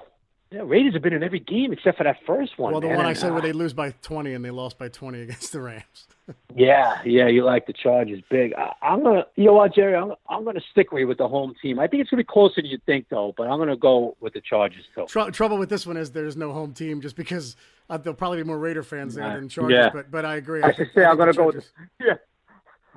yeah, 0.52 0.62
Raiders 0.66 0.94
have 0.94 1.04
been 1.04 1.14
in 1.14 1.22
every 1.22 1.40
game 1.40 1.72
except 1.72 1.98
for 1.98 2.04
that 2.04 2.18
first 2.26 2.58
one. 2.58 2.72
Well, 2.72 2.82
the 2.82 2.88
man. 2.88 2.98
one 2.98 3.06
I 3.06 3.14
said 3.14 3.30
uh, 3.30 3.34
where 3.34 3.42
they 3.42 3.52
lose 3.52 3.74
by 3.74 3.92
20 4.02 4.34
and 4.34 4.44
they 4.44 4.50
lost 4.50 4.80
by 4.80 4.90
20 4.90 5.22
against 5.22 5.52
the 5.52 5.62
Rams. 5.62 5.84
Yeah, 6.56 7.02
yeah, 7.04 7.26
you 7.26 7.44
like 7.44 7.66
the 7.66 7.74
Chargers 7.74 8.22
big. 8.30 8.54
I, 8.54 8.74
I'm 8.84 9.02
gonna, 9.02 9.26
you 9.36 9.46
know 9.46 9.54
what, 9.54 9.74
Jerry? 9.74 9.96
I'm, 9.96 10.14
I'm 10.30 10.46
gonna 10.46 10.62
stick 10.72 10.92
with 10.92 11.00
you 11.02 11.08
with 11.08 11.18
the 11.18 11.28
home 11.28 11.56
team. 11.60 11.80
I 11.80 11.88
think 11.88 12.02
it's 12.02 12.12
gonna 12.12 12.22
be 12.22 12.28
closer 12.28 12.62
than 12.62 12.70
you 12.70 12.78
think, 12.86 13.08
though. 13.10 13.34
But 13.36 13.48
I'm 13.48 13.58
gonna 13.58 13.76
go 13.76 14.16
with 14.20 14.34
the 14.34 14.42
Chargers 14.42 14.84
too. 14.94 15.06
Tr- 15.08 15.32
trouble 15.32 15.58
with 15.58 15.70
this 15.70 15.88
one 15.88 15.98
is 15.98 16.12
there's 16.12 16.38
no 16.38 16.54
home 16.54 16.74
team 16.74 17.02
just 17.02 17.16
because 17.16 17.56
uh, 17.90 17.98
there'll 17.98 18.16
probably 18.16 18.38
be 18.38 18.44
more 18.44 18.60
Raider 18.60 18.84
fans 18.84 19.16
there 19.16 19.28
than 19.28 19.50
Chargers. 19.50 19.76
Yeah. 19.76 19.90
But 19.92 20.12
but 20.12 20.24
I 20.24 20.36
agree. 20.36 20.62
I 20.62 20.68
think- 20.68 20.78
should 20.78 20.90
say 20.94 21.04
I 21.04 21.10
I'm 21.10 21.18
gonna 21.18 21.34
go 21.34 21.48
with 21.48 21.56
the, 21.56 21.64
yeah. 22.06 22.14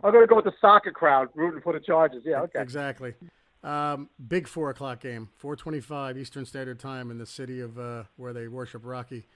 I'm 0.05 0.12
gonna 0.12 0.27
go 0.27 0.37
with 0.37 0.45
the 0.45 0.55
soccer 0.61 0.91
crowd 0.91 1.29
rooting 1.35 1.62
for 1.62 1.73
the 1.73 1.81
Chargers. 1.81 2.25
Yeah, 2.27 2.43
okay. 2.43 2.61
Exactly. 2.61 3.15
Um, 3.64 4.11
big 4.27 4.48
four 4.48 4.70
o'clock 4.70 5.01
game, 5.01 5.29
4:25 5.40 6.18
Eastern 6.18 6.44
Standard 6.44 6.81
Time 6.81 7.11
in 7.11 7.18
the 7.18 7.27
city 7.27 7.61
of 7.61 7.79
uh, 7.79 8.05
where 8.16 8.33
they 8.33 8.48
worship 8.48 8.83
Rocky. 8.85 9.29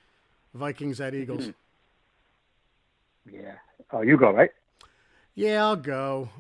Vikings 0.53 1.01
at 1.01 1.15
Eagles. 1.15 1.51
Yeah. 3.31 3.55
Oh, 3.93 4.03
you 4.03 4.17
go 4.17 4.31
right. 4.31 4.51
Yeah, 5.35 5.65
I'll 5.65 5.77
go. 5.77 6.31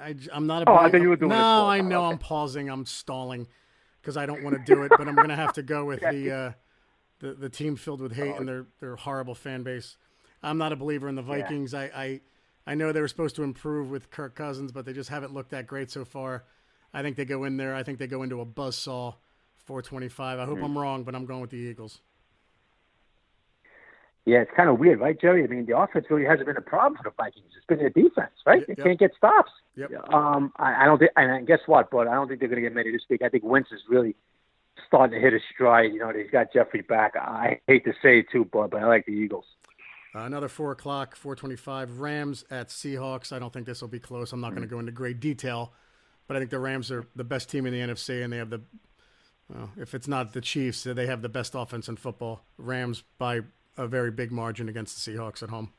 I, 0.00 0.14
am 0.32 0.46
not 0.46 0.62
a. 0.62 0.70
Oh, 0.70 0.76
I 0.76 0.90
thought 0.90 1.00
you 1.02 1.10
were 1.10 1.16
doing 1.16 1.30
No, 1.30 1.66
I 1.66 1.80
know. 1.80 2.04
okay. 2.04 2.12
I'm 2.12 2.18
pausing. 2.18 2.68
I'm 2.70 2.86
stalling 2.86 3.46
because 4.00 4.16
I 4.16 4.26
don't 4.26 4.42
want 4.42 4.56
to 4.56 4.74
do 4.74 4.82
it, 4.82 4.92
but 4.96 5.06
I'm 5.06 5.14
going 5.14 5.28
to 5.28 5.36
have 5.36 5.52
to 5.54 5.62
go 5.62 5.84
with 5.84 6.00
the, 6.10 6.30
uh, 6.30 6.52
the 7.20 7.34
the 7.34 7.48
team 7.48 7.76
filled 7.76 8.00
with 8.00 8.14
hate 8.14 8.34
and 8.36 8.48
their 8.48 8.66
their 8.80 8.96
horrible 8.96 9.34
fan 9.34 9.62
base. 9.62 9.96
I'm 10.42 10.58
not 10.58 10.72
a 10.72 10.76
believer 10.76 11.08
in 11.08 11.14
the 11.14 11.22
Vikings. 11.22 11.74
I, 11.74 11.84
I 11.84 12.20
I 12.66 12.74
know 12.74 12.92
they 12.92 13.00
were 13.00 13.08
supposed 13.08 13.36
to 13.36 13.42
improve 13.42 13.90
with 13.90 14.10
Kirk 14.10 14.34
Cousins, 14.34 14.72
but 14.72 14.84
they 14.84 14.92
just 14.92 15.10
haven't 15.10 15.34
looked 15.34 15.50
that 15.50 15.66
great 15.66 15.90
so 15.90 16.04
far. 16.04 16.44
I 16.94 17.02
think 17.02 17.16
they 17.16 17.24
go 17.24 17.44
in 17.44 17.56
there. 17.56 17.74
I 17.74 17.82
think 17.82 17.98
they 17.98 18.06
go 18.06 18.22
into 18.22 18.40
a 18.40 18.46
buzzsaw. 18.46 19.14
425. 19.64 20.38
I 20.38 20.44
hope 20.44 20.58
Hmm. 20.58 20.64
I'm 20.64 20.78
wrong, 20.78 21.04
but 21.04 21.14
I'm 21.14 21.26
going 21.26 21.40
with 21.40 21.50
the 21.50 21.56
Eagles. 21.56 22.00
Yeah, 24.26 24.38
it's 24.38 24.50
kind 24.56 24.70
of 24.70 24.78
weird, 24.78 25.00
right, 25.00 25.20
Jerry? 25.20 25.44
I 25.44 25.46
mean, 25.48 25.66
the 25.66 25.76
offense 25.78 26.06
really 26.08 26.24
hasn't 26.24 26.46
been 26.46 26.56
a 26.56 26.62
problem 26.62 26.96
for 26.96 27.02
the 27.02 27.14
Vikings. 27.14 27.44
It's 27.56 27.66
been 27.66 27.78
their 27.78 27.90
defense, 27.90 28.32
right? 28.46 28.66
They 28.66 28.74
yep. 28.76 28.86
can't 28.86 28.98
get 28.98 29.14
stops. 29.16 29.52
Yep. 29.76 29.90
Um, 30.14 30.50
I, 30.56 30.82
I 30.82 30.86
don't 30.86 30.98
think, 30.98 31.10
and 31.16 31.46
guess 31.46 31.60
what? 31.66 31.90
But 31.90 32.08
I 32.08 32.14
don't 32.14 32.28
think 32.28 32.40
they're 32.40 32.48
going 32.48 32.62
to 32.62 32.66
get 32.66 32.74
many 32.74 32.90
this 32.90 33.02
week. 33.10 33.20
I 33.22 33.28
think 33.28 33.44
Wentz 33.44 33.70
is 33.70 33.82
really 33.86 34.16
starting 34.86 35.14
to 35.14 35.20
hit 35.22 35.34
a 35.34 35.40
stride. 35.52 35.92
You 35.92 35.98
know, 35.98 36.10
he's 36.10 36.30
got 36.30 36.52
Jeffery 36.54 36.80
back. 36.80 37.16
I 37.16 37.60
hate 37.66 37.84
to 37.84 37.92
say 38.02 38.20
it 38.20 38.26
too, 38.32 38.48
but 38.50 38.70
but 38.70 38.82
I 38.82 38.86
like 38.86 39.04
the 39.04 39.12
Eagles. 39.12 39.44
Uh, 40.14 40.20
another 40.20 40.48
four 40.48 40.72
o'clock, 40.72 41.16
four 41.16 41.36
twenty-five. 41.36 42.00
Rams 42.00 42.44
at 42.50 42.68
Seahawks. 42.68 43.30
I 43.30 43.38
don't 43.38 43.52
think 43.52 43.66
this 43.66 43.82
will 43.82 43.88
be 43.88 43.98
close. 44.00 44.32
I'm 44.32 44.40
not 44.40 44.50
going 44.50 44.62
to 44.62 44.68
go 44.68 44.78
into 44.78 44.92
great 44.92 45.20
detail, 45.20 45.74
but 46.26 46.36
I 46.36 46.40
think 46.40 46.50
the 46.50 46.58
Rams 46.58 46.90
are 46.90 47.06
the 47.14 47.24
best 47.24 47.50
team 47.50 47.66
in 47.66 47.72
the 47.72 47.80
NFC, 47.80 48.22
and 48.22 48.32
they 48.32 48.38
have 48.38 48.50
the. 48.50 48.62
Well, 49.48 49.70
if 49.76 49.94
it's 49.94 50.08
not 50.08 50.32
the 50.32 50.40
Chiefs, 50.40 50.84
they 50.84 51.06
have 51.06 51.20
the 51.20 51.28
best 51.28 51.54
offense 51.54 51.88
in 51.88 51.96
football. 51.96 52.44
Rams 52.56 53.02
by 53.18 53.42
a 53.76 53.86
very 53.86 54.10
big 54.10 54.32
margin 54.32 54.68
against 54.68 55.04
the 55.04 55.12
Seahawks 55.12 55.42
at 55.42 55.50
home. 55.50 55.72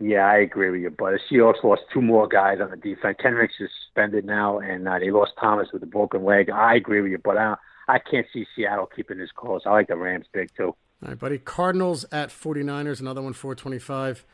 Yeah, 0.00 0.26
I 0.26 0.38
agree 0.38 0.70
with 0.70 0.80
you. 0.80 0.90
But 0.90 1.12
the 1.12 1.20
Seahawks 1.30 1.62
lost 1.62 1.82
two 1.92 2.00
more 2.00 2.26
guys 2.26 2.58
on 2.60 2.70
the 2.70 2.76
defense. 2.76 3.18
Kendricks 3.20 3.54
suspended 3.58 4.24
now, 4.24 4.58
and 4.58 4.88
uh, 4.88 4.98
they 4.98 5.10
lost 5.10 5.32
Thomas 5.38 5.68
with 5.72 5.82
a 5.82 5.86
broken 5.86 6.24
leg. 6.24 6.50
I 6.50 6.74
agree 6.74 7.00
with 7.02 7.12
you, 7.12 7.18
but 7.18 7.36
I, 7.36 7.54
I 7.88 7.98
can't 7.98 8.26
see 8.32 8.46
Seattle 8.56 8.86
keeping 8.86 9.18
this 9.18 9.30
close. 9.34 9.62
I 9.66 9.70
like 9.70 9.88
the 9.88 9.96
Rams 9.96 10.26
big 10.32 10.50
too. 10.56 10.74
All 11.02 11.08
right, 11.08 11.18
buddy. 11.18 11.38
Cardinals 11.38 12.04
at 12.10 12.30
49ers, 12.30 13.00
another 13.00 13.22
one, 13.22 13.32
425. 13.32 14.24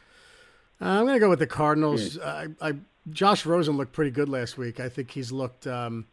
Uh, 0.80 0.84
I'm 0.84 1.04
going 1.04 1.16
to 1.16 1.20
go 1.20 1.28
with 1.28 1.38
the 1.38 1.46
Cardinals. 1.46 2.18
I, 2.18 2.48
I, 2.60 2.74
Josh 3.10 3.46
Rosen 3.46 3.76
looked 3.76 3.92
pretty 3.92 4.10
good 4.10 4.28
last 4.28 4.58
week. 4.58 4.80
I 4.80 4.88
think 4.88 5.10
he's 5.10 5.30
looked, 5.32 5.66
um, 5.66 6.06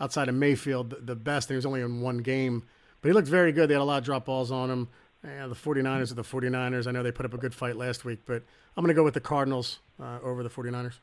outside 0.00 0.28
of 0.28 0.34
Mayfield, 0.34 0.94
the- 1.06 1.14
best. 1.14 1.48
He 1.48 1.54
was 1.54 1.66
only 1.66 1.80
in 1.80 2.00
one 2.00 2.18
game, 2.18 2.62
but 3.00 3.08
he 3.08 3.12
looked 3.12 3.28
very 3.28 3.52
good. 3.52 3.68
They 3.70 3.74
had 3.74 3.80
a 3.80 3.84
lot 3.84 3.98
of 3.98 4.04
drop 4.04 4.24
balls 4.26 4.50
on 4.50 4.70
him. 4.70 4.88
Yeah, 5.24 5.46
the 5.46 5.54
49ers 5.54 6.10
are 6.10 6.14
the 6.14 6.22
49ers. 6.24 6.86
I 6.86 6.90
know 6.90 7.02
they 7.02 7.12
put 7.12 7.24
up 7.24 7.32
a 7.32 7.38
good 7.38 7.54
fight 7.54 7.76
last 7.76 8.04
week, 8.04 8.20
but 8.26 8.42
I'm 8.76 8.84
going 8.84 8.94
to 8.94 8.98
go 8.98 9.04
with 9.04 9.14
the 9.14 9.20
Cardinals 9.20 9.78
uh, 10.02 10.18
over 10.22 10.42
the 10.42 10.50
49ers. 10.50 10.94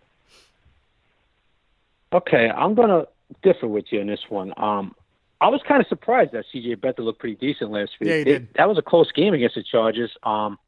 Okay, 2.14 2.50
I'm 2.50 2.74
gonna 2.76 3.06
differ 3.42 3.68
with 3.68 3.86
you 3.92 4.02
on 4.02 4.08
this 4.08 4.20
one. 4.30 4.54
Um, 4.58 4.94
I 5.40 5.48
was 5.48 5.62
kind 5.68 5.82
of 5.82 5.88
surprised 5.88 6.34
that 6.34 6.44
CJ 6.54 6.76
Beathard 6.78 7.00
looked 7.06 7.20
pretty 7.20 7.36
decent 7.38 7.72
last 7.72 7.92
week. 8.00 8.10
Yeah, 8.10 8.18
he 8.18 8.24
did. 8.26 8.54
That 8.56 8.68
was 8.68 8.78
a 8.78 8.82
close 8.82 9.12
game 9.14 9.34
against 9.34 9.56
the 9.56 9.64
Chargers. 9.64 10.12
Um, 10.24 10.60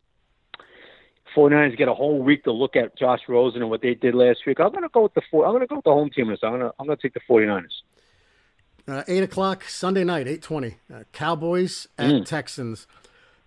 49ers 1.35 1.77
get 1.77 1.87
a 1.87 1.93
whole 1.93 2.19
week 2.21 2.43
to 2.45 2.51
look 2.51 2.75
at 2.75 2.97
Josh 2.97 3.21
Rosen 3.27 3.61
and 3.61 3.69
what 3.69 3.81
they 3.81 3.93
did 3.93 4.15
last 4.15 4.39
week. 4.45 4.59
I'm 4.59 4.71
gonna 4.71 4.89
go 4.89 5.03
with 5.03 5.13
the 5.13 5.21
four. 5.29 5.45
I'm 5.45 5.53
gonna 5.53 5.67
go 5.67 5.75
with 5.75 5.85
the 5.85 5.91
home 5.91 6.09
team. 6.09 6.29
this. 6.29 6.39
I'm 6.43 6.51
gonna 6.51 6.71
I'm 6.79 6.87
gonna 6.87 6.97
take 7.01 7.13
the 7.13 7.21
49ers. 7.29 7.65
Uh, 8.85 9.03
eight 9.07 9.23
o'clock 9.23 9.63
Sunday 9.63 10.03
night, 10.03 10.27
eight 10.27 10.41
twenty. 10.41 10.75
Uh, 10.93 11.03
Cowboys 11.13 11.87
at 11.97 12.25
Texans. 12.25 12.85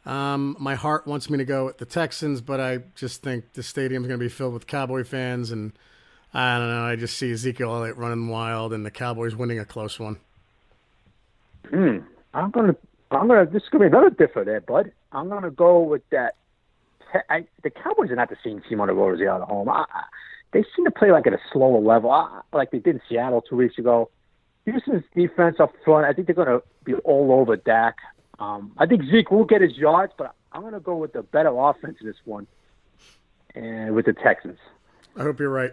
Um, 0.07 0.57
my 0.61 0.77
heart 0.77 1.07
wants 1.07 1.29
me 1.29 1.37
to 1.39 1.45
go 1.45 1.67
with 1.67 1.79
the 1.79 1.85
Texans, 1.85 2.41
but 2.41 2.61
I 2.61 2.79
just 2.95 3.23
think 3.23 3.53
the 3.55 3.63
stadium's 3.63 4.07
going 4.07 4.21
to 4.21 4.25
be 4.25 4.29
filled 4.29 4.55
with 4.55 4.69
Cowboy 4.69 5.03
fans, 5.03 5.51
and 5.51 5.73
I 6.33 6.59
don't 6.59 6.69
know. 6.69 6.85
I 6.85 6.95
just 6.95 7.19
see 7.19 7.33
Ezekiel 7.33 7.75
Elliott 7.75 7.97
running 7.97 8.29
wild, 8.29 8.73
and 8.73 8.87
the 8.87 8.91
Cowboys 8.93 9.35
winning 9.35 9.59
a 9.59 9.65
close 9.65 9.99
one. 9.99 10.19
Hmm. 11.69 11.99
I'm 12.33 12.51
gonna 12.51 12.77
I'm 13.11 13.27
gonna 13.27 13.47
this 13.47 13.63
is 13.63 13.69
gonna 13.71 13.85
be 13.85 13.89
another 13.89 14.11
differ 14.11 14.45
there, 14.45 14.61
bud. 14.61 14.93
I'm 15.11 15.29
gonna 15.29 15.51
go 15.51 15.81
with 15.81 16.09
that. 16.11 16.37
I, 17.29 17.47
the 17.63 17.71
Cowboys 17.71 18.11
are 18.11 18.17
not 18.17 18.31
the 18.31 18.37
same 18.45 18.63
team 18.69 18.81
on 18.81 18.89
the 18.89 18.95
road 18.95 19.15
as 19.15 19.19
they 19.19 19.27
are 19.27 19.43
at 19.43 19.49
home. 19.49 19.69
I, 19.69 19.85
I, 19.93 20.03
they 20.53 20.65
seem 20.75 20.85
to 20.85 20.91
play 20.91 21.11
like 21.13 21.27
at 21.27 21.33
a 21.33 21.41
slower 21.53 21.81
level, 21.81 22.11
I, 22.11 22.41
like 22.53 22.71
they 22.71 22.79
did 22.79 22.97
in 22.97 23.03
Seattle 23.09 23.43
two 23.43 23.57
weeks 23.57 23.79
ago. 23.79 24.11
Houston's 24.65 25.05
defense 25.15 25.57
up 25.61 25.73
front, 25.85 26.07
I 26.07 26.13
think 26.13 26.27
they're 26.27 26.35
gonna 26.35 26.61
be 26.85 26.95
all 26.95 27.33
over 27.33 27.57
Dak. 27.57 27.97
Um, 28.39 28.73
I 28.79 28.87
think 28.87 29.03
Zeke 29.05 29.31
will 29.31 29.45
get 29.45 29.61
his 29.61 29.77
yards, 29.77 30.13
but 30.19 30.35
I'm 30.53 30.63
gonna 30.63 30.81
go 30.81 30.97
with 30.97 31.13
the 31.13 31.23
better 31.23 31.51
offense 31.51 31.99
in 32.01 32.07
this 32.07 32.17
one, 32.25 32.47
and 33.55 33.95
with 33.95 34.07
the 34.07 34.13
Texans. 34.13 34.59
I 35.17 35.23
hope 35.23 35.39
you're 35.39 35.51
right. 35.51 35.73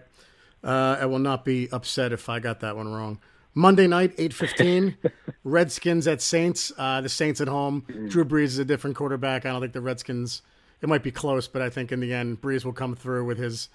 Uh, 0.63 0.97
I 0.99 1.05
will 1.07 1.19
not 1.19 1.43
be 1.43 1.69
upset 1.71 2.13
if 2.13 2.29
I 2.29 2.39
got 2.39 2.61
that 2.61 2.75
one 2.77 2.87
wrong. 2.87 3.19
Monday 3.53 3.87
night, 3.87 4.13
eight 4.17 4.33
fifteen. 4.33 4.97
Redskins 5.43 6.07
at 6.07 6.21
Saints. 6.21 6.71
Uh, 6.77 7.01
the 7.01 7.09
Saints 7.09 7.41
at 7.41 7.47
home. 7.47 7.85
Drew 8.07 8.25
Brees 8.25 8.45
is 8.45 8.59
a 8.59 8.65
different 8.65 8.95
quarterback. 8.95 9.45
I 9.45 9.51
don't 9.51 9.61
think 9.61 9.73
the 9.73 9.81
Redskins. 9.81 10.41
It 10.83 10.89
might 10.89 11.01
be 11.01 11.11
close, 11.11 11.47
but 11.47 11.61
I 11.61 11.69
think 11.69 11.91
in 11.91 12.01
the 12.01 12.13
end, 12.13 12.41
Brees 12.41 12.65
will 12.65 12.73
come 12.73 12.93
through 12.95 13.25
with 13.25 13.37
his 13.37 13.69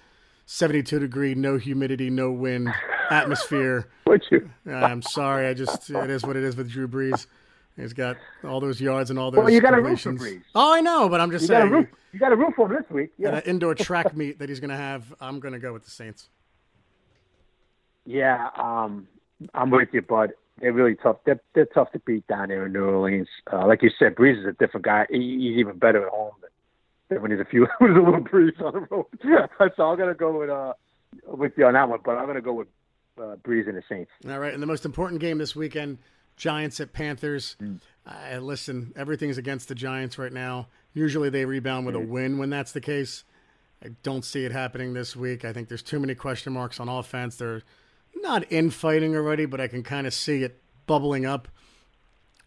seventy-two 0.45 0.99
degree, 0.99 1.33
no 1.35 1.57
humidity, 1.57 2.09
no 2.09 2.31
wind 2.31 2.69
atmosphere. 3.09 3.89
Would 4.05 4.23
you? 4.31 4.49
I'm 4.71 5.01
sorry. 5.01 5.47
I 5.47 5.53
just 5.55 5.89
it 5.89 6.09
is 6.09 6.23
what 6.23 6.37
it 6.37 6.43
is 6.43 6.55
with 6.55 6.69
Drew 6.69 6.87
Brees. 6.87 7.25
He's 7.75 7.93
got 7.93 8.17
all 8.43 8.59
those 8.59 8.79
yards 8.79 9.09
and 9.09 9.17
all 9.17 9.31
those. 9.31 9.39
Well, 9.39 9.49
you 9.49 9.59
gotta 9.61 9.81
root 9.81 9.99
for. 9.99 10.13
Brees. 10.13 10.43
Oh, 10.53 10.73
I 10.73 10.81
know, 10.81 11.09
but 11.09 11.19
I'm 11.19 11.31
just 11.31 11.43
You 11.43 11.49
got 11.49 11.61
saying. 11.61 11.71
root. 11.71 11.89
You 12.11 12.19
got 12.19 12.29
to 12.29 12.35
root 12.35 12.53
for 12.55 12.65
him 12.65 12.73
this 12.81 12.89
week. 12.89 13.11
Yeah. 13.19 13.31
That 13.31 13.47
indoor 13.47 13.75
track 13.75 14.15
meet 14.17 14.39
that 14.39 14.49
he's 14.49 14.59
going 14.59 14.71
to 14.71 14.75
have, 14.75 15.13
I'm 15.21 15.39
going 15.39 15.53
to 15.53 15.59
go 15.59 15.71
with 15.73 15.83
the 15.85 15.91
Saints. 15.91 16.27
Yeah, 18.05 18.49
um, 18.57 19.07
I'm 19.53 19.69
with 19.69 19.89
you, 19.93 20.01
bud. 20.01 20.31
They're 20.59 20.73
really 20.73 20.95
tough. 20.95 21.17
They're, 21.25 21.39
they're 21.53 21.67
tough 21.67 21.91
to 21.91 21.99
beat 21.99 22.25
down 22.27 22.47
there 22.49 22.65
in 22.65 22.73
New 22.73 22.83
Orleans. 22.83 23.27
Uh, 23.53 23.67
like 23.67 23.83
you 23.83 23.91
said, 23.99 24.15
Brees 24.15 24.39
is 24.39 24.45
a 24.47 24.53
different 24.53 24.85
guy. 24.85 25.05
He, 25.09 25.37
he's 25.51 25.57
even 25.59 25.77
better 25.77 26.03
at 26.07 26.11
home 26.11 26.31
than, 26.41 26.49
when 27.09 27.31
he's 27.31 27.39
a 27.39 27.45
few 27.45 27.67
when 27.79 27.91
he's 27.91 27.97
a 27.99 28.03
little 28.03 28.21
Breeze 28.21 28.53
on 28.63 28.73
the 28.73 28.79
road. 28.81 29.05
so 29.75 29.83
I'm 29.83 29.97
gonna 29.97 30.13
go 30.13 30.37
with 30.39 30.49
uh 30.49 30.73
with 31.25 31.53
you 31.57 31.65
on 31.65 31.73
that 31.73 31.89
one, 31.89 31.99
but 32.03 32.11
I'm 32.17 32.27
gonna 32.27 32.41
go 32.41 32.53
with 32.53 32.67
uh, 33.19 33.35
Brees 33.43 33.67
and 33.67 33.75
the 33.77 33.83
Saints. 33.89 34.11
All 34.29 34.39
right, 34.39 34.53
and 34.53 34.61
the 34.63 34.67
most 34.67 34.85
important 34.85 35.19
game 35.19 35.39
this 35.39 35.55
weekend, 35.55 35.97
Giants 36.37 36.79
at 36.79 36.93
Panthers. 36.93 37.57
Mm. 37.61 37.79
Uh, 38.05 38.39
listen, 38.39 38.93
everything's 38.95 39.37
against 39.37 39.67
the 39.67 39.75
Giants 39.75 40.17
right 40.17 40.31
now. 40.31 40.67
Usually 40.93 41.29
they 41.29 41.45
rebound 41.45 41.85
with 41.85 41.95
a 41.95 41.99
Mm. 41.99 42.07
win 42.07 42.37
when 42.37 42.49
that's 42.49 42.71
the 42.71 42.81
case. 42.81 43.23
I 43.83 43.89
don't 44.03 44.23
see 44.25 44.45
it 44.45 44.51
happening 44.51 44.93
this 44.93 45.15
week. 45.15 45.43
I 45.45 45.53
think 45.53 45.67
there's 45.69 45.83
too 45.83 45.99
many 45.99 46.15
question 46.15 46.53
marks 46.53 46.79
on 46.79 46.87
offense. 46.89 47.35
They're 47.37 47.61
not 48.15 48.49
infighting 48.51 49.15
already, 49.15 49.45
but 49.45 49.59
I 49.61 49.67
can 49.67 49.83
kind 49.83 50.07
of 50.07 50.13
see 50.13 50.43
it 50.43 50.61
bubbling 50.85 51.25
up. 51.25 51.47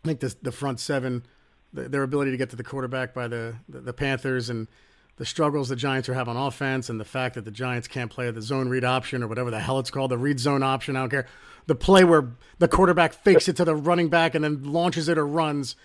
I 0.04 0.08
think 0.08 0.20
the 0.20 0.34
the 0.42 0.52
front 0.52 0.80
seven, 0.80 1.24
the, 1.72 1.88
their 1.88 2.02
ability 2.02 2.30
to 2.30 2.36
get 2.36 2.50
to 2.50 2.56
the 2.56 2.64
quarterback 2.64 3.14
by 3.14 3.28
the, 3.28 3.56
the 3.68 3.80
the 3.80 3.92
Panthers 3.92 4.50
and 4.50 4.68
the 5.16 5.26
struggles 5.26 5.68
the 5.68 5.76
Giants 5.76 6.08
are 6.08 6.14
having 6.14 6.36
on 6.36 6.46
offense, 6.46 6.88
and 6.88 6.98
the 6.98 7.04
fact 7.04 7.34
that 7.34 7.44
the 7.44 7.50
Giants 7.50 7.86
can't 7.86 8.10
play 8.10 8.30
the 8.30 8.42
zone 8.42 8.68
read 8.68 8.84
option 8.84 9.22
or 9.22 9.28
whatever 9.28 9.50
the 9.50 9.60
hell 9.60 9.78
it's 9.78 9.90
called, 9.90 10.10
the 10.10 10.18
read 10.18 10.40
zone 10.40 10.62
option. 10.62 10.96
I 10.96 11.00
don't 11.00 11.10
care. 11.10 11.26
The 11.66 11.74
play 11.74 12.02
where 12.02 12.30
the 12.58 12.68
quarterback 12.68 13.12
fakes 13.12 13.48
it 13.48 13.56
to 13.56 13.64
the 13.64 13.74
running 13.76 14.08
back 14.08 14.34
and 14.34 14.42
then 14.42 14.64
launches 14.64 15.08
it 15.08 15.18
or 15.18 15.26
runs. 15.26 15.76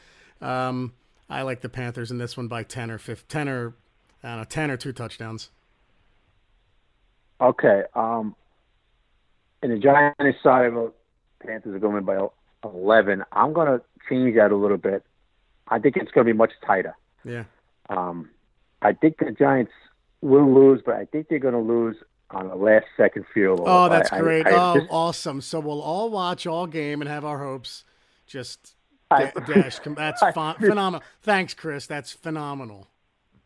Um, 0.42 0.94
I 1.30 1.42
like 1.42 1.62
the 1.62 1.70
Panthers 1.70 2.10
in 2.10 2.18
this 2.18 2.38
one 2.38 2.48
by 2.48 2.64
ten 2.64 2.90
or 2.90 2.98
15, 2.98 3.28
10 3.28 3.50
or 3.50 3.76
I 4.24 4.30
don't 4.30 4.38
know, 4.38 4.44
ten 4.46 4.72
or 4.72 4.78
two 4.78 4.94
touchdowns. 4.94 5.50
Okay. 7.40 7.84
Um, 7.94 8.36
and 9.62 9.72
the 9.72 9.78
Giants 9.78 10.42
side 10.42 10.66
of 10.66 10.74
the 10.74 10.94
Panthers 11.46 11.76
are 11.76 11.80
going 11.80 12.04
by 12.04 12.28
11. 12.64 13.24
I'm 13.32 13.54
gonna 13.54 13.82
change 14.10 14.36
that 14.36 14.52
a 14.52 14.56
little 14.56 14.78
bit. 14.78 15.04
I 15.70 15.80
think 15.80 15.98
it's 15.98 16.12
gonna 16.12 16.26
be 16.26 16.34
much 16.34 16.52
tighter. 16.66 16.96
Yeah. 17.26 17.44
Um, 17.90 18.30
I 18.82 18.94
think 18.94 19.18
the 19.20 19.32
Giants 19.32 19.72
will 20.22 20.52
lose, 20.54 20.82
but 20.86 20.96
I 20.96 21.06
think 21.06 21.28
they're 21.30 21.40
going 21.40 21.54
to 21.54 21.60
lose 21.60 21.96
on 22.32 22.48
the 22.50 22.56
last 22.56 22.86
second 22.98 23.26
field 23.34 23.60
goal. 23.60 23.68
Oh, 23.70 23.90
that's 23.90 24.12
I- 24.12 24.18
I- 24.18 24.22
great. 24.22 24.46
I- 24.48 24.52
oh, 24.52 24.74
this- 24.80 24.88
awesome. 24.90 25.42
So 25.42 25.60
we'll 25.60 25.82
all 25.82 26.10
watch 26.10 26.46
all 26.46 26.68
game 26.68 27.02
and 27.02 27.10
have 27.10 27.24
our 27.26 27.40
hopes. 27.40 27.86
Just 28.26 28.76
I, 29.10 29.32
dash. 29.48 29.80
That's 29.80 30.22
ph- 30.34 30.56
phenomenal. 30.60 31.02
Thanks, 31.22 31.54
Chris. 31.54 31.88
That's 31.88 32.12
phenomenal. 32.12 32.88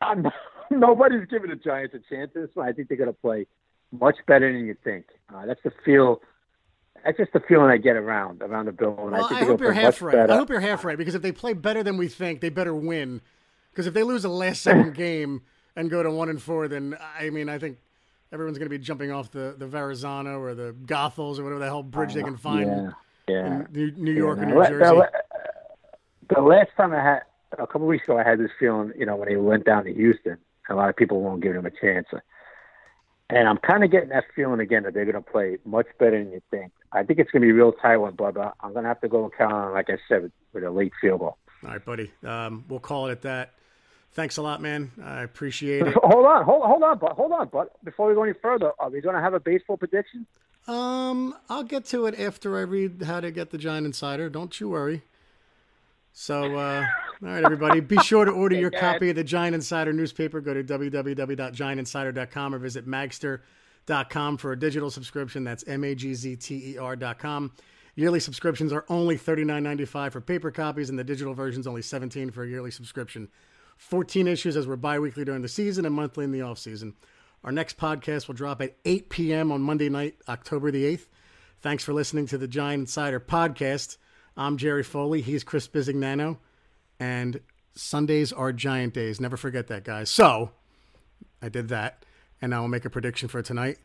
I'm, 0.01 0.25
nobody's 0.71 1.27
giving 1.29 1.49
the 1.51 1.55
Giants 1.55 1.93
a 1.93 1.99
chance 2.13 2.31
this 2.33 2.49
one. 2.55 2.67
I 2.67 2.71
think 2.71 2.87
they're 2.87 2.97
going 2.97 3.09
to 3.09 3.13
play 3.13 3.45
much 3.91 4.15
better 4.27 4.51
than 4.51 4.65
you 4.65 4.75
think. 4.83 5.05
Uh, 5.33 5.45
that's 5.45 5.61
the 5.63 5.71
feel. 5.85 6.21
That's 7.03 7.17
just 7.17 7.33
the 7.33 7.39
feeling 7.39 7.69
I 7.69 7.77
get 7.77 7.95
around 7.95 8.41
around 8.41 8.65
the 8.65 8.71
building. 8.71 9.11
Well, 9.11 9.27
I, 9.31 9.39
I 9.39 9.43
hope 9.43 9.59
you're 9.59 9.73
half 9.73 10.01
right. 10.01 10.13
Better. 10.13 10.33
I 10.33 10.37
hope 10.37 10.49
you're 10.49 10.59
half 10.59 10.85
right 10.85 10.97
because 10.97 11.15
if 11.15 11.21
they 11.21 11.31
play 11.31 11.53
better 11.53 11.83
than 11.83 11.97
we 11.97 12.07
think, 12.07 12.41
they 12.41 12.49
better 12.49 12.75
win. 12.75 13.21
Because 13.71 13.87
if 13.87 13.93
they 13.93 14.03
lose 14.03 14.23
the 14.23 14.29
last 14.29 14.61
second 14.63 14.95
game 14.95 15.41
and 15.75 15.89
go 15.89 16.03
to 16.03 16.11
one 16.11 16.29
and 16.29 16.41
four, 16.41 16.67
then 16.67 16.97
I 17.17 17.29
mean, 17.29 17.49
I 17.49 17.57
think 17.57 17.77
everyone's 18.31 18.57
going 18.57 18.69
to 18.69 18.77
be 18.77 18.83
jumping 18.83 19.11
off 19.11 19.31
the 19.31 19.55
the 19.57 19.67
Verrazano 19.67 20.39
or 20.39 20.53
the 20.53 20.75
Goethals 20.85 21.39
or 21.39 21.43
whatever 21.43 21.59
the 21.59 21.65
hell 21.65 21.83
bridge 21.83 22.11
uh, 22.11 22.15
they 22.15 22.23
can 22.23 22.37
find 22.37 22.67
yeah, 22.67 22.89
yeah. 23.27 23.45
in 23.45 23.67
New, 23.71 23.91
New 23.97 24.13
York 24.13 24.39
yeah, 24.39 24.45
or 24.45 24.47
New 24.47 24.79
Jersey. 24.79 24.95
The, 26.29 26.35
the 26.35 26.41
last 26.41 26.69
time 26.77 26.93
I 26.93 27.03
had 27.03 27.21
a 27.57 27.67
couple 27.67 27.87
weeks 27.87 28.05
ago, 28.05 28.17
I 28.17 28.23
had 28.23 28.39
this 28.39 28.51
feeling, 28.59 28.93
you 28.97 29.05
know, 29.05 29.15
when 29.15 29.27
he 29.27 29.35
went 29.35 29.65
down 29.65 29.83
to 29.85 29.93
Houston, 29.93 30.37
a 30.69 30.75
lot 30.75 30.89
of 30.89 30.95
people 30.95 31.21
won't 31.21 31.41
give 31.41 31.55
him 31.55 31.65
a 31.65 31.71
chance. 31.71 32.07
And 33.29 33.47
I'm 33.47 33.57
kind 33.57 33.83
of 33.83 33.91
getting 33.91 34.09
that 34.09 34.25
feeling 34.35 34.59
again 34.59 34.83
that 34.83 34.93
they're 34.93 35.05
going 35.05 35.21
to 35.21 35.31
play 35.31 35.57
much 35.65 35.87
better 35.99 36.21
than 36.21 36.31
you 36.31 36.41
think. 36.51 36.71
I 36.93 37.03
think 37.03 37.19
it's 37.19 37.31
going 37.31 37.41
to 37.41 37.45
be 37.45 37.51
a 37.51 37.53
real 37.53 37.71
tight 37.71 37.97
one, 37.97 38.15
but 38.15 38.37
I'm 38.59 38.73
going 38.73 38.83
to 38.83 38.89
have 38.89 39.01
to 39.01 39.07
go 39.07 39.23
and 39.23 39.33
count 39.33 39.53
on, 39.53 39.73
like 39.73 39.89
I 39.89 39.97
said, 40.07 40.23
with, 40.23 40.31
with 40.53 40.63
a 40.63 40.71
late 40.71 40.91
field 40.99 41.19
goal. 41.19 41.37
All 41.63 41.69
right, 41.69 41.83
buddy. 41.83 42.11
Um, 42.25 42.65
we'll 42.67 42.79
call 42.79 43.07
it 43.07 43.11
at 43.11 43.21
that. 43.21 43.53
Thanks 44.13 44.37
a 44.37 44.41
lot, 44.41 44.61
man. 44.61 44.91
I 45.01 45.21
appreciate 45.21 45.87
it. 45.87 45.93
hold 46.03 46.25
on, 46.25 46.43
hold, 46.43 46.63
hold 46.63 46.83
on, 46.83 46.97
but 46.97 47.13
hold 47.13 47.31
on, 47.31 47.49
but 47.51 47.81
before 47.85 48.09
we 48.09 48.13
go 48.13 48.23
any 48.23 48.33
further, 48.41 48.71
are 48.77 48.89
we 48.89 48.99
going 48.99 49.15
to 49.15 49.21
have 49.21 49.33
a 49.33 49.39
baseball 49.39 49.77
prediction? 49.77 50.25
Um, 50.67 51.33
I'll 51.49 51.63
get 51.63 51.85
to 51.85 52.05
it 52.07 52.19
after 52.19 52.57
I 52.57 52.61
read 52.61 53.01
how 53.03 53.21
to 53.21 53.31
get 53.31 53.51
the 53.51 53.57
Giant 53.57 53.85
Insider. 53.85 54.29
Don't 54.29 54.59
you 54.59 54.69
worry. 54.69 55.03
So, 56.13 56.57
uh, 56.57 56.85
all 57.23 57.29
right, 57.29 57.43
everybody, 57.43 57.79
be 57.79 57.97
sure 58.03 58.25
to 58.25 58.31
order 58.31 58.55
your 58.55 58.69
copy 58.69 59.09
of 59.09 59.15
the 59.15 59.23
Giant 59.23 59.55
Insider 59.55 59.93
newspaper. 59.93 60.41
Go 60.41 60.53
to 60.53 60.63
www.giantinsider.com 60.63 62.55
or 62.55 62.59
visit 62.59 62.85
magzter.com 63.87 64.37
for 64.37 64.51
a 64.51 64.59
digital 64.59 64.89
subscription. 64.89 65.43
That's 65.43 65.63
M 65.67 65.83
A 65.83 65.95
G 65.95 66.13
Z 66.13 66.35
T 66.37 66.73
E 66.73 66.77
R.com. 66.77 67.51
Yearly 67.95 68.19
subscriptions 68.19 68.71
are 68.71 68.85
only 68.87 69.17
$39.95 69.17 70.11
for 70.13 70.21
paper 70.21 70.49
copies, 70.49 70.89
and 70.89 70.97
the 70.97 71.03
digital 71.03 71.33
version 71.33 71.59
is 71.59 71.67
only 71.67 71.81
17 71.81 72.31
for 72.31 72.43
a 72.43 72.47
yearly 72.47 72.71
subscription. 72.71 73.27
14 73.77 74.27
issues 74.27 74.55
as 74.55 74.65
we're 74.65 74.77
bi 74.77 74.97
weekly 74.97 75.25
during 75.25 75.41
the 75.41 75.49
season 75.49 75.85
and 75.85 75.93
monthly 75.93 76.23
in 76.23 76.31
the 76.31 76.41
off 76.41 76.57
season. 76.57 76.93
Our 77.43 77.51
next 77.51 77.77
podcast 77.77 78.27
will 78.27 78.35
drop 78.35 78.61
at 78.61 78.77
8 78.85 79.09
p.m. 79.09 79.51
on 79.51 79.61
Monday 79.61 79.89
night, 79.89 80.15
October 80.29 80.71
the 80.71 80.85
8th. 80.85 81.07
Thanks 81.61 81.83
for 81.83 81.91
listening 81.91 82.27
to 82.27 82.37
the 82.37 82.47
Giant 82.47 82.81
Insider 82.81 83.19
podcast. 83.19 83.97
I'm 84.37 84.57
Jerry 84.57 84.83
Foley. 84.83 85.21
He's 85.21 85.43
Chris 85.43 85.67
Bisignano. 85.67 86.37
And 86.99 87.41
Sundays 87.75 88.31
are 88.31 88.53
Giant 88.53 88.93
days. 88.93 89.19
Never 89.19 89.35
forget 89.35 89.67
that, 89.67 89.83
guys. 89.83 90.09
So 90.09 90.51
I 91.41 91.49
did 91.49 91.69
that. 91.69 92.05
And 92.41 92.55
I 92.55 92.59
will 92.59 92.67
make 92.67 92.85
a 92.85 92.89
prediction 92.89 93.27
for 93.27 93.41
tonight. 93.41 93.77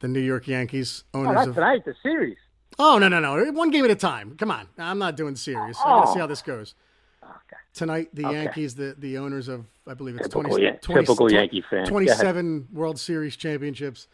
The 0.00 0.08
New 0.08 0.20
York 0.20 0.46
Yankees, 0.46 1.04
owners 1.14 1.30
oh, 1.30 1.34
that's 1.34 1.48
of. 1.48 1.54
tonight, 1.54 1.84
the 1.84 1.94
series. 2.02 2.36
Oh, 2.78 2.98
no, 2.98 3.08
no, 3.08 3.20
no. 3.20 3.52
One 3.52 3.70
game 3.70 3.84
at 3.84 3.90
a 3.90 3.94
time. 3.94 4.36
Come 4.36 4.50
on. 4.50 4.68
I'm 4.76 4.98
not 4.98 5.16
doing 5.16 5.36
series. 5.36 5.76
Oh. 5.82 5.84
I 5.84 5.88
got 6.00 6.06
to 6.06 6.12
see 6.12 6.18
how 6.18 6.26
this 6.26 6.42
goes. 6.42 6.74
Okay. 7.22 7.56
Tonight, 7.72 8.10
the 8.12 8.26
okay. 8.26 8.42
Yankees, 8.42 8.74
the, 8.74 8.94
the 8.98 9.18
owners 9.18 9.48
of, 9.48 9.64
I 9.86 9.94
believe 9.94 10.16
it's 10.16 10.28
typical, 10.28 10.50
20, 10.50 10.62
yeah. 10.62 10.72
20, 10.76 11.00
typical 11.00 11.16
20, 11.28 11.34
Yankee 11.34 11.64
fan. 11.68 11.86
27 11.86 12.68
World 12.72 12.98
Series 12.98 13.36
championships. 13.36 14.08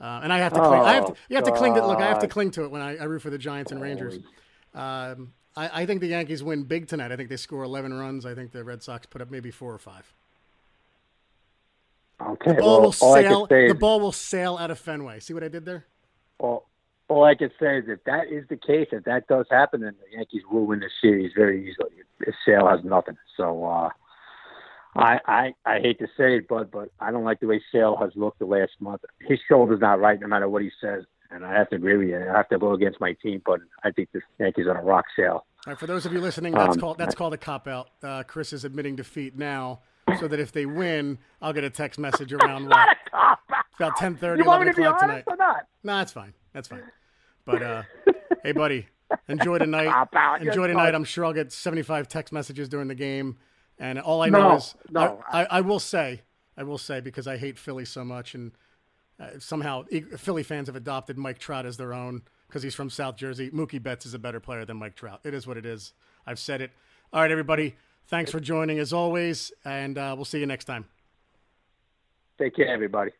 Uh, 0.00 0.20
and 0.22 0.32
I 0.32 0.38
have 0.38 0.52
to 0.52 0.58
cling. 0.58 0.80
Oh, 0.80 0.84
I 0.84 0.94
have 0.94 1.06
to, 1.06 1.14
you 1.28 1.36
have 1.36 1.44
to 1.44 1.52
cling 1.52 1.74
to 1.74 1.86
look. 1.86 1.98
I 1.98 2.08
have 2.08 2.18
to 2.20 2.28
cling 2.28 2.50
to 2.52 2.64
it 2.64 2.70
when 2.70 2.82
I, 2.82 2.96
I 2.96 3.04
root 3.04 3.22
for 3.22 3.30
the 3.30 3.38
Giants 3.38 3.70
and 3.70 3.80
Rangers. 3.80 4.18
Um, 4.74 5.32
I, 5.56 5.82
I, 5.82 5.86
think 5.86 6.00
the 6.00 6.08
Yankees 6.08 6.42
win 6.42 6.64
big 6.64 6.88
tonight. 6.88 7.12
I 7.12 7.16
think 7.16 7.28
they 7.28 7.36
score 7.36 7.62
11 7.62 7.92
runs. 7.94 8.26
I 8.26 8.34
think 8.34 8.52
the 8.52 8.64
Red 8.64 8.82
Sox 8.82 9.06
put 9.06 9.20
up 9.20 9.30
maybe 9.30 9.50
four 9.50 9.72
or 9.72 9.78
five. 9.78 10.12
Okay. 12.20 12.52
The 12.52 12.60
ball 12.60 12.72
well, 12.72 12.82
will 12.82 12.92
sail. 12.92 13.46
The 13.46 13.76
ball 13.78 14.00
will 14.00 14.12
sail 14.12 14.56
out 14.58 14.70
of 14.70 14.78
Fenway. 14.78 15.20
See 15.20 15.34
what 15.34 15.42
I 15.42 15.48
did 15.48 15.64
there? 15.64 15.86
Well, 16.38 16.66
all 17.08 17.24
I 17.24 17.34
can 17.34 17.50
say 17.60 17.78
is 17.78 17.84
if 17.88 18.02
that 18.04 18.28
is 18.28 18.44
the 18.48 18.56
case, 18.56 18.88
if 18.92 19.04
that 19.04 19.26
does 19.26 19.46
happen, 19.50 19.82
then 19.82 19.94
the 20.00 20.16
Yankees 20.16 20.42
will 20.50 20.66
win 20.66 20.80
the 20.80 20.90
series 21.00 21.32
very 21.36 21.68
easily. 21.68 21.90
Sale 22.44 22.68
has 22.68 22.80
nothing. 22.84 23.16
So 23.36 23.64
uh, 23.64 23.90
I, 24.94 25.18
I 25.26 25.54
I 25.64 25.80
hate 25.80 25.98
to 25.98 26.06
say 26.16 26.36
it, 26.36 26.48
but 26.48 26.70
but 26.70 26.90
I 27.00 27.10
don't 27.10 27.24
like 27.24 27.40
the 27.40 27.46
way 27.46 27.62
Sale 27.72 27.96
has 28.00 28.10
looked 28.14 28.38
the 28.38 28.46
last 28.46 28.72
month. 28.80 29.02
His 29.20 29.38
shoulder's 29.48 29.80
not 29.80 30.00
right, 30.00 30.20
no 30.20 30.26
matter 30.26 30.48
what 30.48 30.62
he 30.62 30.70
says, 30.80 31.04
and 31.30 31.44
I 31.44 31.52
have 31.54 31.70
to 31.70 31.76
agree 31.76 31.96
with 31.96 32.08
you. 32.08 32.18
I 32.18 32.36
have 32.36 32.48
to 32.50 32.58
go 32.58 32.72
against 32.72 33.00
my 33.00 33.14
team, 33.14 33.42
but 33.44 33.60
I 33.82 33.90
think 33.90 34.10
the 34.12 34.20
Yankees 34.38 34.66
are 34.66 34.70
on 34.70 34.76
a 34.76 34.82
rock 34.82 35.06
Sale. 35.16 35.26
All 35.26 35.44
right, 35.66 35.78
for 35.78 35.86
those 35.86 36.06
of 36.06 36.12
you 36.12 36.20
listening, 36.20 36.54
that's 36.54 36.74
um, 36.76 36.80
called 36.80 36.98
that's 36.98 37.14
called 37.14 37.34
a 37.34 37.38
cop 37.38 37.66
out. 37.66 37.88
Uh, 38.02 38.22
Chris 38.22 38.52
is 38.52 38.64
admitting 38.64 38.96
defeat 38.96 39.36
now, 39.36 39.80
so 40.18 40.28
that 40.28 40.40
if 40.40 40.52
they 40.52 40.66
win, 40.66 41.18
I'll 41.40 41.52
get 41.52 41.64
a 41.64 41.70
text 41.70 41.98
message 41.98 42.32
around 42.32 42.68
what 42.68 42.96
about 43.78 43.96
10, 43.96 44.16
30, 44.16 44.42
11 44.42 44.68
o'clock 44.68 45.00
tonight. 45.00 45.24
Or 45.26 45.36
not? 45.36 45.66
No, 45.82 45.96
that's 45.96 46.12
fine. 46.12 46.34
That's 46.52 46.68
fine. 46.68 46.82
But 47.44 47.62
uh, 47.62 47.82
hey, 48.42 48.52
buddy, 48.52 48.86
enjoy 49.28 49.58
tonight. 49.58 50.08
enjoy 50.40 50.68
the 50.68 50.74
night. 50.74 50.94
I'm 50.94 51.04
sure 51.04 51.24
I'll 51.24 51.32
get 51.32 51.52
75 51.52 52.08
text 52.08 52.32
messages 52.32 52.68
during 52.68 52.88
the 52.88 52.94
game. 52.94 53.38
And 53.78 53.98
all 53.98 54.22
I 54.22 54.28
know 54.28 54.50
no, 54.50 54.56
is, 54.56 54.74
no. 54.90 55.24
I, 55.32 55.42
I, 55.42 55.46
I, 55.50 55.60
will 55.62 55.80
say, 55.80 56.22
I 56.56 56.62
will 56.62 56.78
say, 56.78 57.00
because 57.00 57.26
I 57.26 57.36
hate 57.36 57.58
Philly 57.58 57.84
so 57.84 58.04
much, 58.04 58.34
and 58.34 58.52
uh, 59.18 59.30
somehow 59.38 59.84
Philly 60.16 60.42
fans 60.42 60.68
have 60.68 60.76
adopted 60.76 61.18
Mike 61.18 61.38
Trout 61.38 61.66
as 61.66 61.78
their 61.78 61.92
own 61.92 62.22
because 62.46 62.62
he's 62.62 62.74
from 62.74 62.90
South 62.90 63.16
Jersey. 63.16 63.50
Mookie 63.50 63.82
Betts 63.82 64.06
is 64.06 64.14
a 64.14 64.18
better 64.18 64.40
player 64.40 64.64
than 64.64 64.76
Mike 64.76 64.94
Trout. 64.94 65.20
It 65.24 65.34
is 65.34 65.46
what 65.46 65.56
it 65.56 65.66
is. 65.66 65.94
I've 66.26 66.38
said 66.38 66.60
it. 66.60 66.70
All 67.12 67.22
right, 67.22 67.30
everybody. 67.30 67.74
Thanks 68.08 68.30
for 68.30 68.40
joining 68.40 68.78
as 68.78 68.92
always, 68.92 69.52
and 69.64 69.96
uh, 69.96 70.12
we'll 70.14 70.24
see 70.24 70.38
you 70.40 70.46
next 70.46 70.66
time. 70.66 70.84
Take 72.38 72.56
care, 72.56 72.68
everybody. 72.68 73.12